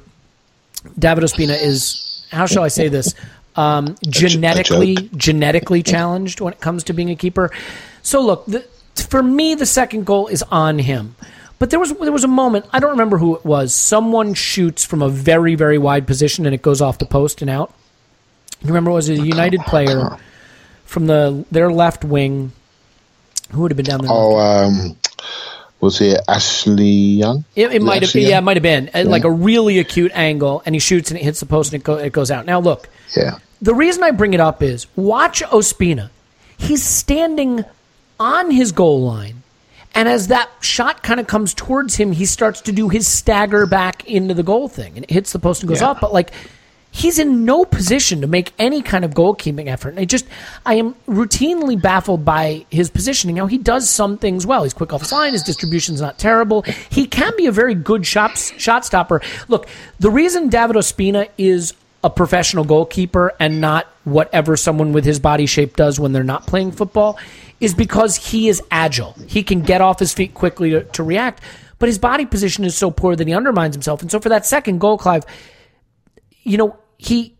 David 0.99 1.23
Ospina 1.23 1.59
is, 1.61 2.25
how 2.31 2.45
shall 2.45 2.63
I 2.63 2.67
say 2.67 2.87
this, 2.89 3.13
um, 3.55 3.95
genetically 4.09 4.95
genetically 5.15 5.81
challenged 5.83 6.41
when 6.41 6.53
it 6.53 6.59
comes 6.59 6.83
to 6.85 6.93
being 6.93 7.09
a 7.09 7.15
keeper. 7.15 7.51
So 8.01 8.21
look, 8.21 8.45
the, 8.45 8.61
for 9.09 9.23
me, 9.23 9.55
the 9.55 9.65
second 9.65 10.05
goal 10.05 10.27
is 10.27 10.43
on 10.43 10.77
him. 10.79 11.15
But 11.57 11.69
there 11.69 11.79
was 11.79 11.93
there 11.93 12.11
was 12.11 12.25
a 12.25 12.27
moment 12.27 12.65
I 12.73 12.79
don't 12.79 12.91
remember 12.91 13.17
who 13.17 13.35
it 13.37 13.45
was. 13.45 13.73
Someone 13.73 14.33
shoots 14.33 14.83
from 14.83 15.01
a 15.01 15.07
very 15.09 15.55
very 15.55 15.77
wide 15.77 16.05
position 16.05 16.45
and 16.45 16.53
it 16.53 16.61
goes 16.61 16.81
off 16.81 16.97
the 16.97 17.05
post 17.05 17.41
and 17.41 17.49
out. 17.49 17.73
You 18.65 18.69
remember 18.69 18.89
it 18.91 18.95
was 18.95 19.09
a 19.09 19.15
United 19.15 19.61
player 19.61 20.17
from 20.85 21.05
the 21.05 21.45
their 21.51 21.71
left 21.71 22.03
wing. 22.03 22.51
Who 23.51 23.61
would 23.61 23.71
have 23.71 23.77
been 23.77 23.85
down 23.85 24.01
there? 24.01 24.09
Oh, 24.11 24.37
um, 24.39 24.97
was 25.81 26.01
it 26.01 26.19
Ashley 26.27 26.85
Young? 26.89 27.45
It, 27.55 27.71
it 27.73 27.81
might 27.83 28.01
have, 28.01 28.15
yeah, 28.15 28.39
it 28.39 28.41
might 28.41 28.57
have 28.57 28.63
been 28.63 28.89
uh, 28.93 29.03
like 29.05 29.23
a 29.23 29.29
really 29.29 29.77
acute 29.77 30.11
angle, 30.15 30.63
and 30.65 30.73
he 30.73 30.79
shoots 30.79 31.11
and 31.11 31.19
it 31.19 31.23
hits 31.23 31.39
the 31.41 31.45
post 31.45 31.73
and 31.73 31.81
it, 31.81 31.83
go, 31.83 31.95
it 31.97 32.11
goes 32.11 32.31
out. 32.31 32.47
Now 32.47 32.59
look, 32.59 32.89
Yeah. 33.15 33.37
the 33.61 33.75
reason 33.75 34.01
I 34.01 34.09
bring 34.11 34.33
it 34.33 34.39
up 34.39 34.63
is 34.63 34.87
watch 34.95 35.43
Ospina. 35.43 36.09
He's 36.57 36.83
standing 36.83 37.63
on 38.19 38.49
his 38.49 38.71
goal 38.71 39.03
line, 39.03 39.43
and 39.93 40.09
as 40.09 40.29
that 40.29 40.49
shot 40.61 41.03
kind 41.03 41.19
of 41.19 41.27
comes 41.27 41.53
towards 41.53 41.95
him, 41.97 42.13
he 42.13 42.25
starts 42.25 42.61
to 42.61 42.71
do 42.71 42.89
his 42.89 43.07
stagger 43.07 43.67
back 43.67 44.07
into 44.07 44.33
the 44.33 44.43
goal 44.43 44.67
thing, 44.69 44.93
and 44.95 45.03
it 45.03 45.11
hits 45.11 45.33
the 45.33 45.39
post 45.39 45.61
and 45.61 45.69
goes 45.69 45.81
Yeah. 45.81 45.91
up. 45.91 46.01
But 46.01 46.13
like, 46.13 46.31
he's 46.95 47.19
in 47.19 47.43
no 47.43 47.65
position 47.65 48.21
to 48.21 48.27
make 48.27 48.53
any 48.57 48.81
kind 48.81 49.03
of 49.03 49.11
goalkeeping 49.11 49.67
effort. 49.67 49.89
And 49.89 49.99
I 49.99 50.05
just, 50.05 50.25
I 50.65 50.75
am 50.75 50.95
routinely 51.09 51.79
baffled 51.79 52.23
by 52.23 52.65
his 52.69 52.89
positioning. 52.89 53.35
Now 53.35 53.47
he 53.47 53.57
does 53.57 53.89
some 53.89 54.17
things 54.17 54.47
well. 54.47 54.63
He's 54.63 54.73
quick 54.73 54.93
off 54.93 55.11
line. 55.11 55.33
His 55.33 55.43
distribution's 55.43 55.99
not 55.99 56.17
terrible. 56.17 56.61
He 56.89 57.05
can 57.05 57.33
be 57.35 57.47
a 57.47 57.51
very 57.51 57.75
good 57.75 58.07
shot 58.07 58.37
shot 58.37 58.85
stopper. 58.85 59.21
Look, 59.49 59.67
the 59.99 60.09
reason 60.09 60.47
David 60.47 60.77
Ospina 60.77 61.27
is 61.37 61.73
a 62.01 62.09
professional 62.09 62.63
goalkeeper 62.63 63.33
and 63.41 63.59
not 63.59 63.87
whatever 64.05 64.55
someone 64.55 64.93
with 64.93 65.03
his 65.03 65.19
body 65.19 65.47
shape 65.47 65.75
does 65.75 65.99
when 65.99 66.13
they're 66.13 66.23
not 66.23 66.47
playing 66.47 66.71
football 66.71 67.19
is 67.59 67.73
because 67.73 68.15
he 68.15 68.47
is 68.47 68.61
agile. 68.71 69.13
He 69.27 69.43
can 69.43 69.63
get 69.63 69.81
off 69.81 69.99
his 69.99 70.13
feet 70.13 70.33
quickly 70.33 70.69
to, 70.69 70.83
to 70.83 71.03
react, 71.03 71.41
but 71.77 71.89
his 71.89 71.99
body 71.99 72.25
position 72.25 72.63
is 72.63 72.77
so 72.77 72.89
poor 72.89 73.17
that 73.17 73.27
he 73.27 73.33
undermines 73.33 73.75
himself. 73.75 74.01
And 74.01 74.09
so 74.09 74.21
for 74.21 74.29
that 74.29 74.45
second 74.45 74.79
goal, 74.79 74.97
Clive, 74.97 75.25
you 76.43 76.57
know, 76.57 76.77
he 76.97 77.33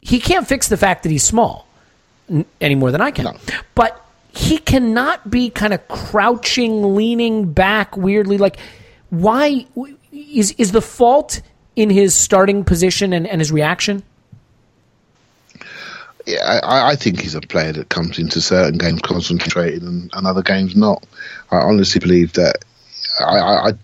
he 0.00 0.18
can't 0.20 0.46
fix 0.46 0.68
the 0.68 0.76
fact 0.76 1.02
that 1.04 1.10
he's 1.10 1.22
small 1.24 1.66
n- 2.30 2.44
any 2.60 2.74
more 2.74 2.90
than 2.90 3.00
I 3.00 3.10
can. 3.10 3.36
But 3.74 3.98
he 4.34 4.58
cannot 4.58 5.30
be 5.30 5.50
kind 5.50 5.72
of 5.74 5.86
crouching, 5.88 6.94
leaning 6.96 7.52
back 7.52 7.96
weirdly. 7.96 8.38
Like, 8.38 8.56
why 9.10 9.66
is 10.12 10.52
is 10.52 10.72
the 10.72 10.80
fault 10.82 11.40
in 11.76 11.90
his 11.90 12.14
starting 12.14 12.64
position 12.64 13.12
and, 13.12 13.26
and 13.26 13.40
his 13.40 13.52
reaction? 13.52 14.02
Yeah, 16.26 16.60
I, 16.62 16.92
I 16.92 16.96
think 16.96 17.20
he's 17.20 17.34
a 17.34 17.40
player 17.40 17.72
that 17.72 17.88
comes 17.88 18.18
into 18.18 18.40
certain 18.40 18.78
games 18.78 19.00
concentrated 19.02 19.82
and, 19.82 20.08
and 20.12 20.26
other 20.26 20.42
games 20.42 20.76
not. 20.76 21.04
I 21.50 21.56
honestly 21.56 21.98
believe 21.98 22.32
that 22.34 22.64
I, 23.20 23.38
I, 23.38 23.68
I- 23.70 23.74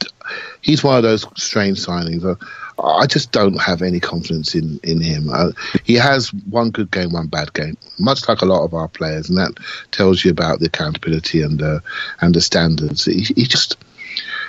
he's 0.61 0.85
one 0.85 0.97
of 0.97 1.03
those 1.03 1.27
strange 1.37 1.85
signings. 1.85 2.25
I, 2.25 2.37
I 2.83 3.07
just 3.07 3.33
don't 3.33 3.61
have 3.61 3.83
any 3.83 4.01
confidence 4.01 4.55
in 4.55 4.79
in 4.83 5.01
him. 5.01 5.31
Uh, 5.31 5.51
he 5.85 5.95
has 5.95 6.33
one 6.33 6.71
good 6.71 6.91
game, 6.91 7.13
one 7.13 7.27
bad 7.27 7.53
game, 7.53 7.77
much 7.99 8.29
like 8.29 8.41
a 8.41 8.47
lot 8.47 8.65
of 8.65 8.75
our 8.75 8.89
players, 8.89 9.29
and 9.29 9.39
that 9.39 9.53
tells 9.91 10.25
you 10.25 10.31
about 10.31 10.61
the 10.61 10.67
accountability 10.67 11.43
and 11.43 11.59
the 11.59 11.83
and 12.21 12.35
the 12.35 12.41
standards. 12.41 13.05
He, 13.05 13.23
he 13.23 13.45
just 13.45 13.77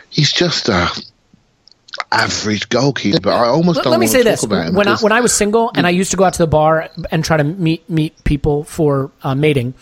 he's 0.10 0.32
just 0.32 0.70
a 0.70 0.90
average 2.12 2.70
goalkeeper. 2.70 3.20
But 3.20 3.34
I 3.34 3.48
almost 3.48 3.78
Let, 3.78 3.84
don't 3.84 3.92
let 3.92 4.00
me 4.00 4.08
say 4.08 4.24
this: 4.24 4.46
when 4.46 4.88
I, 4.88 4.98
when 4.98 5.12
I 5.12 5.22
was 5.22 5.34
single 5.34 5.72
and 5.74 5.88
I 5.88 5.90
used 5.90 6.12
to 6.12 6.18
go 6.18 6.24
out 6.24 6.34
to 6.34 6.40
the 6.40 6.48
bar 6.48 6.90
and 7.12 7.24
try 7.24 7.38
to 7.38 7.44
meet 7.44 7.90
meet 7.90 8.24
people 8.24 8.64
for 8.64 9.12
uh, 9.24 9.36
mating, 9.36 9.74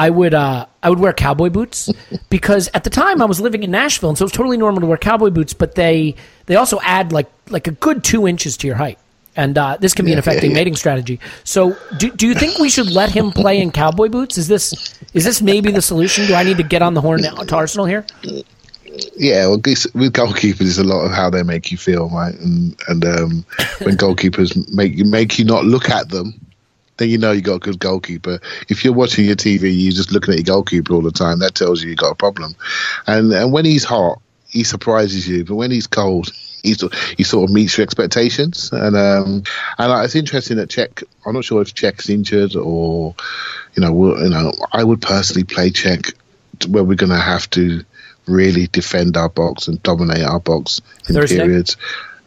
I 0.00 0.08
would 0.08 0.32
uh, 0.34 0.66
I 0.82 0.88
would 0.90 0.98
wear 0.98 1.12
cowboy 1.12 1.50
boots 1.50 1.92
because 2.30 2.70
at 2.72 2.84
the 2.84 2.90
time 2.90 3.20
I 3.20 3.26
was 3.26 3.40
living 3.40 3.62
in 3.62 3.70
Nashville, 3.70 4.08
and 4.08 4.18
so 4.18 4.22
it 4.24 4.26
was 4.26 4.32
totally 4.32 4.56
normal 4.56 4.80
to 4.80 4.86
wear 4.86 4.96
cowboy 4.96 5.30
boots. 5.30 5.52
But 5.52 5.74
they 5.74 6.14
they 6.46 6.56
also 6.56 6.80
add 6.82 7.12
like 7.12 7.30
like 7.50 7.66
a 7.68 7.72
good 7.72 8.02
two 8.02 8.26
inches 8.26 8.56
to 8.58 8.66
your 8.66 8.76
height. 8.76 8.98
And 9.36 9.56
uh, 9.56 9.76
this 9.80 9.94
can 9.94 10.04
be 10.06 10.12
an 10.12 10.16
Yeah, 10.16 10.20
effective 10.20 10.44
yeah, 10.44 10.50
yeah. 10.50 10.54
mating 10.54 10.76
strategy. 10.76 11.20
So, 11.44 11.76
do, 11.98 12.10
do 12.10 12.26
you 12.26 12.34
think 12.34 12.58
we 12.58 12.68
should 12.68 12.90
let 12.90 13.10
him 13.10 13.30
play 13.30 13.60
in 13.60 13.70
cowboy 13.70 14.08
boots? 14.08 14.36
Is 14.38 14.48
this 14.48 14.72
is 15.14 15.24
this 15.24 15.40
maybe 15.40 15.70
the 15.70 15.82
solution? 15.82 16.26
Do 16.26 16.34
I 16.34 16.42
need 16.42 16.56
to 16.56 16.64
get 16.64 16.82
on 16.82 16.94
the 16.94 17.00
horn 17.00 17.22
to 17.22 17.56
Arsenal 17.56 17.86
here? 17.86 18.04
Yeah, 19.16 19.46
well, 19.46 19.56
with 19.58 20.12
goalkeepers, 20.12 20.60
it's 20.62 20.78
a 20.78 20.84
lot 20.84 21.04
of 21.04 21.12
how 21.12 21.30
they 21.30 21.44
make 21.44 21.70
you 21.70 21.78
feel, 21.78 22.08
right? 22.10 22.34
And 22.40 22.74
and 22.88 23.04
um, 23.04 23.44
when 23.82 23.96
goalkeepers 23.96 24.50
make 24.72 24.96
you 24.96 25.04
make 25.04 25.38
you 25.38 25.44
not 25.44 25.64
look 25.64 25.90
at 25.90 26.08
them, 26.08 26.34
then 27.00 27.10
you 27.10 27.18
know 27.18 27.32
you 27.32 27.40
got 27.40 27.56
a 27.56 27.58
good 27.58 27.80
goalkeeper. 27.80 28.38
If 28.68 28.84
you're 28.84 28.92
watching 28.92 29.24
your 29.24 29.36
TV, 29.36 29.72
you're 29.74 29.92
just 29.92 30.12
looking 30.12 30.34
at 30.34 30.46
your 30.46 30.54
goalkeeper 30.54 30.94
all 30.94 31.02
the 31.02 31.10
time. 31.10 31.40
That 31.40 31.54
tells 31.54 31.82
you 31.82 31.90
you 31.90 31.96
got 31.96 32.12
a 32.12 32.14
problem. 32.14 32.54
And 33.06 33.32
and 33.32 33.52
when 33.52 33.64
he's 33.64 33.84
hot, 33.84 34.20
he 34.48 34.62
surprises 34.62 35.26
you, 35.26 35.44
but 35.44 35.56
when 35.56 35.72
he's 35.72 35.88
cold. 35.88 36.30
He 36.62 36.74
sort, 36.74 36.94
he 37.16 37.24
sort 37.24 37.48
of 37.48 37.54
meets 37.54 37.78
your 37.78 37.84
expectations, 37.84 38.70
and 38.70 38.94
um, 38.94 39.44
and 39.78 39.92
uh, 39.92 40.02
it's 40.04 40.14
interesting 40.14 40.58
that 40.58 40.68
Cech. 40.68 41.02
I'm 41.24 41.32
not 41.32 41.42
sure 41.42 41.62
if 41.62 41.74
Cech's 41.74 42.10
injured 42.10 42.54
or, 42.54 43.14
you 43.74 43.80
know, 43.80 44.18
you 44.18 44.28
know, 44.28 44.52
I 44.70 44.84
would 44.84 45.00
personally 45.00 45.44
play 45.44 45.70
Cech 45.70 46.12
where 46.68 46.84
we're 46.84 46.96
going 46.96 47.12
to 47.12 47.16
have 47.16 47.48
to 47.52 47.82
really 48.26 48.66
defend 48.66 49.16
our 49.16 49.28
box 49.28 49.68
and 49.68 49.82
dominate 49.82 50.24
our 50.24 50.40
box 50.40 50.80
in 51.08 51.14
Thursday? 51.14 51.38
periods. 51.38 51.76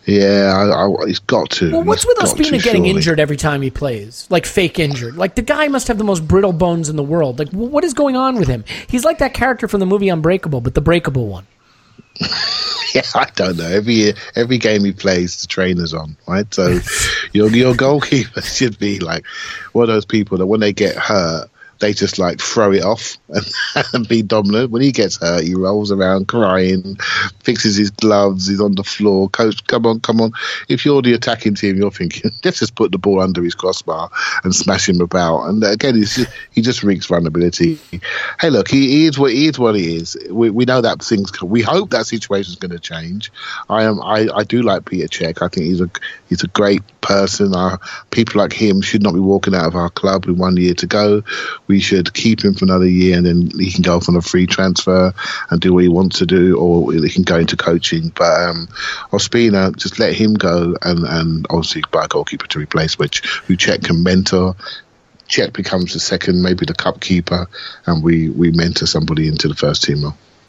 Yeah, 0.05 0.53
I, 0.53 0.85
I, 0.85 1.07
he's 1.07 1.19
got 1.19 1.49
to. 1.51 1.71
Well, 1.71 1.83
what's 1.83 2.03
He's 2.03 2.07
with 2.07 2.17
Ospina 2.17 2.61
getting 2.61 2.83
surely. 2.83 2.89
injured 2.89 3.19
every 3.19 3.37
time 3.37 3.61
he 3.61 3.69
plays? 3.69 4.27
Like 4.29 4.45
fake 4.45 4.77
injured. 4.77 5.15
Like 5.15 5.35
the 5.35 5.41
guy 5.41 5.67
must 5.69 5.87
have 5.87 5.97
the 5.97 6.03
most 6.03 6.27
brittle 6.27 6.51
bones 6.53 6.89
in 6.89 6.95
the 6.97 7.03
world. 7.03 7.39
Like 7.39 7.49
what 7.51 7.83
is 7.83 7.93
going 7.93 8.15
on 8.15 8.37
with 8.37 8.47
him? 8.49 8.65
He's 8.87 9.05
like 9.05 9.19
that 9.19 9.33
character 9.33 9.67
from 9.67 9.79
the 9.79 9.85
movie 9.85 10.09
Unbreakable, 10.09 10.61
but 10.61 10.73
the 10.73 10.81
breakable 10.81 11.27
one. 11.27 11.47
Yeah, 12.93 13.01
I 13.15 13.27
don't 13.33 13.57
know. 13.57 13.65
Every 13.65 13.93
year, 13.95 14.13
every 14.35 14.59
game 14.59 14.83
he 14.85 14.91
plays, 14.91 15.41
the 15.41 15.47
trainer's 15.47 15.95
on, 15.95 16.15
right? 16.27 16.51
So 16.53 16.79
your 17.33 17.49
your 17.49 17.75
goalkeeper 17.75 18.41
should 18.43 18.77
be 18.77 18.99
like 18.99 19.25
one 19.71 19.83
of 19.83 19.87
those 19.87 20.05
people 20.05 20.37
that 20.37 20.45
when 20.45 20.59
they 20.59 20.73
get 20.73 20.95
hurt, 20.95 21.49
they 21.83 21.91
just 21.91 22.17
like 22.17 22.39
throw 22.39 22.71
it 22.71 22.81
off 22.81 23.17
and, 23.27 23.45
and 23.93 24.07
be 24.07 24.21
dominant. 24.21 24.71
When 24.71 24.81
he 24.81 24.93
gets 24.93 25.17
hurt, 25.17 25.43
he 25.43 25.53
rolls 25.53 25.91
around 25.91 26.29
crying, 26.29 26.95
fixes 27.43 27.75
his 27.75 27.91
gloves, 27.91 28.47
he's 28.47 28.61
on 28.61 28.75
the 28.75 28.85
floor. 28.85 29.27
Coach, 29.29 29.67
come 29.67 29.85
on, 29.85 29.99
come 29.99 30.21
on. 30.21 30.31
If 30.69 30.85
you're 30.85 31.01
the 31.01 31.13
attacking 31.13 31.55
team, 31.55 31.75
you're 31.75 31.91
thinking, 31.91 32.31
let's 32.45 32.59
just 32.59 32.75
put 32.75 32.93
the 32.93 32.97
ball 32.97 33.19
under 33.19 33.43
his 33.43 33.53
crossbar 33.53 34.09
and 34.45 34.55
smash 34.55 34.87
him 34.87 35.01
about. 35.01 35.43
And 35.47 35.61
again, 35.61 35.95
just, 35.95 36.31
he 36.51 36.61
just 36.61 36.83
reeks 36.83 37.07
vulnerability. 37.07 37.77
Hey, 38.39 38.49
look, 38.49 38.69
he, 38.69 38.89
he 38.89 39.05
is 39.07 39.19
what 39.19 39.33
he 39.33 39.47
is. 39.47 39.59
What 39.59 39.75
he 39.75 39.97
is. 39.97 40.17
We, 40.29 40.49
we 40.51 40.63
know 40.63 40.79
that 40.79 41.03
things. 41.03 41.41
We 41.41 41.61
hope 41.61 41.89
that 41.89 42.05
situation 42.05 42.53
is 42.53 42.59
going 42.59 42.71
to 42.71 42.79
change. 42.79 43.29
I 43.67 43.83
am. 43.83 44.01
I, 44.01 44.29
I 44.33 44.43
do 44.43 44.61
like 44.61 44.85
Peter 44.85 45.07
Cech. 45.07 45.41
I 45.41 45.49
think 45.49 45.65
he's 45.65 45.81
a 45.81 45.89
he's 46.29 46.43
a 46.43 46.47
great 46.47 46.81
person. 47.01 47.53
Our 47.53 47.79
people 48.11 48.39
like 48.39 48.53
him 48.53 48.81
should 48.81 49.03
not 49.03 49.13
be 49.13 49.19
walking 49.19 49.53
out 49.53 49.65
of 49.65 49.75
our 49.75 49.89
club 49.89 50.25
with 50.25 50.39
one 50.39 50.55
year 50.57 50.73
to 50.75 50.87
go. 50.87 51.23
We 51.67 51.72
should 51.79 52.13
keep 52.13 52.43
him 52.43 52.53
for 52.53 52.65
another 52.65 52.87
year, 52.87 53.17
and 53.17 53.25
then 53.25 53.51
he 53.59 53.71
can 53.71 53.81
go 53.81 53.95
off 53.95 54.09
on 54.09 54.15
a 54.15 54.21
free 54.21 54.47
transfer 54.47 55.13
and 55.49 55.61
do 55.61 55.73
what 55.73 55.83
he 55.83 55.89
wants 55.89 56.19
to 56.19 56.25
do, 56.25 56.57
or 56.57 56.91
he 56.93 57.09
can 57.09 57.23
go 57.23 57.37
into 57.37 57.57
coaching. 57.57 58.09
But 58.09 58.41
um, 58.41 58.67
Ospina, 59.11 59.75
just 59.75 59.99
let 59.99 60.13
him 60.13 60.33
go, 60.33 60.75
and 60.81 61.05
and 61.05 61.45
obviously 61.49 61.83
buy 61.91 62.05
a 62.05 62.07
goalkeeper 62.07 62.47
to 62.47 62.59
replace, 62.59 62.97
which 62.97 63.21
Cech 63.47 63.83
can 63.83 64.03
mentor. 64.03 64.55
Cech 65.29 65.53
becomes 65.53 65.93
the 65.93 65.99
second, 65.99 66.41
maybe 66.41 66.65
the 66.65 66.73
cup 66.73 66.99
keeper, 66.99 67.47
and 67.85 68.03
we 68.03 68.29
we 68.29 68.51
mentor 68.51 68.85
somebody 68.85 69.27
into 69.27 69.47
the 69.47 69.55
first 69.55 69.83
team. 69.83 70.03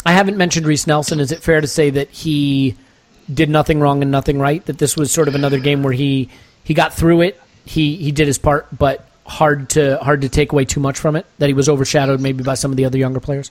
I 0.07 0.13
haven't 0.13 0.37
mentioned 0.37 0.67
Reiss 0.67 0.87
Nelson. 0.87 1.21
Is 1.21 1.33
it 1.33 1.43
fair 1.43 1.61
to 1.61 1.67
say 1.67 1.91
that 1.91 2.11
he 2.11 2.77
did 3.33 3.49
nothing 3.49 3.81
wrong 3.81 4.03
and 4.03 4.11
nothing 4.11 4.39
right? 4.39 4.65
That 4.67 4.79
this 4.79 4.97
was 4.97 5.11
sort 5.11 5.29
of 5.29 5.35
another 5.35 5.59
game 5.59 5.83
where 5.83 5.93
he 5.93 6.29
he 6.63 6.75
got 6.75 6.93
through 6.93 7.23
it. 7.23 7.41
He 7.65 7.97
he 7.97 8.13
did 8.13 8.27
his 8.27 8.39
part, 8.39 8.67
but 8.77 9.09
hard 9.27 9.71
to 9.71 9.99
hard 9.99 10.23
to 10.23 10.29
take 10.29 10.53
away 10.53 10.65
too 10.65 10.81
much 10.81 10.99
from 10.99 11.17
it. 11.17 11.27
That 11.39 11.49
he 11.49 11.55
was 11.55 11.69
overshadowed 11.69 12.21
maybe 12.21 12.43
by 12.45 12.55
some 12.55 12.71
of 12.71 12.77
the 12.77 12.85
other 12.85 12.99
younger 12.99 13.21
players. 13.21 13.51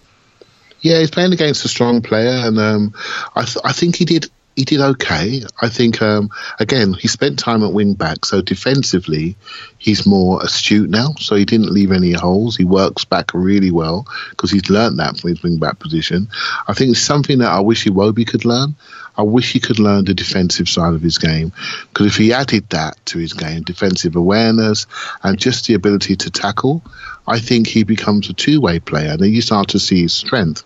Yeah, 0.81 0.99
he's 0.99 1.11
playing 1.11 1.33
against 1.33 1.63
a 1.63 1.69
strong 1.69 2.01
player, 2.01 2.45
and 2.45 2.59
um, 2.59 2.93
I, 3.35 3.45
th- 3.45 3.63
I 3.63 3.71
think 3.71 3.95
he 3.95 4.05
did 4.05 4.29
he 4.55 4.65
did 4.65 4.81
okay. 4.81 5.43
I 5.61 5.69
think 5.69 6.01
um, 6.01 6.29
again 6.59 6.93
he 6.93 7.07
spent 7.07 7.39
time 7.39 7.63
at 7.63 7.73
wing 7.73 7.93
back, 7.93 8.25
so 8.25 8.41
defensively 8.41 9.35
he's 9.77 10.05
more 10.05 10.43
astute 10.43 10.89
now. 10.89 11.15
So 11.19 11.35
he 11.35 11.45
didn't 11.45 11.71
leave 11.71 11.91
any 11.91 12.11
holes. 12.11 12.57
He 12.57 12.65
works 12.65 13.05
back 13.05 13.31
really 13.33 13.71
well 13.71 14.05
because 14.29 14.51
he's 14.51 14.69
learnt 14.69 14.97
that 14.97 15.17
from 15.17 15.31
his 15.31 15.41
wing 15.41 15.57
back 15.57 15.79
position. 15.79 16.27
I 16.67 16.73
think 16.73 16.91
it's 16.91 16.99
something 16.99 17.39
that 17.39 17.51
I 17.51 17.61
wish 17.61 17.85
Iwobi 17.85 18.27
could 18.27 18.45
learn. 18.45 18.75
I 19.15 19.23
wish 19.23 19.53
he 19.53 19.59
could 19.59 19.79
learn 19.79 20.05
the 20.05 20.13
defensive 20.13 20.67
side 20.67 20.93
of 20.93 21.01
his 21.01 21.17
game 21.17 21.53
because 21.89 22.07
if 22.07 22.17
he 22.17 22.33
added 22.33 22.69
that 22.69 22.97
to 23.07 23.19
his 23.19 23.33
game, 23.33 23.61
defensive 23.61 24.15
awareness 24.15 24.87
and 25.21 25.37
just 25.37 25.67
the 25.67 25.75
ability 25.75 26.15
to 26.17 26.31
tackle, 26.31 26.83
I 27.27 27.39
think 27.39 27.67
he 27.67 27.83
becomes 27.83 28.29
a 28.29 28.33
two-way 28.33 28.79
player. 28.79 29.11
And 29.11 29.19
then 29.19 29.31
you 29.31 29.41
start 29.41 29.69
to 29.69 29.79
see 29.79 30.01
his 30.01 30.13
strength. 30.13 30.63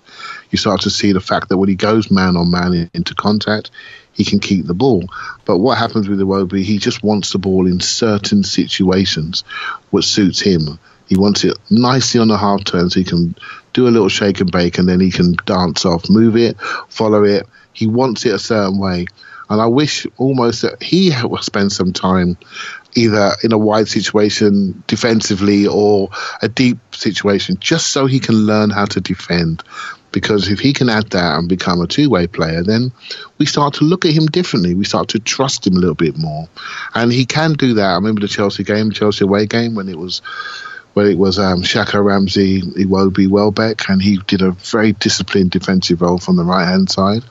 You 0.50 0.58
start 0.58 0.82
to 0.82 0.90
see 0.90 1.12
the 1.12 1.20
fact 1.20 1.50
that 1.50 1.58
when 1.58 1.70
he 1.70 1.76
goes 1.76 2.10
man 2.10 2.38
on 2.38 2.50
man 2.50 2.90
into 2.94 3.14
contact, 3.14 3.70
he 4.14 4.26
can 4.26 4.40
keep 4.40 4.66
the 4.66 4.74
ball. 4.74 5.08
But 5.46 5.60
what 5.60 5.78
happens 5.78 6.10
with 6.10 6.20
Iwobi, 6.20 6.64
he 6.64 6.80
just 6.80 7.04
wants 7.04 7.32
the 7.32 7.38
ball 7.38 7.68
in 7.68 7.80
certain 7.80 8.44
situations, 8.44 9.44
what 9.92 10.04
suits 10.04 10.42
him. 10.42 10.80
He 11.08 11.16
wants 11.16 11.44
it 11.44 11.58
nicely 11.70 12.20
on 12.20 12.28
the 12.28 12.38
half 12.38 12.64
turn 12.66 12.90
so 12.90 13.00
he 13.00 13.06
can 13.06 13.36
do 13.74 13.88
a 13.88 13.90
little 13.90 14.10
shake 14.10 14.42
and 14.42 14.52
bake 14.52 14.78
and 14.78 14.90
then 14.90 15.00
he 15.00 15.12
can 15.12 15.36
dance 15.46 15.86
off, 15.86 16.10
move 16.10 16.36
it, 16.36 16.60
follow 16.90 17.24
it. 17.24 17.48
He 17.78 17.86
wants 17.86 18.26
it 18.26 18.34
a 18.34 18.40
certain 18.40 18.80
way. 18.80 19.06
And 19.50 19.62
I 19.62 19.68
wish 19.68 20.08
almost 20.18 20.64
that 20.64 20.82
he 20.82 21.14
spend 21.42 21.72
some 21.72 21.94
time 21.94 22.38
either 22.96 23.34
in 23.44 23.52
a 23.54 23.58
wide 23.58 23.88
situation 23.88 24.84
defensively 24.88 25.68
or 25.68 26.10
a 26.42 26.50
deep 26.50 26.80
situation 26.92 27.58
just 27.60 27.92
so 27.92 28.08
he 28.08 28.20
can 28.20 28.34
learn 28.34 28.72
how 28.72 28.86
to 28.86 29.00
defend. 29.00 29.64
Because 30.12 30.50
if 30.50 30.60
he 30.60 30.74
can 30.74 30.90
add 30.90 31.12
that 31.12 31.38
and 31.38 31.48
become 31.48 31.80
a 31.80 31.86
two 31.86 32.10
way 32.10 32.26
player, 32.26 32.64
then 32.64 32.92
we 33.38 33.46
start 33.46 33.76
to 33.76 33.84
look 33.84 34.06
at 34.06 34.12
him 34.12 34.26
differently. 34.26 34.74
We 34.74 34.86
start 34.86 35.10
to 35.10 35.20
trust 35.20 35.68
him 35.68 35.78
a 35.78 35.80
little 35.80 35.96
bit 35.96 36.18
more. 36.18 36.50
And 36.96 37.14
he 37.14 37.26
can 37.26 37.54
do 37.54 37.76
that. 37.76 37.86
I 37.86 37.96
remember 37.96 38.22
the 38.22 38.28
Chelsea 38.28 38.64
game, 38.64 38.92
Chelsea 38.92 39.24
away 39.24 39.46
game, 39.46 39.76
when 39.76 39.88
it 39.88 40.00
was 40.00 40.24
when 40.98 41.06
it 41.06 41.18
was 41.20 41.38
um, 41.38 41.62
Xhaka 41.62 42.04
Ramsey, 42.04 42.60
Iwobi 42.60 43.28
Welbeck, 43.28 43.88
and 43.88 44.02
he 44.02 44.18
did 44.26 44.42
a 44.42 44.50
very 44.50 44.94
disciplined 44.94 45.52
defensive 45.52 46.02
role 46.02 46.18
from 46.18 46.38
the 46.38 46.44
right 46.44 46.66
hand 46.66 46.90
side. 46.90 47.24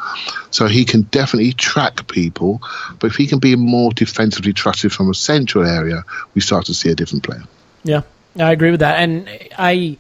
So 0.52 0.68
he 0.68 0.84
can 0.84 1.02
definitely 1.02 1.52
track 1.52 2.06
people, 2.06 2.62
but 3.00 3.08
if 3.08 3.16
he 3.16 3.26
can 3.26 3.40
be 3.40 3.56
more 3.56 3.90
defensively 3.90 4.52
trusted 4.52 4.92
from 4.92 5.10
a 5.10 5.14
central 5.14 5.66
area, 5.66 6.04
we 6.32 6.42
start 6.42 6.66
to 6.66 6.74
see 6.74 6.90
a 6.90 6.94
different 6.94 7.24
player. 7.24 7.42
Yeah, 7.82 8.02
I 8.38 8.52
agree 8.52 8.70
with 8.70 8.80
that, 8.80 9.00
and 9.00 9.28
I. 9.58 9.98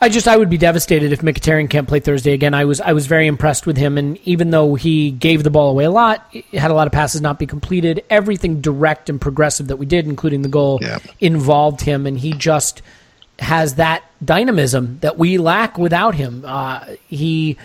I 0.00 0.08
just 0.08 0.28
I 0.28 0.36
would 0.36 0.50
be 0.50 0.58
devastated 0.58 1.12
if 1.12 1.20
Mkhitaryan 1.22 1.70
can't 1.70 1.88
play 1.88 2.00
Thursday 2.00 2.32
again. 2.32 2.52
I 2.52 2.64
was 2.66 2.80
I 2.80 2.92
was 2.92 3.06
very 3.06 3.26
impressed 3.26 3.66
with 3.66 3.76
him, 3.76 3.96
and 3.96 4.18
even 4.24 4.50
though 4.50 4.74
he 4.74 5.10
gave 5.10 5.42
the 5.44 5.50
ball 5.50 5.70
away 5.70 5.84
a 5.84 5.90
lot, 5.90 6.26
had 6.52 6.70
a 6.70 6.74
lot 6.74 6.86
of 6.86 6.92
passes 6.92 7.20
not 7.20 7.38
be 7.38 7.46
completed, 7.46 8.04
everything 8.10 8.60
direct 8.60 9.08
and 9.08 9.20
progressive 9.20 9.68
that 9.68 9.76
we 9.76 9.86
did, 9.86 10.06
including 10.06 10.42
the 10.42 10.48
goal, 10.48 10.78
Yeah. 10.82 10.98
involved 11.20 11.80
him, 11.82 12.06
and 12.06 12.18
he 12.18 12.32
just 12.32 12.82
has 13.38 13.76
that 13.76 14.02
dynamism 14.24 14.98
that 15.00 15.18
we 15.18 15.38
lack 15.38 15.78
without 15.78 16.14
him. 16.14 16.42
Uh, 16.46 16.80
he 17.08 17.56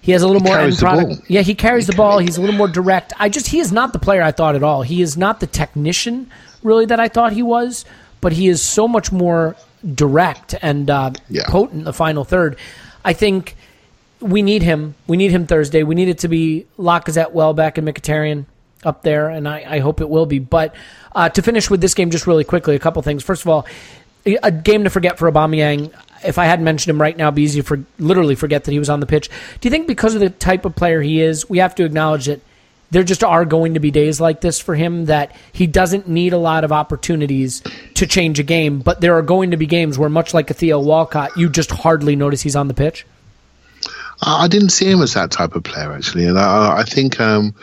he 0.00 0.12
has 0.12 0.22
a 0.22 0.26
little 0.26 0.42
more 0.42 0.58
end 0.58 0.76
product. 0.78 1.22
Yeah, 1.28 1.40
he 1.40 1.54
carries 1.54 1.86
the 1.86 1.94
ball. 1.94 2.18
He's 2.18 2.36
a 2.36 2.40
little 2.40 2.56
more 2.56 2.68
direct. 2.68 3.12
I 3.18 3.28
just 3.28 3.48
he 3.48 3.58
is 3.58 3.72
not 3.72 3.92
the 3.92 3.98
player 3.98 4.22
I 4.22 4.30
thought 4.32 4.54
at 4.54 4.62
all. 4.62 4.82
He 4.82 5.02
is 5.02 5.16
not 5.16 5.40
the 5.40 5.46
technician 5.48 6.30
really 6.62 6.86
that 6.86 7.00
I 7.00 7.08
thought 7.08 7.32
he 7.32 7.42
was, 7.42 7.84
but 8.20 8.32
he 8.32 8.48
is 8.48 8.62
so 8.62 8.86
much 8.88 9.10
more 9.12 9.56
direct 9.94 10.54
and 10.62 10.90
uh, 10.90 11.10
Yeah. 11.28 11.44
potent 11.48 11.84
the 11.84 11.92
final 11.92 12.24
third. 12.24 12.56
I 13.04 13.12
think 13.12 13.56
we 14.20 14.42
need 14.42 14.62
him. 14.62 14.94
We 15.06 15.16
need 15.16 15.30
him 15.30 15.46
Thursday. 15.46 15.82
We 15.82 15.94
need 15.94 16.08
it 16.08 16.18
to 16.18 16.28
be 16.28 16.66
Lacazette, 16.78 17.32
Welbeck, 17.32 17.78
and 17.78 17.86
Mkhitaryan 17.86 18.46
up 18.84 19.02
there, 19.02 19.28
and 19.28 19.48
I, 19.48 19.64
I 19.68 19.78
hope 19.80 20.00
it 20.00 20.08
will 20.08 20.26
be. 20.26 20.38
But 20.38 20.74
uh, 21.14 21.28
to 21.30 21.42
finish 21.42 21.70
with 21.70 21.80
this 21.80 21.94
game, 21.94 22.10
just 22.10 22.26
really 22.26 22.44
quickly, 22.44 22.74
a 22.74 22.78
couple 22.78 23.00
things. 23.02 23.22
First 23.22 23.42
of 23.42 23.48
all, 23.48 23.66
a 24.42 24.50
game 24.50 24.84
to 24.84 24.90
forget 24.90 25.18
for 25.18 25.30
Aubameyang. 25.30 25.92
If 26.24 26.38
I 26.38 26.46
hadn't 26.46 26.64
mentioned 26.64 26.90
him 26.90 27.00
right 27.00 27.16
now, 27.16 27.26
it'd 27.26 27.36
be 27.36 27.42
easy 27.42 27.60
for 27.60 27.82
literally 27.98 28.34
forget 28.34 28.64
that 28.64 28.72
he 28.72 28.78
was 28.80 28.90
on 28.90 28.98
the 29.00 29.06
pitch. 29.06 29.28
Do 29.60 29.68
you 29.68 29.70
think 29.70 29.86
because 29.86 30.14
of 30.14 30.20
the 30.20 30.30
type 30.30 30.64
of 30.64 30.74
player 30.74 31.00
he 31.00 31.20
is, 31.20 31.48
we 31.48 31.58
have 31.58 31.74
to 31.76 31.84
acknowledge 31.84 32.26
that 32.26 32.40
there 32.90 33.02
just 33.02 33.22
are 33.22 33.44
going 33.44 33.74
to 33.74 33.80
be 33.80 33.90
days 33.90 34.20
like 34.20 34.40
this 34.40 34.58
for 34.58 34.74
him 34.74 35.06
that 35.06 35.34
he 35.52 35.66
doesn't 35.66 36.08
need 36.08 36.32
a 36.32 36.38
lot 36.38 36.64
of 36.64 36.72
opportunities 36.72 37.62
to 37.94 38.06
change 38.06 38.38
a 38.38 38.42
game, 38.42 38.80
but 38.80 39.00
there 39.00 39.16
are 39.16 39.22
going 39.22 39.50
to 39.50 39.56
be 39.56 39.66
games 39.66 39.98
where, 39.98 40.08
much 40.08 40.32
like 40.32 40.50
a 40.50 40.54
Theo 40.54 40.80
Walcott, 40.80 41.36
you 41.36 41.48
just 41.48 41.70
hardly 41.70 42.16
notice 42.16 42.40
he's 42.40 42.56
on 42.56 42.68
the 42.68 42.74
pitch. 42.74 43.06
I 44.20 44.48
didn't 44.48 44.70
see 44.70 44.90
him 44.90 45.00
as 45.02 45.14
that 45.14 45.30
type 45.30 45.54
of 45.54 45.62
player 45.62 45.92
actually, 45.92 46.26
and 46.26 46.38
I, 46.38 46.78
I 46.78 46.82
think 46.82 47.20
um, 47.20 47.54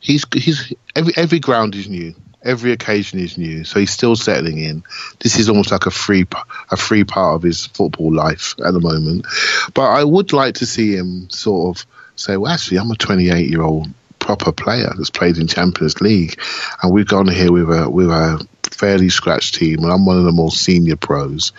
he's 0.00 0.24
he's 0.34 0.72
every 0.96 1.12
every 1.16 1.38
ground 1.38 1.76
is 1.76 1.88
new, 1.88 2.14
every 2.42 2.72
occasion 2.72 3.20
is 3.20 3.38
new, 3.38 3.62
so 3.62 3.78
he's 3.78 3.92
still 3.92 4.16
settling 4.16 4.58
in. 4.58 4.82
This 5.20 5.38
is 5.38 5.48
almost 5.48 5.70
like 5.70 5.86
a 5.86 5.92
free 5.92 6.26
a 6.72 6.76
free 6.76 7.04
part 7.04 7.36
of 7.36 7.42
his 7.42 7.66
football 7.66 8.12
life 8.12 8.56
at 8.64 8.72
the 8.72 8.80
moment. 8.80 9.26
But 9.74 9.90
I 9.90 10.02
would 10.02 10.32
like 10.32 10.56
to 10.56 10.66
see 10.66 10.96
him 10.96 11.30
sort 11.30 11.76
of 11.76 11.86
say, 12.16 12.36
well, 12.36 12.52
actually, 12.52 12.78
I'm 12.78 12.90
a 12.90 12.96
28 12.96 13.48
year 13.48 13.62
old 13.62 13.88
proper 14.22 14.52
player 14.52 14.92
that's 14.96 15.10
played 15.10 15.36
in 15.36 15.46
Champions 15.46 16.00
League, 16.00 16.38
and 16.82 16.92
we've 16.92 17.06
gone 17.06 17.28
here 17.28 17.52
with 17.52 17.68
a 17.70 17.90
with 17.90 18.08
a 18.08 18.46
fairly 18.62 19.10
scratched 19.10 19.56
team, 19.56 19.82
and 19.82 19.92
I'm 19.92 20.06
one 20.06 20.16
of 20.18 20.24
the 20.24 20.32
more 20.32 20.50
senior 20.50 20.96
pros. 20.96 21.52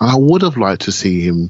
And 0.00 0.10
I 0.10 0.16
would 0.16 0.42
have 0.42 0.56
liked 0.56 0.82
to 0.82 0.92
see 0.92 1.20
him 1.20 1.48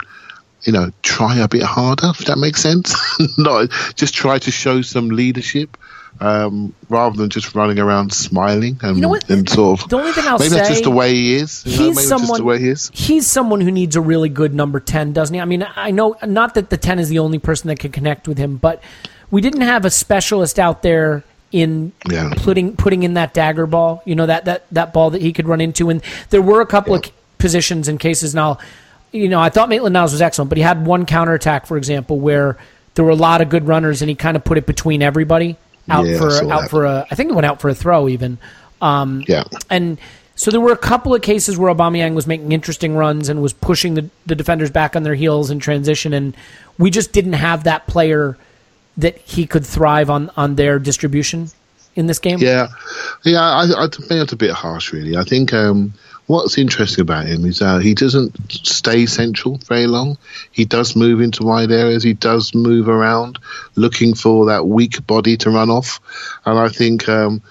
you 0.63 0.73
know, 0.73 0.91
try 1.03 1.39
a 1.39 1.49
bit 1.49 1.63
harder, 1.63 2.09
if 2.11 2.27
that 2.27 2.37
makes 2.37 2.61
sense. 2.61 2.95
Not 3.39 3.71
just 3.95 4.15
try 4.15 4.39
to 4.41 4.51
show 4.51 4.83
some 4.83 5.09
leadership 5.09 5.77
um, 6.21 6.75
rather 6.89 7.17
than 7.17 7.31
just 7.31 7.55
running 7.55 7.79
around 7.79 8.13
smiling 8.13 8.79
and, 8.83 8.97
You 8.97 9.03
know 9.03 9.19
and 9.29 9.49
sort 9.49 9.83
of. 9.83 9.89
The 9.89 9.97
only 9.97 10.13
thing 10.13 10.27
I'll 10.27 10.39
maybe 10.39 10.51
that's 10.51 10.69
say- 10.69 10.75
just 10.75 10.85
the 10.85 10.91
way 10.91 11.15
he 11.15 11.35
is. 11.35 11.65
You 11.65 11.79
know, 11.79 11.85
he's 11.89 12.09
someone. 12.09 12.29
just 12.29 12.39
the 12.39 12.45
way 12.45 12.59
he 12.59 12.69
is. 12.69 12.91
He's 12.93 13.27
someone 13.27 13.61
who 13.61 13.71
needs 13.71 13.97
a 13.97 14.01
really 14.01 14.29
good 14.29 14.55
number 14.55 14.81
ten, 14.81 15.13
doesn't 15.13 15.35
he? 15.35 15.41
I 15.41 15.45
mean, 15.45 15.67
I 15.77 15.91
know 15.93 16.17
not 16.27 16.55
that 16.55 16.71
the 16.71 16.77
ten 16.77 16.99
is 16.99 17.09
the 17.09 17.21
only 17.21 17.39
person 17.39 17.69
that 17.69 17.79
can 17.79 17.93
connect 17.93 18.29
with 18.29 18.39
him, 18.39 18.57
but 18.57 18.83
we 19.31 19.41
didn't 19.41 19.62
have 19.62 19.85
a 19.85 19.91
specialist 19.91 20.59
out 20.59 20.83
there 20.83 21.22
in 21.53 21.93
Yeah. 22.09 22.33
putting 22.37 22.76
putting 22.76 23.03
in 23.03 23.14
that 23.14 23.35
dagger 23.35 23.66
ball. 23.66 24.03
You 24.05 24.14
know 24.14 24.26
that 24.26 24.45
that 24.45 24.64
that 24.72 24.93
ball 24.93 25.11
that 25.11 25.22
he 25.22 25.33
could 25.33 25.49
run 25.49 25.61
into, 25.61 25.91
and 25.91 26.01
there 26.31 26.43
were 26.43 26.61
a 26.61 26.66
couple 26.66 26.95
of 26.95 27.03
positions 27.39 27.89
and 27.89 27.99
cases. 27.99 28.35
Now, 28.35 28.59
you 29.12 29.28
know, 29.28 29.41
I 29.41 29.49
thought 29.51 29.68
Maitland 29.68 29.93
Niles 29.95 30.12
was 30.12 30.22
excellent, 30.22 30.49
but 30.49 30.59
he 30.59 30.62
had 30.62 30.87
one 30.87 31.07
counterattack, 31.07 31.66
for 31.66 31.76
example, 31.76 32.20
where 32.20 32.57
there 32.95 33.05
were 33.05 33.11
a 33.11 33.16
lot 33.16 33.41
of 33.41 33.49
good 33.49 33.66
runners, 33.66 34.03
and 34.03 34.09
he 34.09 34.14
kind 34.14 34.37
of 34.37 34.45
put 34.45 34.59
it 34.59 34.66
between 34.66 35.03
everybody 35.03 35.57
out 35.89 36.07
Yeah, 36.07 36.18
for 36.18 36.31
out 36.53 36.62
that. 36.62 36.70
for 36.70 36.85
a. 36.85 37.07
I 37.11 37.14
think 37.14 37.31
it 37.31 37.35
went 37.35 37.47
out 37.47 37.61
for 37.61 37.68
a 37.68 37.74
throw 37.74 38.09
even. 38.09 38.39
Um, 38.83 39.24
Yeah. 39.26 39.45
and 39.68 39.99
so 40.37 40.51
there 40.51 40.61
were 40.61 40.72
a 40.72 40.76
couple 40.76 41.14
of 41.14 41.20
cases 41.22 41.59
where 41.59 41.74
Aubameyang 41.74 42.14
was 42.14 42.26
making 42.26 42.53
interesting 42.53 42.95
runs 42.97 43.28
and 43.28 43.43
was 43.43 43.53
pushing 43.53 43.95
the, 43.95 44.09
the 44.26 44.35
defenders 44.35 44.70
back 44.70 44.97
on 44.97 45.03
their 45.03 45.14
heels 45.14 45.51
in 45.51 45.59
transition, 45.59 46.12
and 46.14 46.35
we 46.78 46.91
just 46.91 47.12
didn't 47.12 47.35
have 47.35 47.64
that 47.64 47.87
player 47.87 48.37
that 49.01 49.19
he 49.19 49.47
could 49.47 49.67
thrive 49.67 50.11
on 50.11 50.31
on 50.37 50.57
their 50.57 50.79
distribution 50.79 51.51
in 51.97 52.07
this 52.07 52.19
game. 52.19 52.39
Yeah, 52.39 52.69
yeah. 53.25 53.41
I, 53.41 53.85
I 53.85 53.89
think 53.89 54.09
that's 54.09 54.33
a 54.33 54.37
bit 54.37 54.53
harsh, 54.53 54.93
really. 54.93 55.17
I 55.17 55.25
think 55.25 55.53
um, 55.53 55.93
what's 56.27 56.59
interesting 56.59 57.03
about 57.03 57.27
him 57.27 57.45
is 57.45 57.61
uh, 57.61 57.79
he 57.79 57.95
doesn't 57.95 58.35
stay 58.53 59.07
central 59.07 59.59
very 59.67 59.87
long. 59.87 60.17
He 60.53 60.65
does 60.65 60.95
move 60.95 61.21
into 61.21 61.45
wide 61.45 61.73
areas. 61.73 62.03
He 62.03 62.15
does 62.15 62.55
move 62.55 62.89
around, 62.89 63.39
looking 63.75 64.15
for 64.15 64.47
that 64.47 64.67
weak 64.67 65.05
body 65.07 65.37
to 65.39 65.51
run 65.51 65.71
off. 65.71 66.01
And 66.47 66.59
I 66.59 66.69
think 66.69 67.09
um, 67.09 67.43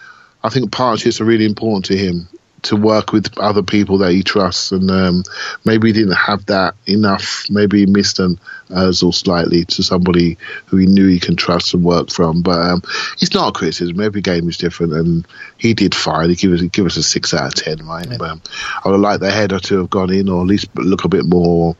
I 0.43 0.49
think 0.49 0.71
partnerships 0.71 1.19
are 1.19 1.25
really 1.25 1.45
important 1.45 1.85
to 1.85 1.97
him 1.97 2.27
to 2.63 2.75
work 2.75 3.11
with 3.11 3.37
other 3.37 3.63
people 3.63 3.99
that 3.99 4.11
he 4.11 4.23
trusts. 4.23 4.71
And 4.71 4.89
um, 4.89 5.23
maybe 5.65 5.89
he 5.89 5.93
didn't 5.93 6.15
have 6.15 6.45
that 6.47 6.75
enough. 6.85 7.45
Maybe 7.49 7.79
he 7.79 7.85
missed 7.85 8.19
an 8.19 8.39
Ozil 8.69 9.13
slightly 9.13 9.65
to 9.65 9.83
somebody 9.83 10.37
who 10.67 10.77
he 10.77 10.85
knew 10.85 11.07
he 11.07 11.19
can 11.19 11.35
trust 11.35 11.73
and 11.73 11.83
work 11.83 12.11
from. 12.11 12.41
But 12.41 12.59
um, 12.59 12.81
it's 13.21 13.33
not 13.33 13.49
a 13.49 13.51
criticism. 13.51 13.99
Every 13.99 14.21
game 14.21 14.47
is 14.49 14.57
different, 14.57 14.93
and 14.93 15.27
he 15.57 15.73
did 15.73 15.95
fine. 15.95 16.29
He 16.29 16.35
give 16.35 16.53
us 16.53 16.61
give 16.61 16.85
us 16.85 16.97
a 16.97 17.03
six 17.03 17.33
out 17.33 17.47
of 17.47 17.55
ten, 17.55 17.85
right? 17.85 18.09
Um, 18.21 18.41
I 18.83 18.89
would 18.89 18.99
like 18.99 19.19
the 19.19 19.31
header 19.31 19.59
to 19.59 19.77
have 19.79 19.89
gone 19.89 20.13
in, 20.13 20.29
or 20.29 20.41
at 20.41 20.47
least 20.47 20.67
look 20.75 21.05
a 21.05 21.09
bit 21.09 21.25
more, 21.25 21.75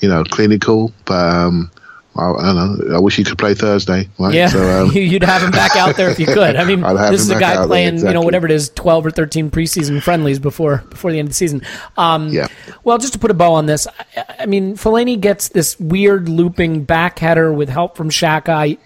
you 0.00 0.08
know, 0.08 0.24
clinical. 0.24 0.92
But 1.04 1.34
um, 1.34 1.70
I, 2.16 2.30
I 2.30 2.52
don't 2.52 2.88
know. 2.88 2.96
I 2.96 2.98
wish 3.00 3.16
he 3.16 3.24
could 3.24 3.38
play 3.38 3.54
Thursday, 3.54 4.08
right? 4.18 4.34
Yeah, 4.34 4.48
So, 4.48 4.82
um, 4.84 4.90
you'd 4.94 5.22
have 5.22 5.42
him 5.42 5.50
back 5.50 5.76
out 5.76 5.96
there 5.96 6.10
if 6.10 6.18
you 6.18 6.26
could. 6.26 6.56
I 6.56 6.64
mean, 6.64 6.80
this 7.10 7.20
is 7.20 7.30
a 7.30 7.38
guy 7.38 7.52
out 7.54 7.58
there, 7.58 7.66
playing, 7.66 7.98
you 7.98 8.12
know, 8.12 8.22
whatever 8.22 8.46
it 8.46 8.52
is, 8.52 8.68
twelve 8.70 9.04
or 9.04 9.10
thirteen 9.10 9.50
preseason 9.50 10.02
friendlies 10.02 10.38
before 10.38 10.84
before 10.90 11.12
the 11.12 11.18
end 11.18 11.26
of 11.26 11.30
the 11.30 11.36
season. 11.36 11.62
Um, 11.96 12.28
Yeah. 12.28 12.48
Well, 12.84 12.98
just 12.98 13.12
to 13.14 13.18
put 13.18 13.30
a 13.30 13.34
bow 13.34 13.52
on 13.54 13.66
this, 13.66 13.86
I, 14.16 14.24
I 14.40 14.46
mean, 14.46 14.76
Fellaini 14.76 15.20
gets 15.20 15.48
this 15.48 15.78
weird 15.80 16.28
looping 16.28 16.84
back 16.84 17.18
header 17.18 17.52
with 17.52 17.68
help 17.68 17.96
from 17.96 18.10
Xhaka. 18.10 18.78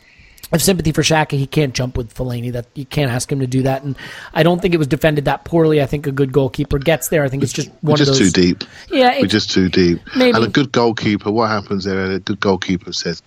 I 0.51 0.57
have 0.57 0.63
sympathy 0.63 0.93
for 0.93 1.03
Xhaka. 1.03 1.33
He 1.33 1.47
can't 1.47 1.75
jump 1.75 1.97
with 1.97 2.15
Fellaini. 2.15 2.53
That 2.53 2.67
you 2.75 2.87
can't 2.87 3.11
ask 3.11 3.31
him 3.31 3.41
to 3.41 3.47
do 3.47 3.63
that. 3.63 3.83
And 3.83 3.97
I 4.33 4.43
don't 4.43 4.63
think 4.63 4.73
it 4.73 4.79
was 4.79 4.87
defended 4.87 5.27
that 5.27 5.45
poorly. 5.45 5.83
I 5.83 5.87
think 5.87 6.07
a 6.07 6.13
good 6.13 6.33
goalkeeper 6.33 6.79
gets 6.79 7.09
there. 7.09 7.23
I 7.23 7.29
think 7.29 7.43
it's 7.43 7.53
just 7.53 7.69
one 7.69 7.93
we're 7.93 7.97
just 7.97 8.13
of 8.13 8.19
those. 8.19 8.33
too 8.33 8.43
deep. 8.43 8.65
Yeah, 8.91 9.21
we're 9.21 9.27
just 9.27 9.51
too 9.51 9.69
deep. 9.69 10.01
maybe. 10.17 10.35
And 10.35 10.45
a 10.45 10.49
good 10.49 10.73
goalkeeper, 10.73 11.31
what 11.31 11.51
happens 11.51 11.85
there? 11.85 12.13
A 12.13 12.19
good 12.19 12.41
goalkeeper 12.41 12.93
says, 12.93 13.23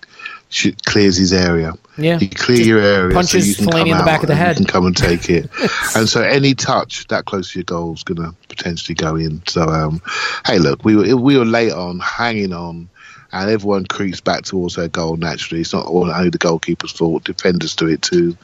clears 0.84 1.16
his 1.16 1.32
area. 1.32 1.72
Yeah. 1.96 2.18
you 2.18 2.28
clear 2.28 2.56
Just 2.56 2.68
your 2.68 2.80
area, 2.80 3.14
punches 3.14 3.30
so 3.30 3.48
you 3.48 3.54
can 3.54 3.66
Fellaini 3.66 3.78
come 3.78 3.92
in 3.92 3.98
the 3.98 4.04
back 4.04 4.22
of 4.22 4.28
the 4.28 4.34
head. 4.34 4.58
You 4.58 4.64
can 4.64 4.72
come 4.72 4.86
and 4.86 4.96
take 4.96 5.30
it. 5.30 5.50
and 5.96 6.08
so 6.08 6.22
any 6.22 6.54
touch 6.54 7.06
that 7.08 7.24
close 7.24 7.52
to 7.52 7.58
your 7.58 7.64
goal 7.64 7.94
is 7.94 8.02
going 8.02 8.20
to 8.20 8.34
potentially 8.48 8.94
go 8.94 9.16
in. 9.16 9.42
So, 9.46 9.62
um, 9.62 10.02
hey, 10.46 10.58
look, 10.58 10.84
we 10.84 10.96
were 10.96 11.16
we 11.16 11.38
were 11.38 11.44
late 11.44 11.72
on, 11.72 12.00
hanging 12.00 12.52
on. 12.52 12.88
And 13.32 13.50
everyone 13.50 13.86
creeps 13.86 14.20
back 14.20 14.42
towards 14.42 14.76
their 14.76 14.88
goal 14.88 15.16
naturally. 15.16 15.62
It's 15.62 15.72
not 15.72 15.86
only 15.86 16.28
the 16.28 16.38
goalkeeper's 16.38 16.92
fault; 16.92 17.24
defenders 17.24 17.74
do 17.74 17.88
it 17.88 18.02
too. 18.02 18.36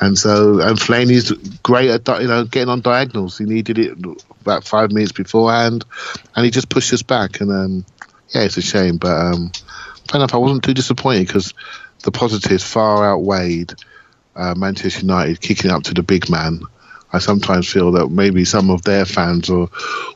And 0.00 0.18
so, 0.18 0.60
and 0.60 0.78
Fellaini's 0.78 1.32
great 1.62 1.90
at 1.90 2.20
you 2.20 2.28
know 2.28 2.44
getting 2.44 2.68
on 2.68 2.82
diagonals. 2.82 3.38
He 3.38 3.44
needed 3.44 3.78
it 3.78 3.98
about 4.42 4.64
five 4.64 4.92
minutes 4.92 5.12
beforehand, 5.12 5.84
and 6.34 6.44
he 6.44 6.50
just 6.50 6.68
pushed 6.68 6.92
us 6.92 7.02
back. 7.02 7.40
And 7.40 7.50
um, 7.50 7.86
yeah, 8.34 8.42
it's 8.42 8.58
a 8.58 8.62
shame, 8.62 8.98
but 8.98 9.16
um, 9.16 9.52
fair 10.10 10.20
enough. 10.20 10.34
I 10.34 10.38
wasn't 10.38 10.64
too 10.64 10.74
disappointed 10.74 11.26
because 11.26 11.54
the 12.04 12.12
positives 12.12 12.62
far 12.62 13.04
outweighed 13.10 13.72
uh, 14.34 14.54
Manchester 14.54 15.00
United 15.00 15.40
kicking 15.40 15.70
up 15.70 15.84
to 15.84 15.94
the 15.94 16.02
big 16.02 16.28
man. 16.28 16.60
I 17.16 17.18
sometimes 17.18 17.70
feel 17.70 17.92
that 17.92 18.08
maybe 18.08 18.44
some 18.44 18.70
of 18.70 18.82
their 18.82 19.04
fans 19.04 19.50
or, 19.50 19.68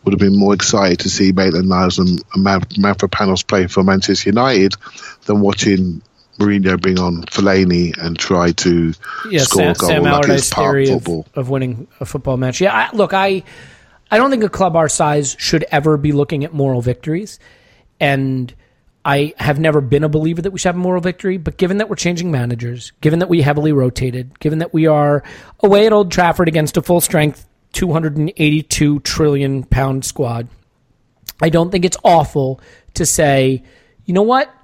would 0.05 0.13
have 0.13 0.21
been 0.21 0.39
more 0.39 0.55
excited 0.55 1.01
to 1.01 1.11
see 1.11 1.33
Maitland 1.33 1.69
Niles 1.69 1.99
and 1.99 2.23
Mavropanos 2.35 3.47
play 3.47 3.67
for 3.67 3.83
Manchester 3.83 4.29
United 4.29 4.75
than 5.25 5.41
watching 5.41 6.03
Mourinho 6.39 6.81
bring 6.81 6.99
on 6.99 7.23
Fellaini 7.23 7.97
and 7.99 8.19
try 8.19 8.53
to 8.53 8.95
yeah, 9.31 9.41
score 9.43 9.63
Sam, 9.63 9.71
a 9.71 9.75
goal 9.75 9.89
Sam 9.89 10.03
like 10.03 10.13
Allardyce 10.13 10.39
it's 10.39 10.51
park 10.51 10.73
theory 10.73 10.91
of, 10.91 11.05
football. 11.05 11.27
of 11.35 11.49
winning 11.51 11.89
a 12.01 12.07
football 12.07 12.37
match. 12.37 12.61
Yeah, 12.61 12.75
I, 12.75 12.95
look, 12.95 13.13
I 13.13 13.43
I 14.11 14.17
don't 14.17 14.31
think 14.31 14.43
a 14.45 14.49
club 14.49 14.77
our 14.77 14.89
size 14.89 15.37
should 15.39 15.65
ever 15.71 15.97
be 15.97 16.13
looking 16.13 16.45
at 16.45 16.53
moral 16.53 16.81
victories, 16.81 17.39
and 18.01 18.53
I 19.05 19.35
have 19.39 19.59
never 19.59 19.81
been 19.81 20.05
a 20.05 20.09
believer 20.09 20.43
that 20.43 20.51
we 20.51 20.59
should 20.59 20.69
have 20.69 20.77
a 20.77 20.79
moral 20.79 21.01
victory. 21.01 21.39
But 21.39 21.57
given 21.57 21.79
that 21.79 21.89
we're 21.89 21.97
changing 21.97 22.31
managers, 22.31 22.93
given 23.01 23.19
that 23.21 23.29
we 23.29 23.43
heavily 23.43 23.73
rotated, 23.73 24.39
given 24.41 24.59
that 24.59 24.75
we 24.75 24.87
are 24.87 25.23
away 25.61 25.87
at 25.87 25.93
Old 25.93 26.11
Trafford 26.11 26.49
against 26.49 26.77
a 26.77 26.83
full 26.83 27.01
strength 27.01 27.47
282 27.73 29.01
trillion 29.01 29.65
pound 29.65 30.05
squad, 30.05 30.49
I 31.41 31.49
don't 31.49 31.71
think 31.71 31.85
it's 31.85 31.97
awful 32.05 32.61
to 32.95 33.07
say, 33.07 33.63
you 34.05 34.13
know 34.13 34.23
what? 34.23 34.55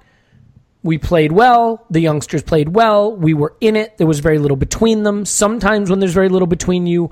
We 0.83 0.97
played 0.99 1.31
well. 1.31 1.85
The 1.89 1.99
youngsters 1.99 2.43
played 2.43 2.69
well. 2.69 3.15
We 3.15 3.33
were 3.33 3.55
in 3.59 3.75
it. 3.75 3.97
There 3.97 4.07
was 4.07 4.19
very 4.19 4.37
little 4.37 4.57
between 4.57 5.03
them. 5.03 5.25
Sometimes 5.25 5.89
when 5.89 5.99
there's 5.99 6.13
very 6.13 6.29
little 6.29 6.47
between 6.47 6.85
you, 6.85 7.09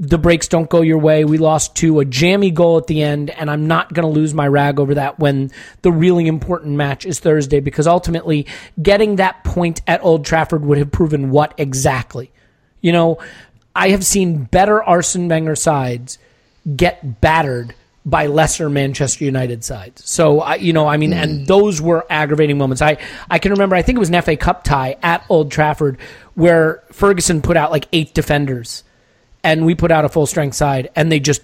the 0.00 0.16
breaks 0.16 0.46
don't 0.46 0.70
go 0.70 0.80
your 0.80 0.98
way. 0.98 1.24
We 1.24 1.38
lost 1.38 1.74
to 1.76 1.98
a 1.98 2.04
jammy 2.04 2.52
goal 2.52 2.78
at 2.78 2.86
the 2.86 3.02
end, 3.02 3.30
and 3.30 3.50
I'm 3.50 3.66
not 3.66 3.92
going 3.92 4.06
to 4.06 4.20
lose 4.20 4.32
my 4.32 4.46
rag 4.46 4.78
over 4.78 4.94
that 4.94 5.18
when 5.18 5.50
the 5.82 5.90
really 5.90 6.28
important 6.28 6.76
match 6.76 7.04
is 7.04 7.18
Thursday 7.18 7.58
because 7.58 7.88
ultimately 7.88 8.46
getting 8.80 9.16
that 9.16 9.42
point 9.42 9.82
at 9.88 10.04
Old 10.04 10.24
Trafford 10.24 10.64
would 10.64 10.78
have 10.78 10.92
proven 10.92 11.30
what 11.30 11.52
exactly? 11.58 12.30
You 12.80 12.92
know, 12.92 13.18
I 13.74 13.88
have 13.88 14.06
seen 14.06 14.44
better 14.44 14.80
Arsene 14.80 15.28
Wenger 15.28 15.56
sides 15.56 16.18
get 16.76 17.20
battered 17.20 17.74
by 18.06 18.26
lesser 18.26 18.70
Manchester 18.70 19.24
United 19.24 19.64
sides. 19.64 20.08
So 20.08 20.40
I, 20.40 20.54
you 20.56 20.72
know, 20.72 20.86
I 20.86 20.96
mean, 20.96 21.12
and 21.12 21.40
hmm. 21.40 21.44
those 21.44 21.82
were 21.82 22.06
aggravating 22.08 22.56
moments. 22.56 22.82
I 22.82 22.98
I 23.28 23.40
can 23.40 23.50
remember. 23.50 23.74
I 23.74 23.82
think 23.82 23.96
it 23.96 23.98
was 23.98 24.10
an 24.10 24.22
FA 24.22 24.36
Cup 24.36 24.62
tie 24.62 24.96
at 25.02 25.24
Old 25.28 25.50
Trafford 25.50 25.98
where 26.34 26.84
Ferguson 26.92 27.42
put 27.42 27.56
out 27.56 27.72
like 27.72 27.88
eight 27.92 28.14
defenders, 28.14 28.84
and 29.44 29.64
we 29.64 29.74
put 29.74 29.90
out 29.90 30.04
a 30.04 30.08
full 30.08 30.26
strength 30.26 30.54
side, 30.54 30.90
and 30.96 31.10
they 31.10 31.20
just 31.20 31.42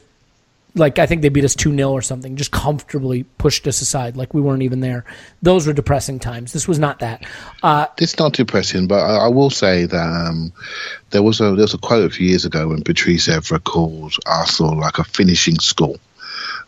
like 0.75 0.99
I 0.99 1.07
think 1.07 1.23
they 1.23 1.29
beat 1.29 1.45
us 1.45 1.55
two 1.55 1.75
0 1.75 1.91
or 1.91 2.03
something, 2.03 2.37
just 2.37 2.51
comfortably 2.51 3.23
pushed 3.39 3.67
us 3.67 3.81
aside, 3.81 4.17
like 4.17 4.35
we 4.35 4.41
weren't 4.41 4.63
even 4.63 4.81
there. 4.81 5.05
Those 5.43 5.67
were 5.67 5.73
depressing 5.73 6.19
times. 6.19 6.53
This 6.53 6.67
was 6.67 6.79
not 6.79 6.99
that. 6.99 7.25
Uh, 7.63 7.87
It's 7.99 8.19
not 8.19 8.33
depressing, 8.33 8.89
but 8.89 9.01
I, 9.01 9.27
I 9.27 9.29
will 9.29 9.51
say 9.51 9.87
that 9.87 9.97
um, 10.29 10.53
there 11.11 11.23
was 11.23 11.41
a 11.41 11.45
there 11.45 11.65
was 11.65 11.75
a 11.75 11.79
quote 11.79 12.11
a 12.11 12.15
few 12.15 12.29
years 12.29 12.45
ago 12.45 12.69
when 12.69 12.83
Patrice 12.83 13.29
Evra 13.29 13.63
called 13.63 14.15
Arsenal 14.27 14.79
like 14.79 14.99
a 14.99 15.05
finishing 15.05 15.59
school, 15.59 15.97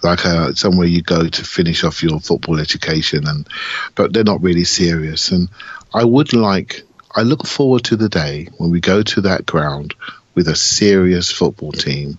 like 0.03 0.24
a, 0.24 0.55
somewhere 0.55 0.87
you 0.87 1.03
go 1.03 1.29
to 1.29 1.45
finish 1.45 1.83
off 1.83 2.03
your 2.03 2.20
football 2.20 2.61
education, 2.61 3.27
and 3.27 3.49
but 3.97 4.12
they're 4.12 4.24
not 4.24 4.43
really 4.43 4.64
serious. 4.64 5.33
And 5.33 5.49
I 5.95 6.05
would 6.05 6.33
like, 6.33 6.83
I 7.16 7.22
look 7.22 7.47
forward 7.47 7.85
to 7.85 7.97
the 7.97 8.09
day 8.09 8.49
when 8.59 8.70
we 8.70 8.81
go 8.81 9.03
to 9.03 9.20
that 9.22 9.47
ground 9.47 9.95
with 10.37 10.47
a 10.47 10.55
serious 10.55 11.30
football 11.32 11.72
team 11.72 12.18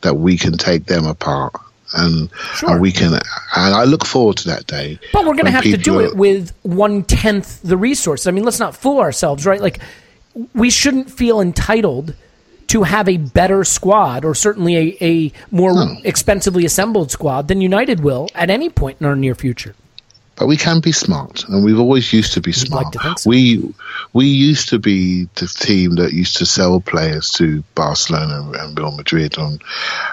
that 0.00 0.14
we 0.14 0.38
can 0.38 0.56
take 0.56 0.86
them 0.86 1.04
apart. 1.04 1.52
And, 1.94 2.30
Sure. 2.56 2.72
and 2.72 2.80
we 2.80 2.90
can, 2.92 3.12
and 3.14 3.20
I 3.54 3.84
look 3.84 4.04
forward 4.06 4.38
to 4.38 4.48
that 4.48 4.66
day. 4.66 4.98
But 5.12 5.24
we're 5.24 5.34
going 5.34 5.44
to 5.46 5.50
have 5.52 5.62
to 5.64 5.76
do 5.76 5.98
people 5.98 6.00
it 6.00 6.16
with 6.16 6.52
one 6.62 7.04
tenth 7.04 7.62
the 7.62 7.76
resources. 7.76 8.26
I 8.26 8.30
mean, 8.32 8.44
let's 8.44 8.58
not 8.58 8.74
fool 8.76 8.98
ourselves, 9.00 9.46
right? 9.46 9.60
Like, 9.60 9.78
we 10.54 10.68
shouldn't 10.70 11.10
feel 11.10 11.40
entitled 11.40 12.14
to 12.68 12.82
have 12.82 13.08
a 13.08 13.16
better 13.18 13.62
squad, 13.62 14.24
or 14.24 14.34
certainly 14.34 14.76
a, 14.76 14.96
a 15.00 15.32
more 15.52 15.72
No. 15.74 15.96
expensively 16.02 16.64
assembled 16.64 17.12
squad 17.12 17.46
than 17.46 17.60
United 17.60 18.00
will 18.00 18.28
at 18.34 18.50
any 18.50 18.68
point 18.68 18.96
in 19.00 19.06
our 19.06 19.14
near 19.16 19.36
future. 19.36 19.76
But 20.36 20.46
we 20.48 20.56
can 20.56 20.80
be 20.80 20.92
smart, 20.92 21.44
and 21.48 21.64
we've 21.64 21.78
always 21.78 22.12
used 22.12 22.34
to 22.34 22.40
be 22.40 22.52
like 22.52 22.66
smart. 22.66 22.92
to 22.92 23.14
so. 23.18 23.30
We 23.30 23.74
we 24.12 24.26
used 24.26 24.68
to 24.68 24.78
be 24.78 25.28
the 25.34 25.46
team 25.46 25.96
that 25.96 26.12
used 26.12 26.36
to 26.38 26.46
sell 26.46 26.80
players 26.80 27.30
to 27.32 27.62
Barcelona 27.74 28.50
and 28.58 28.78
Real 28.78 28.92
Madrid, 28.92 29.38
and 29.38 29.62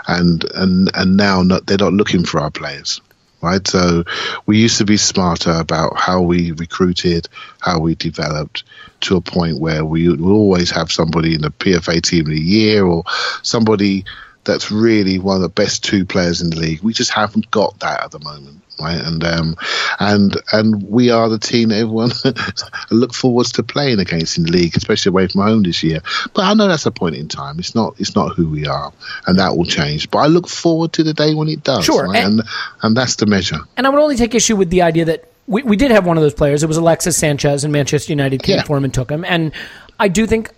and 0.07 0.45
and, 0.55 0.91
and 0.93 1.17
now 1.17 1.43
not, 1.43 1.65
they're 1.65 1.77
not 1.77 1.93
looking 1.93 2.23
for 2.25 2.39
our 2.39 2.51
players, 2.51 3.01
right? 3.41 3.67
So 3.67 4.05
we 4.45 4.59
used 4.59 4.77
to 4.77 4.85
be 4.85 4.97
smarter 4.97 5.51
about 5.51 5.97
how 5.97 6.21
we 6.21 6.53
recruited, 6.53 7.27
how 7.59 7.79
we 7.79 7.95
developed, 7.95 8.63
to 9.01 9.17
a 9.17 9.21
point 9.21 9.59
where 9.59 9.83
we 9.83 10.07
would 10.07 10.21
always 10.21 10.71
have 10.71 10.91
somebody 10.91 11.35
in 11.35 11.41
the 11.41 11.51
PFA 11.51 12.01
team 12.01 12.21
of 12.21 12.27
the 12.27 12.39
year 12.39 12.85
or 12.85 13.03
somebody 13.41 14.05
that's 14.45 14.71
really 14.71 15.19
one 15.19 15.35
of 15.37 15.41
the 15.41 15.49
best 15.49 15.83
two 15.83 16.05
players 16.05 16.41
in 16.41 16.49
the 16.49 16.57
league. 16.59 16.81
We 16.81 16.93
just 16.93 17.11
haven't 17.11 17.49
got 17.51 17.79
that 17.79 18.03
at 18.03 18.11
the 18.11 18.19
moment, 18.19 18.61
right? 18.79 18.99
And 18.99 19.23
um, 19.23 19.55
and 19.99 20.35
and 20.51 20.83
we 20.89 21.11
are 21.11 21.29
the 21.29 21.39
team 21.39 21.69
that 21.69 21.77
everyone 21.79 22.11
look 22.91 23.13
forwards 23.13 23.51
to 23.53 23.63
playing 23.63 23.99
against 23.99 24.37
in 24.37 24.43
the 24.45 24.51
league, 24.51 24.75
especially 24.75 25.09
away 25.11 25.27
from 25.27 25.41
home 25.41 25.63
this 25.63 25.81
year. 25.83 25.99
But 26.33 26.43
I 26.45 26.53
know 26.53 26.67
that's 26.67 26.85
a 26.85 26.91
point 26.91 27.15
in 27.15 27.27
time. 27.27 27.59
It's 27.59 27.73
not 27.75 27.95
it's 27.99 28.15
not 28.15 28.35
who 28.35 28.47
we 28.49 28.67
are, 28.67 28.91
and 29.27 29.39
that 29.39 29.55
will 29.55 29.65
change. 29.65 30.09
But 30.11 30.19
I 30.19 30.27
look 30.27 30.47
forward 30.47 30.93
to 30.93 31.03
the 31.03 31.13
day 31.13 31.33
when 31.33 31.47
it 31.47 31.63
does. 31.63 31.85
Sure, 31.85 32.07
right? 32.07 32.23
and- 32.23 32.39
and 32.41 32.49
and 32.81 32.97
that's 32.97 33.15
the 33.17 33.25
measure. 33.25 33.59
And 33.77 33.85
I 33.87 33.89
would 33.89 33.99
only 34.01 34.15
take 34.17 34.35
issue 34.35 34.55
with 34.55 34.69
the 34.69 34.81
idea 34.81 35.05
that 35.05 35.29
we, 35.47 35.61
we 35.63 35.75
did 35.75 35.91
have 35.91 36.05
one 36.05 36.17
of 36.17 36.23
those 36.23 36.33
players. 36.33 36.63
It 36.63 36.67
was 36.67 36.77
Alexis 36.77 37.17
Sanchez, 37.17 37.63
and 37.63 37.71
Manchester 37.73 38.11
United 38.11 38.43
came 38.43 38.57
Yeah. 38.57 38.63
for 38.63 38.77
him 38.77 38.83
and 38.83 38.93
took 38.93 39.09
him. 39.09 39.23
And 39.25 39.51
I 39.99 40.07
do 40.07 40.25
think 40.25 40.49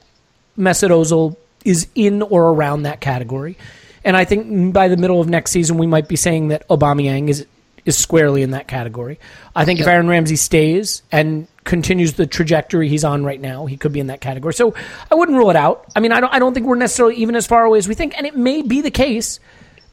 Mesut 0.58 0.90
Ozil 0.90 1.36
is 1.66 1.88
in 1.96 2.22
or 2.22 2.50
around 2.50 2.84
that 2.84 3.02
category. 3.02 3.58
And 4.04 4.16
I 4.16 4.24
think 4.24 4.74
by 4.74 4.88
the 4.88 4.98
middle 4.98 5.20
of 5.20 5.28
next 5.28 5.52
season, 5.52 5.78
we 5.78 5.88
might 5.88 6.08
be 6.08 6.16
saying 6.16 6.50
that 6.50 6.68
Aubameyang 6.70 7.28
is 7.28 7.46
is 7.86 7.98
squarely 7.98 8.42
in 8.42 8.52
that 8.52 8.68
category. 8.68 9.20
I 9.56 9.64
think 9.64 9.80
if 9.80 9.86
Aaron 9.86 10.08
Ramsey 10.08 10.38
stays 10.38 11.04
and 11.12 11.48
continues 11.66 12.14
the 12.14 12.26
trajectory 12.26 12.90
he's 12.90 13.04
on 13.04 13.24
right 13.24 13.40
now, 13.40 13.68
he 13.68 13.78
could 13.78 13.94
be 13.94 14.00
in 14.00 14.08
that 14.08 14.22
category. 14.22 14.56
So 14.56 14.74
I 15.12 15.16
wouldn't 15.16 15.38
rule 15.38 15.52
it 15.52 15.56
out. 15.56 15.86
I 15.96 16.00
mean, 16.00 16.12
I 16.12 16.20
don't 16.20 16.34
I 16.34 16.40
don't 16.40 16.54
think 16.54 16.66
we're 16.66 16.76
necessarily 16.76 17.16
even 17.16 17.36
as 17.36 17.46
far 17.46 17.64
away 17.66 17.78
as 17.78 17.88
we 17.88 17.94
think. 17.94 18.18
And 18.18 18.26
it 18.26 18.36
may 18.36 18.62
be 18.62 18.82
the 18.82 18.92
case 18.92 19.40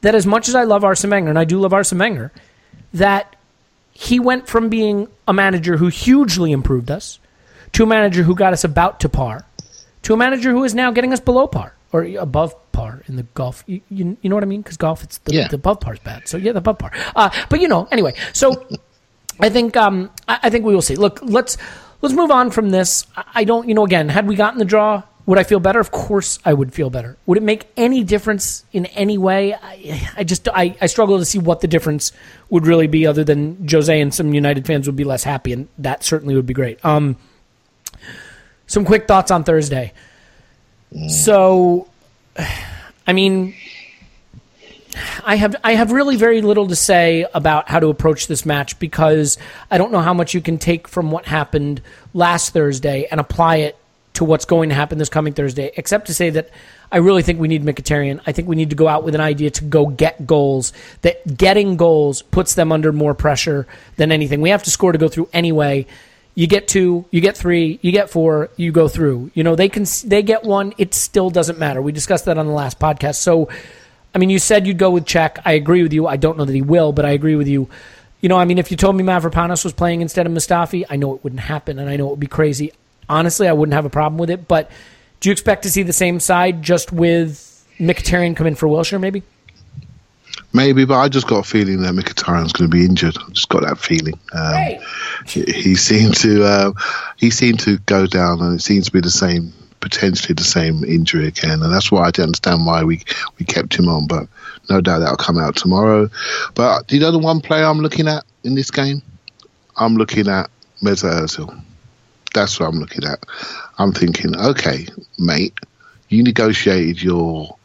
that 0.03 0.15
as 0.15 0.27
much 0.27 0.49
as 0.49 0.55
I 0.55 0.65
love 0.65 0.85
Arsene 0.85 1.11
Wenger, 1.11 1.31
and 1.31 1.39
I 1.39 1.45
do 1.45 1.61
love 1.61 1.73
Arsene 1.73 1.99
Wenger, 1.99 2.33
that 2.95 3.37
he 3.93 4.19
went 4.19 4.49
from 4.49 4.69
being 4.69 5.09
a 5.29 5.33
manager 5.33 5.77
who 5.77 5.89
hugely 5.89 6.53
improved 6.53 6.91
us 6.91 7.19
to 7.73 7.85
a 7.85 7.87
manager 7.87 8.23
who 8.23 8.35
got 8.35 8.53
us 8.53 8.65
about 8.65 9.01
to 9.01 9.09
par 9.09 9.47
to 10.03 10.15
a 10.15 10.17
manager 10.17 10.51
who 10.51 10.65
is 10.65 10.75
now 10.75 10.91
getting 10.91 11.13
us 11.13 11.21
below 11.21 11.47
par 11.47 11.75
or 11.93 12.05
above 12.05 12.55
par 12.73 13.03
in 13.07 13.17
the 13.17 13.23
golf. 13.35 13.63
You, 13.67 13.81
you, 13.91 14.17
you 14.23 14.29
know 14.31 14.37
what 14.37 14.43
I 14.45 14.47
mean? 14.47 14.63
Because 14.63 14.77
golf, 14.77 15.03
it's 15.03 15.19
the, 15.19 15.35
Yeah. 15.35 15.49
the 15.49 15.57
above 15.57 15.81
par 15.81 15.95
is 15.95 16.01
bad. 16.01 16.27
So 16.29 16.37
yeah, 16.37 16.53
the 16.53 16.59
above 16.59 16.79
par. 16.79 16.91
Uh, 17.15 17.31
but 17.49 17.61
you 17.61 17.69
know, 17.69 17.87
anyway. 17.93 18.15
So 18.33 18.67
I 19.41 19.49
think 19.49 19.77
um, 19.77 20.11
I, 20.29 20.41
I 20.45 20.51
think 20.51 20.65
we 20.65 20.75
will 20.75 20.83
see. 20.83 20.97
Look, 20.97 21.21
let's 21.23 21.57
let's 22.01 22.15
move 22.15 22.31
on 22.31 22.51
from 22.51 22.71
this. 22.71 23.07
I, 23.35 23.45
don't, 23.45 23.69
you 23.69 23.75
know, 23.75 23.85
again, 23.85 24.09
had 24.09 24.27
we 24.27 24.35
gotten 24.37 24.59
the 24.59 24.65
draw, 24.65 25.03
would 25.27 25.39
I 25.39 25.45
feel 25.45 25.61
better? 25.61 25.79
Of 25.79 25.91
course, 25.93 26.39
I 26.45 26.53
would 26.53 26.75
feel 26.75 26.91
better. 26.91 27.17
Would 27.27 27.39
it 27.39 27.45
make 27.45 27.69
any 27.77 28.03
difference 28.03 28.65
in 28.73 28.87
any 28.87 29.19
way? 29.19 29.55
I, 29.55 30.11
I 30.17 30.25
just 30.25 30.49
I, 30.49 30.77
I 30.81 30.87
struggle 30.87 31.19
to 31.19 31.25
see 31.25 31.39
what 31.39 31.61
the 31.61 31.69
difference 31.69 32.11
would 32.51 32.67
really 32.67 32.89
be, 32.89 33.07
other 33.07 33.23
than 33.23 33.69
Jose 33.71 34.01
and 34.01 34.13
some 34.13 34.35
United 34.35 34.67
fans 34.67 34.87
would 34.89 34.97
be 34.97 35.05
less 35.05 35.23
happy, 35.25 35.53
and 35.53 35.69
that 35.79 36.03
certainly 36.03 36.35
would 36.35 36.47
be 36.47 36.55
great. 36.55 36.85
Um, 36.85 37.17
some 38.73 38.85
quick 38.87 39.07
thoughts 39.07 39.31
on 39.31 39.45
Thursday. 39.45 39.93
So, 41.09 41.89
I 43.07 43.13
mean, 43.13 43.55
I 45.25 45.37
have 45.37 45.57
I 45.65 45.75
have 45.75 45.93
really 45.93 46.17
very 46.17 46.41
little 46.41 46.69
to 46.69 46.77
say 46.77 47.27
about 47.35 47.69
how 47.69 47.81
to 47.81 47.89
approach 47.89 48.27
this 48.27 48.47
match 48.47 48.79
because 48.79 49.39
I 49.71 49.79
don't 49.79 49.93
know 49.93 50.01
how 50.01 50.15
much 50.15 50.35
you 50.35 50.41
can 50.41 50.59
take 50.59 50.89
from 50.89 51.11
what 51.11 51.27
happened 51.27 51.83
last 52.15 52.53
Thursday 52.53 53.07
and 53.11 53.21
apply 53.21 53.57
it 53.57 53.77
to 54.15 54.25
what's 54.25 54.45
going 54.45 54.69
to 54.69 54.75
happen 54.75 54.99
this 54.99 55.09
coming 55.09 55.33
Thursday, 55.33 55.71
except 55.77 56.07
to 56.07 56.15
say 56.15 56.31
that 56.31 56.51
I 56.91 56.99
really 56.99 57.23
think 57.23 57.41
we 57.41 57.49
need 57.49 57.65
Mkhitaryan. 57.65 58.21
I 58.27 58.33
think 58.33 58.47
we 58.47 58.57
need 58.57 58.71
to 58.71 58.77
go 58.77 58.87
out 58.87 59.05
with 59.05 59.15
an 59.15 59.23
idea 59.23 59.51
to 59.51 59.65
go 59.65 59.87
get 59.87 60.27
goals. 60.27 60.73
That 61.01 61.37
getting 61.37 61.77
goals 61.77 62.21
puts 62.23 62.55
them 62.55 62.73
under 62.73 62.93
more 62.93 63.15
pressure 63.15 63.67
than 63.97 64.13
anything. 64.13 64.43
We 64.43 64.51
have 64.51 64.63
to 64.65 64.71
score 64.71 64.93
to 64.93 64.99
go 64.99 65.09
through 65.09 65.29
anyway. 65.33 65.87
You 66.35 66.47
get 66.47 66.67
two, 66.67 67.05
you 67.11 67.21
get 67.21 67.37
three, 67.37 67.79
you 67.83 67.93
get 67.93 68.09
four, 68.09 68.49
you 68.57 68.73
go 68.73 68.89
through. 68.89 69.31
You 69.35 69.45
know 69.45 69.55
they 69.55 69.69
can 69.69 69.85
they 70.05 70.23
get 70.23 70.45
one. 70.45 70.73
It 70.79 70.95
still 70.95 71.31
doesn't 71.31 71.59
matter. 71.59 71.83
We 71.83 71.93
discussed 71.93 72.25
that 72.25 72.39
on 72.39 72.47
the 72.47 72.53
last 72.53 72.79
podcast. 72.79 73.17
So 73.17 73.49
I 74.15 74.19
mean, 74.19 74.31
you 74.31 74.39
said 74.39 74.67
you'd 74.67 74.79
go 74.79 74.91
with 74.91 75.07
Cech. 75.07 75.41
I 75.45 75.53
agree 75.53 75.83
with 75.83 75.93
you. 75.93 76.07
I 76.07 76.17
don't 76.17 76.37
know 76.37 76.45
that 76.45 76.55
he 76.55 76.63
will, 76.63 76.93
but 76.93 77.05
I 77.05 77.11
agree 77.11 77.37
with 77.37 77.49
you. 77.49 77.69
You 78.21 78.29
know, 78.29 78.37
I 78.37 78.45
mean, 78.45 78.59
if 78.59 78.71
you 78.71 78.77
told 78.77 78.95
me 78.95 79.03
Mavropanos 79.03 79.65
was 79.65 79.73
playing 79.73 80.01
instead 80.01 80.27
of 80.27 80.33
Mustafi, 80.33 80.85
I 80.89 80.97
know 80.97 81.15
it 81.15 81.25
wouldn't 81.25 81.41
happen, 81.41 81.79
and 81.79 81.89
I 81.89 81.97
know 81.97 82.09
it 82.09 82.11
would 82.11 82.21
be 82.21 82.27
crazy. 82.27 82.73
Honestly, 83.09 83.49
I 83.49 83.53
wouldn't 83.53 83.75
have 83.75 83.85
a 83.85 83.91
problem 83.91 84.19
with 84.19 84.31
it. 84.31 84.47
But 84.47 84.71
do 85.21 85.29
you 85.29 85.33
expect 85.33 85.65
to 85.65 85.71
see 85.71 85.83
the 85.83 85.93
same 85.93 86.21
side 86.21 86.63
just 86.63 86.93
with 86.93 87.67
Mkhitaryan 87.79 88.37
come 88.37 88.47
in 88.47 88.55
for 88.55 88.69
Wilshere, 88.69 89.01
maybe? 89.01 89.23
Maybe, 90.55 90.85
but 90.85 90.99
I 90.99 91.09
just 91.09 91.27
got 91.27 91.47
a 91.47 91.49
feeling 91.49 91.81
that 91.83 91.95
Mkhitaryan's 91.95 92.53
going 92.53 92.71
to 92.71 92.77
be 92.77 92.85
injured. 92.85 93.17
I 93.19 93.31
just 93.31 93.49
got 93.49 93.63
that 93.63 93.79
feeling. 93.79 94.19
Um, 94.33 94.53
Hey. 94.55 94.81
he, 95.27 95.43
he 95.45 95.75
seemed 95.77 96.15
to 96.17 96.45
uh, 96.45 96.73
he 97.17 97.31
seemed 97.31 97.61
to 97.61 97.79
go 97.79 98.07
down, 98.07 98.41
and 98.43 98.59
it 98.59 98.63
seems 98.63 98.87
to 98.87 98.93
be 98.93 99.01
the 99.01 99.11
same, 99.11 99.53
potentially 99.81 100.35
the 100.35 100.45
same 100.45 100.85
injury 100.85 101.27
again, 101.27 101.63
and 101.63 101.73
that's 101.73 101.91
why 101.91 102.03
I 102.07 102.11
do 102.11 102.23
not 102.23 102.27
understand 102.29 102.67
why 102.67 102.85
we 102.85 103.03
we 103.39 103.47
kept 103.47 103.75
him 103.79 103.89
on. 103.89 104.07
But 104.07 104.27
no 104.69 104.81
doubt 104.81 104.99
that'll 105.01 105.17
come 105.17 105.39
out 105.39 105.57
tomorrow. 105.57 106.09
But 106.55 106.87
do 106.87 106.97
you 106.97 107.01
know 107.01 107.11
the 107.13 107.19
one 107.19 107.41
player 107.41 107.65
I'm 107.65 107.81
looking 107.81 108.07
at 108.09 108.25
in 108.45 108.55
this 108.55 108.71
game? 108.71 109.01
I'm 109.77 109.95
looking 109.97 110.29
at 110.29 110.51
Mesut 110.83 111.23
Ozil. 111.23 111.63
That's 112.35 112.61
what 112.61 112.69
I'm 112.69 112.79
looking 112.79 113.05
at. 113.05 113.25
I'm 113.79 113.93
thinking, 113.93 114.37
okay, 114.37 114.87
mate, 115.19 115.55
you 116.09 116.23
negotiated 116.23 117.03
your 117.03 117.57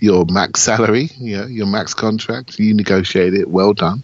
your 0.00 0.24
max 0.26 0.60
salary, 0.60 1.10
you 1.18 1.38
know, 1.38 1.46
your 1.46 1.66
max 1.66 1.94
contract. 1.94 2.58
You 2.58 2.74
negotiate 2.74 3.34
it. 3.34 3.48
Well 3.48 3.74
done. 3.74 4.02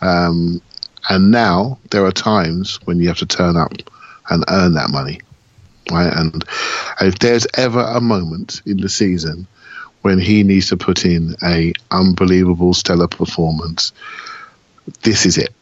Um, 0.00 0.60
and 1.08 1.30
now 1.30 1.78
there 1.90 2.04
are 2.04 2.12
times 2.12 2.78
when 2.84 2.98
you 2.98 3.08
have 3.08 3.18
to 3.18 3.26
turn 3.26 3.56
up 3.56 3.72
and 4.30 4.44
earn 4.48 4.74
that 4.74 4.90
money, 4.90 5.20
right? 5.90 6.12
And 6.12 6.44
if 7.00 7.18
there's 7.18 7.46
ever 7.54 7.80
a 7.80 8.00
moment 8.00 8.62
in 8.64 8.78
the 8.78 8.88
season 8.88 9.46
when 10.02 10.18
he 10.18 10.42
needs 10.42 10.68
to 10.68 10.76
put 10.76 11.04
in 11.04 11.34
a 11.42 11.72
unbelievable 11.90 12.74
stellar 12.74 13.08
performance, 13.08 13.92
this 15.02 15.26
is 15.26 15.38
it. 15.38 15.54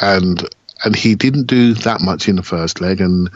And 0.00 0.48
and 0.84 0.94
he 0.94 1.14
didn't 1.14 1.46
do 1.46 1.72
that 1.74 2.02
much 2.02 2.28
in 2.28 2.36
the 2.36 2.42
first 2.42 2.80
leg, 2.80 3.00
and 3.00 3.30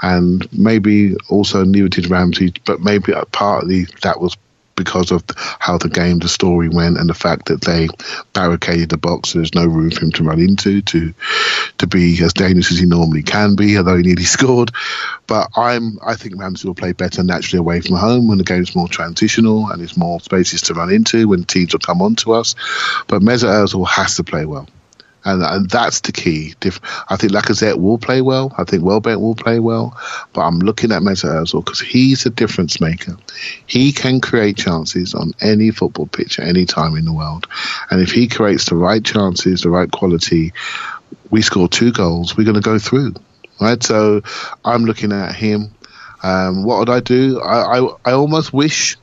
and 0.00 0.46
maybe 0.52 1.16
also 1.28 1.64
neither 1.64 1.88
did 1.88 2.08
Ramsey, 2.08 2.54
but 2.64 2.80
maybe 2.80 3.12
partly 3.32 3.86
that 4.02 4.20
was 4.20 4.36
because 4.76 5.10
of 5.10 5.24
how 5.36 5.78
the 5.78 5.88
game, 5.88 6.18
the 6.18 6.28
story 6.28 6.68
went, 6.68 6.98
and 6.98 7.08
the 7.08 7.14
fact 7.14 7.46
that 7.46 7.62
they 7.62 7.88
barricaded 8.32 8.88
the 8.88 8.96
box. 8.96 9.30
So 9.30 9.38
there's 9.38 9.54
no 9.54 9.66
room 9.66 9.90
for 9.90 10.04
him 10.04 10.12
to 10.12 10.24
run 10.24 10.40
into 10.40 10.82
to 10.82 11.14
to 11.78 11.86
be 11.86 12.22
as 12.22 12.32
dangerous 12.32 12.70
as 12.70 12.78
he 12.78 12.86
normally 12.86 13.22
can 13.22 13.56
be, 13.56 13.76
although 13.76 13.96
he 13.96 14.02
nearly 14.02 14.24
scored. 14.24 14.70
But 15.26 15.48
I'm 15.56 15.98
I 16.04 16.16
think 16.16 16.38
Ramsey 16.38 16.68
will 16.68 16.74
play 16.74 16.92
better 16.92 17.22
naturally 17.22 17.60
away 17.60 17.80
from 17.80 17.96
home 17.96 18.28
when 18.28 18.38
the 18.38 18.44
game's 18.44 18.76
more 18.76 18.88
transitional 18.88 19.68
and 19.68 19.80
there's 19.80 19.96
more 19.96 20.20
spaces 20.20 20.62
to 20.62 20.74
run 20.74 20.92
into 20.92 21.28
when 21.28 21.44
teams 21.44 21.72
will 21.72 21.80
come 21.80 22.02
on 22.02 22.16
to 22.16 22.34
us. 22.34 22.54
But 23.08 23.22
Mesut 23.22 23.48
Ozil 23.48 23.86
has 23.88 24.16
to 24.16 24.24
play 24.24 24.44
well 24.44 24.68
and 25.24 25.42
and 25.42 25.70
that's 25.70 26.00
the 26.00 26.12
key. 26.12 26.54
I 27.08 27.16
think 27.16 27.32
Lacazette 27.32 27.80
will 27.80 27.98
play 27.98 28.20
well. 28.20 28.54
I 28.58 28.64
think 28.64 28.82
Welbeck 28.82 29.18
will 29.18 29.34
play 29.34 29.58
well, 29.58 29.98
but 30.32 30.42
I'm 30.42 30.58
looking 30.58 30.92
at 30.92 31.02
Mesut 31.02 31.30
Ozil 31.30 31.64
because 31.64 31.80
he's 31.80 32.26
a 32.26 32.30
difference 32.30 32.80
maker. 32.80 33.16
He 33.66 33.92
can 33.92 34.20
create 34.20 34.56
chances 34.56 35.14
on 35.14 35.32
any 35.40 35.70
football 35.70 36.06
pitch 36.06 36.38
at 36.38 36.46
any 36.46 36.66
time 36.66 36.96
in 36.96 37.04
the 37.04 37.12
world, 37.12 37.46
and 37.90 38.00
if 38.00 38.12
he 38.12 38.28
creates 38.28 38.66
the 38.66 38.76
right 38.76 39.04
chances, 39.04 39.62
the 39.62 39.70
right 39.70 39.90
quality, 39.90 40.52
we 41.30 41.42
score 41.42 41.68
two 41.68 41.92
goals, 41.92 42.36
we're 42.36 42.44
going 42.44 42.54
to 42.54 42.60
go 42.60 42.78
through, 42.78 43.14
right? 43.60 43.82
So 43.82 44.22
I'm 44.64 44.84
looking 44.84 45.12
at 45.12 45.34
him. 45.34 45.74
Um, 46.22 46.64
what 46.64 46.78
would 46.78 46.90
I 46.90 47.00
do? 47.00 47.40
I 47.40 47.78
I, 47.78 47.94
I 48.04 48.12
almost 48.12 48.52
wish. 48.52 48.96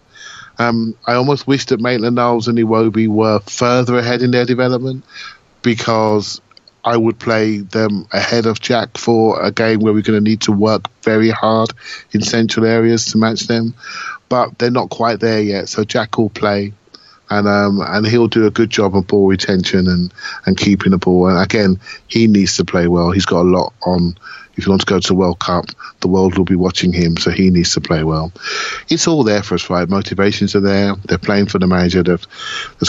Um, 0.59 0.95
I 1.07 1.13
almost 1.13 1.47
wish 1.47 1.65
that 1.67 1.79
Maitland 1.79 2.17
Niles 2.17 2.47
and 2.47 2.55
Iwobi 2.55 3.07
were 3.07 3.39
further 3.39 3.97
ahead 3.97 4.21
in 4.21 4.29
their 4.29 4.45
development 4.45 5.03
because 5.61 6.41
I 6.83 6.97
would 6.97 7.19
play 7.19 7.57
them 7.57 8.07
ahead 8.11 8.45
of 8.45 8.59
Jack 8.59 8.97
for 8.97 9.41
a 9.41 9.51
game 9.51 9.79
where 9.79 9.93
we're 9.93 10.01
going 10.01 10.23
to 10.23 10.29
need 10.29 10.41
to 10.41 10.51
work 10.51 10.85
very 11.03 11.29
hard 11.29 11.71
in 12.11 12.21
central 12.21 12.65
areas 12.65 13.05
to 13.07 13.17
match 13.17 13.41
them. 13.41 13.75
But 14.29 14.57
they're 14.57 14.71
not 14.71 14.89
quite 14.89 15.19
there 15.19 15.41
yet, 15.41 15.69
so 15.69 15.83
Jack 15.83 16.17
will 16.17 16.29
play. 16.29 16.73
And 17.29 17.47
um, 17.47 17.79
and 17.81 18.05
he'll 18.05 18.27
do 18.27 18.45
a 18.45 18.51
good 18.51 18.69
job 18.69 18.95
of 18.95 19.07
ball 19.07 19.27
retention 19.27 19.87
and, 19.87 20.13
and 20.45 20.57
keeping 20.57 20.91
the 20.91 20.97
ball. 20.97 21.27
And 21.27 21.39
again, 21.41 21.79
he 22.07 22.27
needs 22.27 22.57
to 22.57 22.65
play 22.65 22.87
well. 22.87 23.11
He's 23.11 23.25
got 23.25 23.41
a 23.41 23.49
lot 23.49 23.73
on. 23.85 24.17
If 24.57 24.65
you 24.65 24.69
want 24.69 24.81
to 24.81 24.85
go 24.85 24.99
to 24.99 25.07
the 25.07 25.15
World 25.15 25.39
Cup, 25.39 25.67
the 26.01 26.09
world 26.09 26.37
will 26.37 26.43
be 26.43 26.57
watching 26.57 26.91
him, 26.91 27.15
so 27.15 27.31
he 27.31 27.49
needs 27.49 27.73
to 27.75 27.81
play 27.81 28.03
well. 28.03 28.33
It's 28.89 29.07
all 29.07 29.23
there 29.23 29.41
for 29.43 29.55
us, 29.55 29.69
right? 29.69 29.87
Motivations 29.87 30.55
are 30.55 30.59
there. 30.59 30.93
They're 31.05 31.17
playing 31.17 31.45
for 31.45 31.57
the 31.57 31.67
manager. 31.67 32.03
They've, 32.03 32.27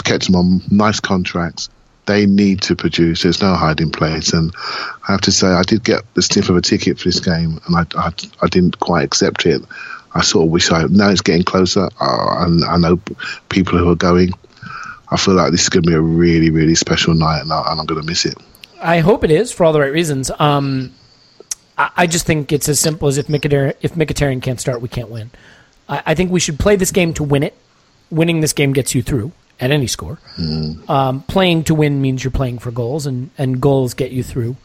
kept 0.03 0.25
them 0.25 0.35
on 0.35 0.61
nice 0.69 0.99
contracts 0.99 1.69
they 2.05 2.25
need 2.25 2.61
to 2.63 2.75
produce. 2.75 3.23
There's 3.23 3.41
no 3.41 3.53
hiding 3.53 3.91
place, 3.91 4.33
and 4.33 4.53
I 5.07 5.11
have 5.11 5.21
to 5.21 5.31
say, 5.31 5.47
I 5.47 5.63
did 5.63 5.83
get 5.83 6.01
the 6.13 6.21
sniff 6.21 6.49
of 6.49 6.55
a 6.55 6.61
ticket 6.61 6.99
for 6.99 7.05
this 7.05 7.19
game, 7.19 7.59
and 7.65 7.75
I, 7.75 7.85
I, 7.97 8.11
I 8.41 8.47
didn't 8.47 8.79
quite 8.79 9.03
accept 9.03 9.45
it. 9.45 9.61
I 10.13 10.21
sort 10.21 10.45
of 10.45 10.51
wish 10.51 10.71
I 10.71 10.83
now 10.83 11.09
it's 11.09 11.21
getting 11.21 11.43
closer, 11.43 11.89
and 11.99 12.63
I 12.65 12.77
know 12.77 12.99
people 13.49 13.77
who 13.77 13.89
are 13.89 13.95
going. 13.95 14.31
I 15.09 15.17
feel 15.17 15.35
like 15.35 15.51
this 15.51 15.63
is 15.63 15.69
going 15.69 15.83
to 15.83 15.89
be 15.89 15.95
a 15.95 16.01
really, 16.01 16.49
really 16.49 16.75
special 16.75 17.13
night, 17.13 17.41
and, 17.41 17.53
I, 17.53 17.61
I'm 17.61 17.85
going 17.85 18.01
to 18.01 18.07
miss 18.07 18.25
it. 18.25 18.37
I 18.81 18.99
hope 18.99 19.23
it 19.23 19.31
is 19.31 19.51
for 19.51 19.63
all 19.63 19.73
the 19.73 19.79
right 19.79 19.91
reasons. 19.91 20.31
Um, 20.39 20.93
I, 21.77 21.91
I 21.97 22.07
just 22.07 22.25
think 22.25 22.51
it's 22.51 22.67
as 22.67 22.79
simple 22.79 23.07
as 23.07 23.17
if 23.17 23.27
Mkhitaryan, 23.27 23.75
if 23.81 23.93
Mkhitaryan 23.95 24.41
can't 24.41 24.59
start, 24.59 24.81
we 24.81 24.89
can't 24.89 25.09
win. 25.09 25.31
I, 25.87 26.03
I 26.07 26.15
think 26.15 26.31
we 26.31 26.39
should 26.39 26.59
play 26.59 26.75
this 26.75 26.91
game 26.91 27.13
to 27.15 27.23
win 27.23 27.43
it. 27.43 27.55
Winning 28.09 28.41
this 28.41 28.53
game 28.53 28.73
gets 28.73 28.93
you 28.93 29.01
through 29.01 29.31
at 29.59 29.71
any 29.71 29.87
score. 29.87 30.19
Um, 30.89 31.21
playing 31.23 31.65
to 31.65 31.75
win 31.75 32.01
means 32.01 32.23
you're 32.23 32.31
playing 32.31 32.59
for 32.59 32.71
goals, 32.71 33.05
and, 33.05 33.29
and 33.37 33.61
goals 33.61 33.93
get 33.93 34.11
you 34.11 34.23
through. 34.23 34.55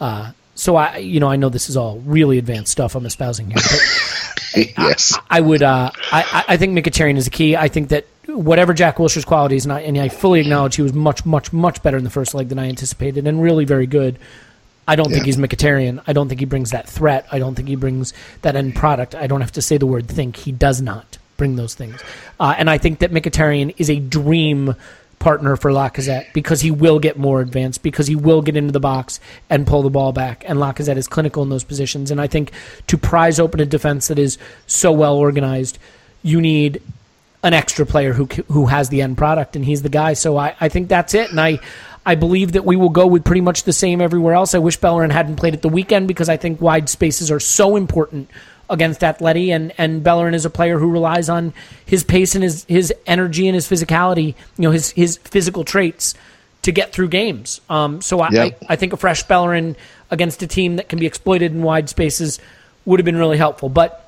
Uh, 0.00 0.32
so 0.54 0.76
I, 0.76 0.96
you 0.98 1.20
know, 1.20 1.28
I 1.28 1.36
know 1.36 1.48
this 1.48 1.70
is 1.70 1.76
all 1.76 2.00
really 2.00 2.38
advanced 2.38 2.72
stuff 2.72 2.96
I'm 2.96 3.06
espousing 3.06 3.46
here, 3.50 3.56
but 3.56 4.78
yes, 4.78 5.16
I 5.30 5.40
would. 5.40 5.62
Uh, 5.62 5.90
I, 6.10 6.44
I 6.48 6.56
think 6.56 6.76
Mkhitaryan 6.76 7.16
is 7.16 7.26
the 7.26 7.30
key. 7.30 7.56
I 7.56 7.68
think 7.68 7.90
that 7.90 8.06
whatever 8.26 8.74
Jack 8.74 8.96
Wilshere's 8.96 9.24
qualities, 9.24 9.64
and 9.64 9.72
I, 9.72 9.80
and 9.80 9.96
I 9.96 10.08
fully 10.08 10.40
acknowledge 10.40 10.74
he 10.76 10.82
was 10.82 10.92
much, 10.92 11.24
much, 11.24 11.52
much 11.52 11.82
better 11.82 11.96
in 11.96 12.04
the 12.04 12.10
first 12.10 12.34
leg 12.34 12.48
than 12.48 12.58
I 12.58 12.68
anticipated, 12.68 13.26
and 13.26 13.40
really 13.40 13.64
very 13.64 13.86
good. 13.86 14.18
I 14.88 14.96
don't 14.96 15.10
think 15.10 15.26
he's 15.26 15.36
Mkhitaryan. 15.36 16.02
I 16.06 16.14
don't 16.14 16.28
think 16.28 16.40
he 16.40 16.46
brings 16.46 16.70
that 16.70 16.88
threat. 16.88 17.26
I 17.30 17.38
don't 17.38 17.54
think 17.54 17.68
he 17.68 17.76
brings 17.76 18.14
that 18.40 18.56
end 18.56 18.74
product. 18.74 19.14
I 19.14 19.26
don't 19.26 19.42
have 19.42 19.52
to 19.52 19.62
say 19.62 19.76
the 19.76 19.86
word 19.86 20.08
think. 20.08 20.36
He 20.36 20.50
does 20.50 20.80
not 20.80 21.18
bring 21.38 21.56
those 21.56 21.74
things. 21.74 22.02
Uh, 22.38 22.54
and 22.58 22.68
I 22.68 22.76
think 22.76 22.98
that 22.98 23.10
Mkhitaryan 23.10 23.74
is 23.78 23.88
a 23.88 23.98
dream 23.98 24.74
partner 25.18 25.56
for 25.56 25.70
Lacazette 25.70 26.32
because 26.32 26.60
he 26.60 26.70
will 26.70 26.98
get 26.98 27.18
more 27.18 27.40
advanced, 27.40 27.82
because 27.82 28.06
he 28.06 28.14
will 28.14 28.42
get 28.42 28.56
into 28.56 28.72
the 28.72 28.80
box 28.80 29.18
and 29.48 29.66
pull 29.66 29.82
the 29.82 29.90
ball 29.90 30.12
back. 30.12 30.44
And 30.46 30.58
Lacazette 30.58 30.96
is 30.96 31.08
clinical 31.08 31.42
in 31.42 31.48
those 31.48 31.64
positions. 31.64 32.10
And 32.10 32.20
I 32.20 32.26
think 32.26 32.52
to 32.88 32.98
prize 32.98 33.40
open 33.40 33.60
a 33.60 33.66
defense 33.66 34.08
that 34.08 34.18
is 34.18 34.36
so 34.66 34.92
well 34.92 35.16
organized, 35.16 35.78
you 36.22 36.40
need 36.40 36.82
an 37.42 37.54
extra 37.54 37.86
player 37.86 38.12
who 38.12 38.26
who 38.48 38.66
has 38.66 38.88
the 38.88 39.00
end 39.00 39.16
product, 39.16 39.54
and 39.54 39.64
he's 39.64 39.82
the 39.82 39.88
guy. 39.88 40.12
So 40.12 40.36
I, 40.36 40.56
I 40.60 40.68
think 40.68 40.88
that's 40.88 41.14
it. 41.14 41.30
And 41.30 41.40
I 41.40 41.60
I 42.04 42.14
believe 42.14 42.52
that 42.52 42.64
we 42.64 42.74
will 42.74 42.88
go 42.88 43.06
with 43.06 43.24
pretty 43.24 43.42
much 43.42 43.64
the 43.64 43.72
same 43.72 44.00
everywhere 44.00 44.34
else. 44.34 44.54
I 44.54 44.58
wish 44.58 44.76
Bellerin 44.76 45.10
hadn't 45.10 45.36
played 45.36 45.54
at 45.54 45.62
the 45.62 45.68
weekend 45.68 46.08
because 46.08 46.28
I 46.28 46.36
think 46.36 46.60
wide 46.60 46.88
spaces 46.88 47.30
are 47.30 47.40
so 47.40 47.76
important 47.76 48.30
against 48.70 49.00
Atleti, 49.00 49.48
and 49.54 49.72
and 49.78 50.02
Bellerin 50.02 50.34
is 50.34 50.44
a 50.44 50.50
player 50.50 50.78
who 50.78 50.90
relies 50.90 51.28
on 51.28 51.52
his 51.86 52.04
pace 52.04 52.34
and 52.34 52.44
his 52.44 52.64
his 52.64 52.92
energy 53.06 53.48
and 53.48 53.54
his 53.54 53.68
physicality, 53.68 54.34
you 54.56 54.62
know, 54.62 54.70
his 54.70 54.90
his 54.90 55.16
physical 55.18 55.64
traits 55.64 56.14
to 56.62 56.72
get 56.72 56.92
through 56.92 57.08
games. 57.08 57.60
Um, 57.70 58.00
so 58.02 58.20
I, 58.20 58.30
Yep. 58.30 58.58
I 58.68 58.72
I 58.74 58.76
think 58.76 58.92
a 58.92 58.96
fresh 58.96 59.22
Bellerin 59.22 59.76
against 60.10 60.42
a 60.42 60.46
team 60.46 60.76
that 60.76 60.88
can 60.88 60.98
be 60.98 61.06
exploited 61.06 61.52
in 61.52 61.62
wide 61.62 61.88
spaces 61.88 62.38
would 62.84 63.00
have 63.00 63.04
been 63.04 63.16
really 63.16 63.38
helpful, 63.38 63.68
but 63.68 64.04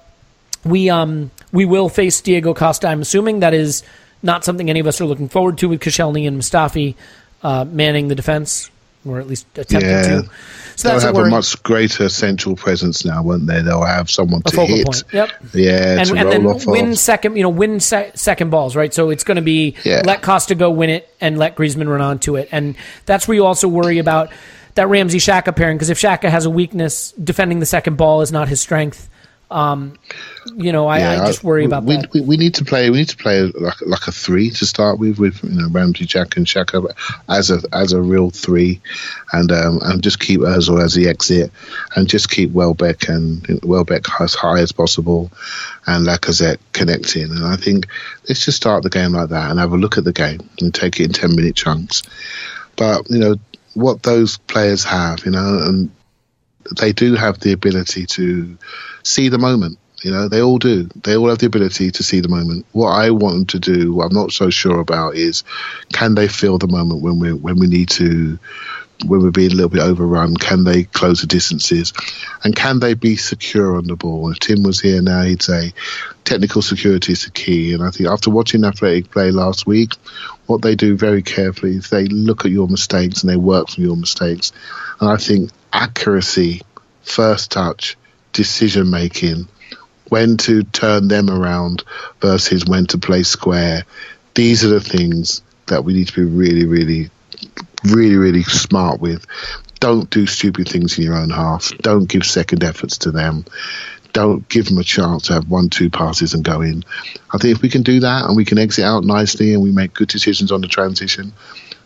we 0.64 0.90
um 0.90 1.30
we 1.52 1.64
will 1.64 1.88
face 1.88 2.20
Diego 2.20 2.54
Costa. 2.54 2.88
I'm 2.88 3.02
assuming 3.02 3.40
that 3.40 3.54
is 3.54 3.82
not 4.22 4.44
something 4.44 4.68
any 4.68 4.80
of 4.80 4.86
us 4.86 5.00
are 5.00 5.06
looking 5.06 5.28
forward 5.28 5.58
to 5.58 5.68
with 5.68 5.80
Koscielny 5.80 6.26
and 6.28 6.38
Mustafi 6.40 6.94
uh, 7.42 7.64
manning 7.64 8.08
the 8.08 8.14
defense, 8.14 8.70
or 9.06 9.18
at 9.20 9.26
least 9.26 9.46
attempting 9.56 9.90
Yeah. 9.90 10.02
to. 10.22 10.30
So 10.76 10.88
they'll 10.88 11.00
have 11.00 11.16
a 11.16 11.28
much 11.28 11.62
greater 11.62 12.08
central 12.08 12.56
presence 12.56 13.04
now, 13.04 13.22
won't 13.22 13.46
they? 13.46 13.60
They'll 13.60 13.84
have 13.84 14.10
someone 14.10 14.40
A 14.46 14.50
to 14.50 14.56
focal 14.56 14.76
hit. 14.76 14.86
point. 14.86 15.04
Yep. 15.12 15.30
Yeah, 15.54 15.98
and, 15.98 16.08
to 16.08 16.14
and 16.16 16.24
roll 16.24 16.30
then 16.32 16.46
off 16.46 16.66
win 16.66 16.90
of. 16.92 16.98
second, 16.98 17.36
you 17.36 17.42
know, 17.42 17.48
win 17.50 17.80
se- 17.80 18.12
second 18.14 18.50
balls, 18.50 18.76
right? 18.76 18.92
So 18.94 19.10
it's 19.10 19.24
going 19.24 19.36
to 19.36 19.42
be 19.42 19.74
Yeah. 19.84 20.02
let 20.04 20.22
Costa 20.22 20.54
go 20.54 20.70
win 20.70 20.88
it 20.90 21.08
and 21.20 21.38
let 21.38 21.54
Griezmann 21.56 21.88
run 21.88 22.00
onto 22.00 22.36
it, 22.36 22.48
and 22.52 22.76
that's 23.06 23.28
where 23.28 23.34
you 23.34 23.44
also 23.44 23.68
worry 23.68 23.98
about 23.98 24.30
that 24.76 24.88
Ramsey 24.88 25.18
Xhaka 25.18 25.54
pairing 25.54 25.76
because 25.76 25.90
if 25.90 25.98
Xhaka 26.00 26.30
has 26.30 26.46
a 26.46 26.50
weakness, 26.50 27.12
defending 27.22 27.58
the 27.60 27.66
second 27.66 27.96
ball 27.96 28.22
is 28.22 28.32
not 28.32 28.48
his 28.48 28.60
strength. 28.60 29.08
Um, 29.50 29.94
you 30.54 30.70
know, 30.70 30.86
I, 30.86 31.14
I 31.14 31.26
just 31.26 31.42
worry 31.42 31.64
about 31.64 31.84
we, 31.84 31.96
that. 31.96 32.12
We, 32.12 32.20
we 32.20 32.36
need 32.36 32.54
to 32.54 32.64
play. 32.64 32.88
We 32.90 32.98
need 32.98 33.08
to 33.08 33.16
play 33.16 33.42
like 33.42 33.80
like 33.82 34.06
a 34.06 34.12
three 34.12 34.50
to 34.50 34.66
start 34.66 34.98
with, 34.98 35.18
with 35.18 35.42
you 35.42 35.60
know 35.60 35.68
Ramsey, 35.68 36.06
Jack, 36.06 36.36
and 36.36 36.46
Xhaka 36.46 36.94
as 37.28 37.50
a 37.50 37.60
as 37.72 37.92
a 37.92 38.00
real 38.00 38.30
three, 38.30 38.80
and 39.32 39.50
um, 39.50 39.80
and 39.82 40.02
just 40.02 40.20
keep 40.20 40.40
Özil 40.40 40.82
as 40.82 40.94
the 40.94 41.08
exit, 41.08 41.50
and 41.96 42.08
just 42.08 42.30
keep 42.30 42.52
Welbeck 42.52 43.08
and 43.08 43.60
Welbeck 43.64 44.04
as 44.20 44.34
high 44.34 44.60
as 44.60 44.72
possible, 44.72 45.30
and 45.86 46.06
Lacazette 46.06 46.58
connecting. 46.72 47.24
And 47.24 47.44
I 47.44 47.56
think 47.56 47.86
let's 48.28 48.44
just 48.44 48.56
start 48.56 48.84
the 48.84 48.90
game 48.90 49.12
like 49.12 49.30
that 49.30 49.50
and 49.50 49.58
have 49.58 49.72
a 49.72 49.76
look 49.76 49.98
at 49.98 50.04
the 50.04 50.12
game 50.12 50.48
and 50.60 50.72
take 50.72 51.00
it 51.00 51.04
in 51.06 51.12
ten 51.12 51.34
minute 51.34 51.56
chunks. 51.56 52.02
But 52.76 53.10
you 53.10 53.18
know, 53.18 53.34
what 53.74 54.02
those 54.02 54.36
players 54.38 54.84
have, 54.84 55.24
you 55.24 55.32
know, 55.32 55.58
and 55.64 55.90
they 56.78 56.92
do 56.92 57.14
have 57.14 57.40
the 57.40 57.52
ability 57.52 58.06
to 58.06 58.56
see 59.02 59.28
the 59.28 59.38
moment. 59.38 59.78
You 60.02 60.10
know, 60.10 60.28
they 60.28 60.40
all 60.40 60.58
do. 60.58 60.84
They 61.04 61.16
all 61.16 61.28
have 61.28 61.38
the 61.38 61.46
ability 61.46 61.90
to 61.90 62.02
see 62.02 62.20
the 62.20 62.28
moment. 62.28 62.64
What 62.72 62.90
I 62.90 63.10
want 63.10 63.34
them 63.34 63.46
to 63.46 63.58
do, 63.58 63.92
what 63.92 64.06
I'm 64.06 64.14
not 64.14 64.32
so 64.32 64.48
sure 64.48 64.80
about, 64.80 65.14
is 65.14 65.44
can 65.92 66.14
they 66.14 66.28
feel 66.28 66.58
the 66.58 66.68
moment 66.68 67.02
when 67.02 67.18
we 67.18 67.32
when 67.34 67.58
we 67.58 67.66
need 67.66 67.90
to, 67.90 68.38
when 69.04 69.20
we're 69.20 69.30
being 69.30 69.52
a 69.52 69.54
little 69.54 69.68
bit 69.68 69.82
overrun? 69.82 70.36
Can 70.36 70.64
they 70.64 70.84
close 70.84 71.20
the 71.20 71.26
distances, 71.26 71.92
and 72.42 72.56
can 72.56 72.80
they 72.80 72.94
be 72.94 73.16
secure 73.16 73.76
on 73.76 73.88
the 73.88 73.96
ball? 73.96 74.30
If 74.30 74.38
Tim 74.38 74.62
was 74.62 74.80
here 74.80 75.02
now, 75.02 75.22
he'd 75.22 75.42
say 75.42 75.74
technical 76.24 76.62
security 76.62 77.12
is 77.12 77.24
the 77.24 77.30
key. 77.30 77.74
And 77.74 77.82
I 77.82 77.90
think 77.90 78.08
after 78.08 78.30
watching 78.30 78.64
Athletic 78.64 79.10
play 79.10 79.30
last 79.30 79.66
week, 79.66 79.92
what 80.46 80.62
they 80.62 80.76
do 80.76 80.96
very 80.96 81.22
carefully 81.22 81.76
is 81.76 81.90
they 81.90 82.06
look 82.06 82.46
at 82.46 82.50
your 82.50 82.68
mistakes 82.68 83.22
and 83.22 83.30
they 83.30 83.36
work 83.36 83.68
from 83.68 83.84
your 83.84 83.96
mistakes. 83.96 84.52
And 85.00 85.10
I 85.10 85.16
think 85.16 85.50
accuracy, 85.72 86.62
first 87.02 87.50
touch, 87.50 87.96
decision 88.32 88.90
making 88.90 89.48
when 90.08 90.36
to 90.36 90.64
turn 90.64 91.08
them 91.08 91.30
around 91.30 91.84
versus 92.20 92.64
when 92.66 92.86
to 92.86 92.98
play 92.98 93.22
square. 93.22 93.84
These 94.34 94.64
are 94.64 94.68
the 94.68 94.80
things 94.80 95.42
that 95.66 95.84
we 95.84 95.94
need 95.94 96.08
to 96.08 96.14
be 96.14 96.24
really, 96.24 96.66
really, 96.66 97.10
really, 97.84 98.16
really 98.16 98.42
smart 98.42 99.00
with. 99.00 99.24
Don't 99.78 100.10
do 100.10 100.26
stupid 100.26 100.68
things 100.68 100.98
in 100.98 101.04
your 101.04 101.16
own 101.16 101.30
half. 101.30 101.70
Don't 101.78 102.08
give 102.08 102.24
second 102.24 102.64
efforts 102.64 102.98
to 102.98 103.10
them. 103.10 103.44
Don't 104.12 104.46
give 104.48 104.66
them 104.66 104.78
a 104.78 104.84
chance 104.84 105.24
to 105.24 105.34
have 105.34 105.48
one, 105.48 105.70
two 105.70 105.88
passes 105.88 106.34
and 106.34 106.44
go 106.44 106.60
in. 106.60 106.84
I 107.32 107.38
think 107.38 107.56
if 107.56 107.62
we 107.62 107.68
can 107.68 107.82
do 107.82 108.00
that 108.00 108.26
and 108.26 108.36
we 108.36 108.44
can 108.44 108.58
exit 108.58 108.84
out 108.84 109.04
nicely 109.04 109.54
and 109.54 109.62
we 109.62 109.70
make 109.70 109.94
good 109.94 110.08
decisions 110.08 110.50
on 110.50 110.60
the 110.60 110.68
transition, 110.68 111.32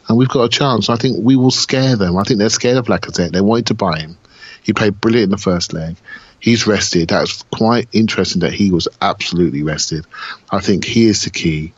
and 0.08 0.18
we've 0.18 0.28
got 0.28 0.44
a 0.44 0.48
chance, 0.48 0.88
I 0.88 0.96
think 0.96 1.18
we 1.20 1.36
will 1.36 1.50
scare 1.50 1.96
them. 1.96 2.16
I 2.16 2.22
think 2.24 2.38
they're 2.38 2.50
scared 2.50 2.76
of 2.76 2.86
Lacazette. 2.86 3.32
They 3.32 3.40
wanted 3.40 3.66
to 3.66 3.74
buy 3.74 3.98
him. 3.98 4.16
He 4.62 4.72
played 4.72 5.00
brilliant 5.00 5.24
in 5.24 5.30
the 5.30 5.38
first 5.38 5.72
leg 5.72 5.96
he's 6.44 6.66
rested. 6.66 7.08
That's 7.08 7.42
quite 7.44 7.88
interesting 7.92 8.40
that 8.40 8.52
he 8.52 8.70
was 8.70 8.86
absolutely 9.00 9.62
rested. 9.62 10.04
I 10.50 10.60
think 10.60 10.84
he 10.84 11.06
is 11.06 11.24
the 11.24 11.30
key, 11.30 11.72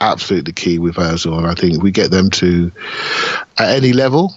absolutely 0.00 0.52
the 0.52 0.54
key 0.54 0.78
with 0.78 0.94
Ozil. 0.94 1.36
And 1.36 1.46
I 1.46 1.54
think 1.54 1.74
if 1.74 1.82
we 1.82 1.90
get 1.90 2.12
them 2.12 2.30
to 2.30 2.70
at 3.58 3.70
any 3.70 3.92
level, 3.92 4.32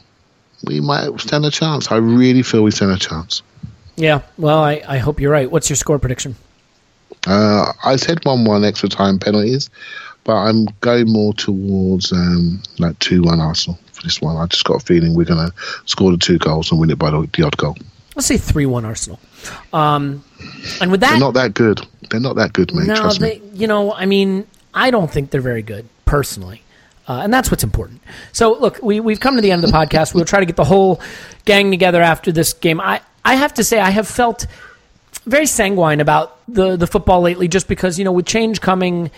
we 0.63 0.81
might 0.81 1.19
stand 1.19 1.45
a 1.45 1.51
chance. 1.51 1.91
I 1.91 1.97
really 1.97 2.41
feel 2.41 2.63
we 2.63 2.71
stand 2.71 2.91
a 2.91 2.97
chance. 2.97 3.43
Yeah, 3.95 4.21
well, 4.39 4.57
I, 4.57 4.81
I 4.87 4.97
hope 4.97 5.21
you're 5.21 5.31
right. 5.31 5.51
What's 5.51 5.69
your 5.69 5.77
score 5.77 5.99
prediction? 5.99 6.35
Uh, 7.27 7.71
I 7.83 7.97
said 7.97 8.25
1 8.25 8.45
1 8.45 8.65
extra 8.65 8.89
time 8.89 9.19
penalties, 9.19 9.69
but 10.29 10.35
I'm 10.35 10.65
going 10.81 11.11
more 11.11 11.33
towards 11.33 12.11
um, 12.11 12.61
like 12.77 12.99
2 12.99 13.23
1 13.23 13.39
Arsenal 13.39 13.79
for 13.91 14.03
this 14.03 14.21
one. 14.21 14.37
I 14.37 14.45
just 14.45 14.63
got 14.63 14.79
a 14.79 14.85
feeling 14.85 15.15
we're 15.15 15.25
going 15.25 15.49
to 15.49 15.51
score 15.85 16.11
the 16.11 16.19
two 16.19 16.37
goals 16.37 16.69
and 16.69 16.79
win 16.79 16.91
it 16.91 16.99
by 16.99 17.09
the, 17.09 17.27
the 17.33 17.41
odd 17.41 17.57
goal. 17.57 17.75
Let's 18.15 18.27
say 18.27 18.37
3 18.37 18.67
1 18.67 18.85
Arsenal. 18.85 19.19
Um, 19.73 20.23
and 20.81 20.91
with 20.91 20.99
that. 20.99 21.09
They're 21.09 21.19
not 21.19 21.33
that 21.33 21.55
good. 21.55 21.81
They're 22.11 22.19
not 22.19 22.35
that 22.35 22.53
good, 22.53 22.75
mate. 22.75 22.85
No, 22.85 23.11
they, 23.13 23.39
me. 23.39 23.49
you 23.55 23.65
know, 23.65 23.91
I 23.91 24.05
mean, 24.05 24.45
I 24.71 24.91
don't 24.91 25.09
think 25.09 25.31
they're 25.31 25.41
very 25.41 25.63
good, 25.63 25.89
personally. 26.05 26.61
Uh, 27.07 27.21
and 27.23 27.33
that's 27.33 27.49
what's 27.49 27.63
important. 27.63 27.99
So, 28.31 28.53
look, 28.53 28.83
we, 28.83 28.99
we've 28.99 29.19
come 29.19 29.35
to 29.35 29.41
the 29.41 29.49
end 29.49 29.63
of 29.63 29.71
the 29.71 29.75
podcast. 29.75 30.13
We'll 30.13 30.25
try 30.25 30.41
to 30.41 30.45
get 30.45 30.57
the 30.57 30.63
whole 30.63 31.01
gang 31.45 31.71
together 31.71 32.03
after 32.03 32.31
this 32.31 32.53
game. 32.53 32.79
I, 32.79 33.01
I 33.25 33.33
have 33.33 33.55
to 33.55 33.63
say, 33.63 33.79
I 33.79 33.89
have 33.89 34.07
felt 34.07 34.45
very 35.25 35.47
sanguine 35.47 36.01
about 36.01 36.37
the, 36.47 36.75
the 36.75 36.85
football 36.85 37.21
lately 37.21 37.47
just 37.47 37.67
because, 37.67 37.97
you 37.97 38.05
know, 38.05 38.11
with 38.11 38.27
change 38.27 38.61
coming 38.61 39.09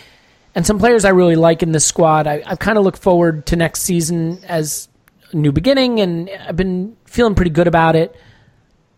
and 0.56 0.66
some 0.66 0.80
players 0.80 1.06
I 1.06 1.10
really 1.10 1.36
like 1.36 1.64
in 1.64 1.72
this 1.72 1.86
squad, 1.86 2.28
I, 2.28 2.44
I 2.46 2.56
kind 2.56 2.78
of 2.78 2.84
look 2.84 2.98
forward 2.98 3.46
to 3.48 3.56
next 3.56 3.82
season 3.82 4.44
as 4.46 4.90
a 5.32 5.36
new 5.36 5.52
beginning, 5.52 6.00
and 6.00 6.30
I've 6.30 6.58
been 6.58 6.98
feeling 7.06 7.36
pretty 7.36 7.52
good 7.52 7.68
about 7.68 7.96
it. 7.96 8.16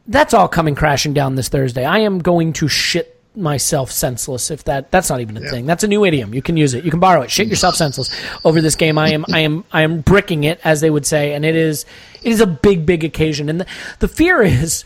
That's 0.07 0.33
all 0.33 0.47
coming 0.47 0.75
crashing 0.75 1.13
down 1.13 1.35
this 1.35 1.49
Thursday. 1.49 1.85
I 1.85 1.99
am 1.99 2.19
going 2.19 2.53
to 2.53 2.67
shit 2.67 3.13
myself 3.35 3.91
senseless 3.91 4.51
if 4.51 4.63
that 4.65 4.91
that's 4.91 5.09
not 5.09 5.19
even 5.19 5.37
a 5.37 5.41
thing. 5.49 5.65
That's 5.65 5.83
a 5.83 5.87
new 5.87 6.05
idiom. 6.05 6.33
You 6.33 6.41
can 6.41 6.57
use 6.57 6.73
it. 6.73 6.83
You 6.83 6.91
can 6.91 6.99
borrow 6.99 7.21
it. 7.21 7.31
Shit 7.31 7.47
yourself 7.47 7.75
senseless 7.75 8.09
over 8.45 8.61
this 8.61 8.75
game. 8.75 8.97
I 8.97 9.09
am 9.09 9.25
i 9.31 9.39
am 9.39 9.63
i 9.71 9.81
am 9.81 10.01
bricking 10.01 10.43
it 10.43 10.59
as 10.63 10.81
they 10.81 10.89
would 10.89 11.05
say 11.05 11.33
and 11.33 11.43
it 11.43 11.55
is 11.55 11.85
it 12.21 12.31
is 12.31 12.41
a 12.41 12.47
big 12.47 12.85
big 12.85 13.03
occasion. 13.03 13.49
And 13.49 13.61
the, 13.61 13.65
the 13.99 14.07
fear 14.07 14.41
is 14.41 14.85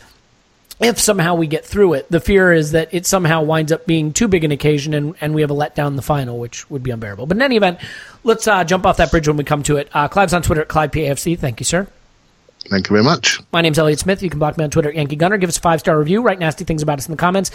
if 0.80 0.98
somehow 1.00 1.34
we 1.34 1.46
get 1.46 1.64
through 1.64 1.94
it, 1.94 2.10
the 2.10 2.20
fear 2.20 2.52
is 2.52 2.72
that 2.72 2.92
it 2.92 3.04
somehow 3.06 3.42
winds 3.42 3.72
up 3.72 3.86
being 3.86 4.12
too 4.12 4.28
big 4.28 4.44
an 4.44 4.52
occasion 4.52 4.94
and, 4.94 5.14
and 5.20 5.34
we 5.34 5.40
have 5.40 5.50
a 5.50 5.54
letdown 5.54 5.88
in 5.88 5.96
the 5.96 6.02
final, 6.02 6.38
which 6.38 6.68
would 6.70 6.82
be 6.82 6.90
unbearable. 6.90 7.26
But 7.26 7.36
in 7.36 7.42
any 7.42 7.56
event, 7.56 7.80
let's 8.22 8.46
uh, 8.46 8.64
jump 8.64 8.86
off 8.86 8.98
that 8.98 9.10
bridge 9.10 9.26
when 9.26 9.36
we 9.36 9.44
come 9.44 9.62
to 9.64 9.76
it. 9.76 9.88
Uh, 9.92 10.08
Clive's 10.08 10.34
on 10.34 10.42
Twitter 10.42 10.62
at 10.62 10.68
ClivePAFC. 10.68 11.38
Thank 11.38 11.60
you, 11.60 11.64
sir. 11.64 11.88
Thank 12.68 12.88
you 12.88 12.94
very 12.94 13.04
much. 13.04 13.40
My 13.52 13.62
name's 13.62 13.78
Elliot 13.78 13.98
Smith. 13.98 14.22
You 14.22 14.28
can 14.28 14.38
block 14.38 14.58
me 14.58 14.64
on 14.64 14.70
Twitter 14.70 14.90
at 14.90 14.94
Yankee 14.94 15.16
Gunner. 15.16 15.38
Give 15.38 15.48
us 15.48 15.56
a 15.56 15.60
five 15.60 15.80
star 15.80 15.98
review. 15.98 16.22
Write 16.22 16.38
nasty 16.38 16.64
things 16.64 16.82
about 16.82 16.98
us 16.98 17.06
in 17.06 17.12
the 17.12 17.16
comments. 17.16 17.50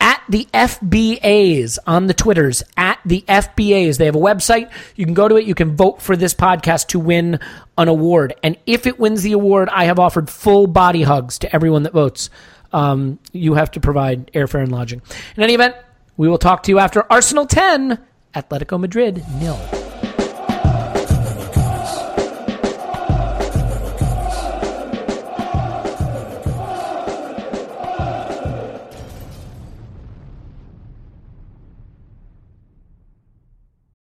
At 0.00 0.22
the 0.28 0.46
FBAs 0.52 1.78
on 1.86 2.06
the 2.06 2.14
Twitters, 2.14 2.62
at 2.76 2.98
the 3.04 3.22
FBAs. 3.28 3.98
They 3.98 4.06
have 4.06 4.16
a 4.16 4.20
website. 4.20 4.70
You 4.96 5.04
can 5.04 5.14
go 5.14 5.28
to 5.28 5.36
it. 5.36 5.44
You 5.44 5.54
can 5.54 5.76
vote 5.76 6.02
for 6.02 6.16
this 6.16 6.34
podcast 6.34 6.88
to 6.88 6.98
win 6.98 7.38
an 7.78 7.88
award. 7.88 8.34
And 8.42 8.56
if 8.66 8.86
it 8.86 8.98
wins 8.98 9.22
the 9.22 9.32
award, 9.32 9.68
I 9.70 9.84
have 9.84 9.98
offered 9.98 10.28
full 10.28 10.66
body 10.66 11.02
hugs 11.02 11.38
to 11.38 11.54
everyone 11.54 11.84
that 11.84 11.92
votes. 11.92 12.30
Um, 12.72 13.18
you 13.32 13.54
have 13.54 13.70
to 13.72 13.80
provide 13.80 14.30
airfare 14.32 14.62
and 14.62 14.70
lodging. 14.72 15.02
In 15.36 15.42
any 15.42 15.54
event, 15.54 15.74
we 16.16 16.28
will 16.28 16.38
talk 16.38 16.62
to 16.64 16.70
you 16.70 16.78
after 16.78 17.10
Arsenal 17.10 17.46
10, 17.46 17.98
Atletico 18.34 18.78
Madrid 18.78 19.24
nil. 19.40 19.79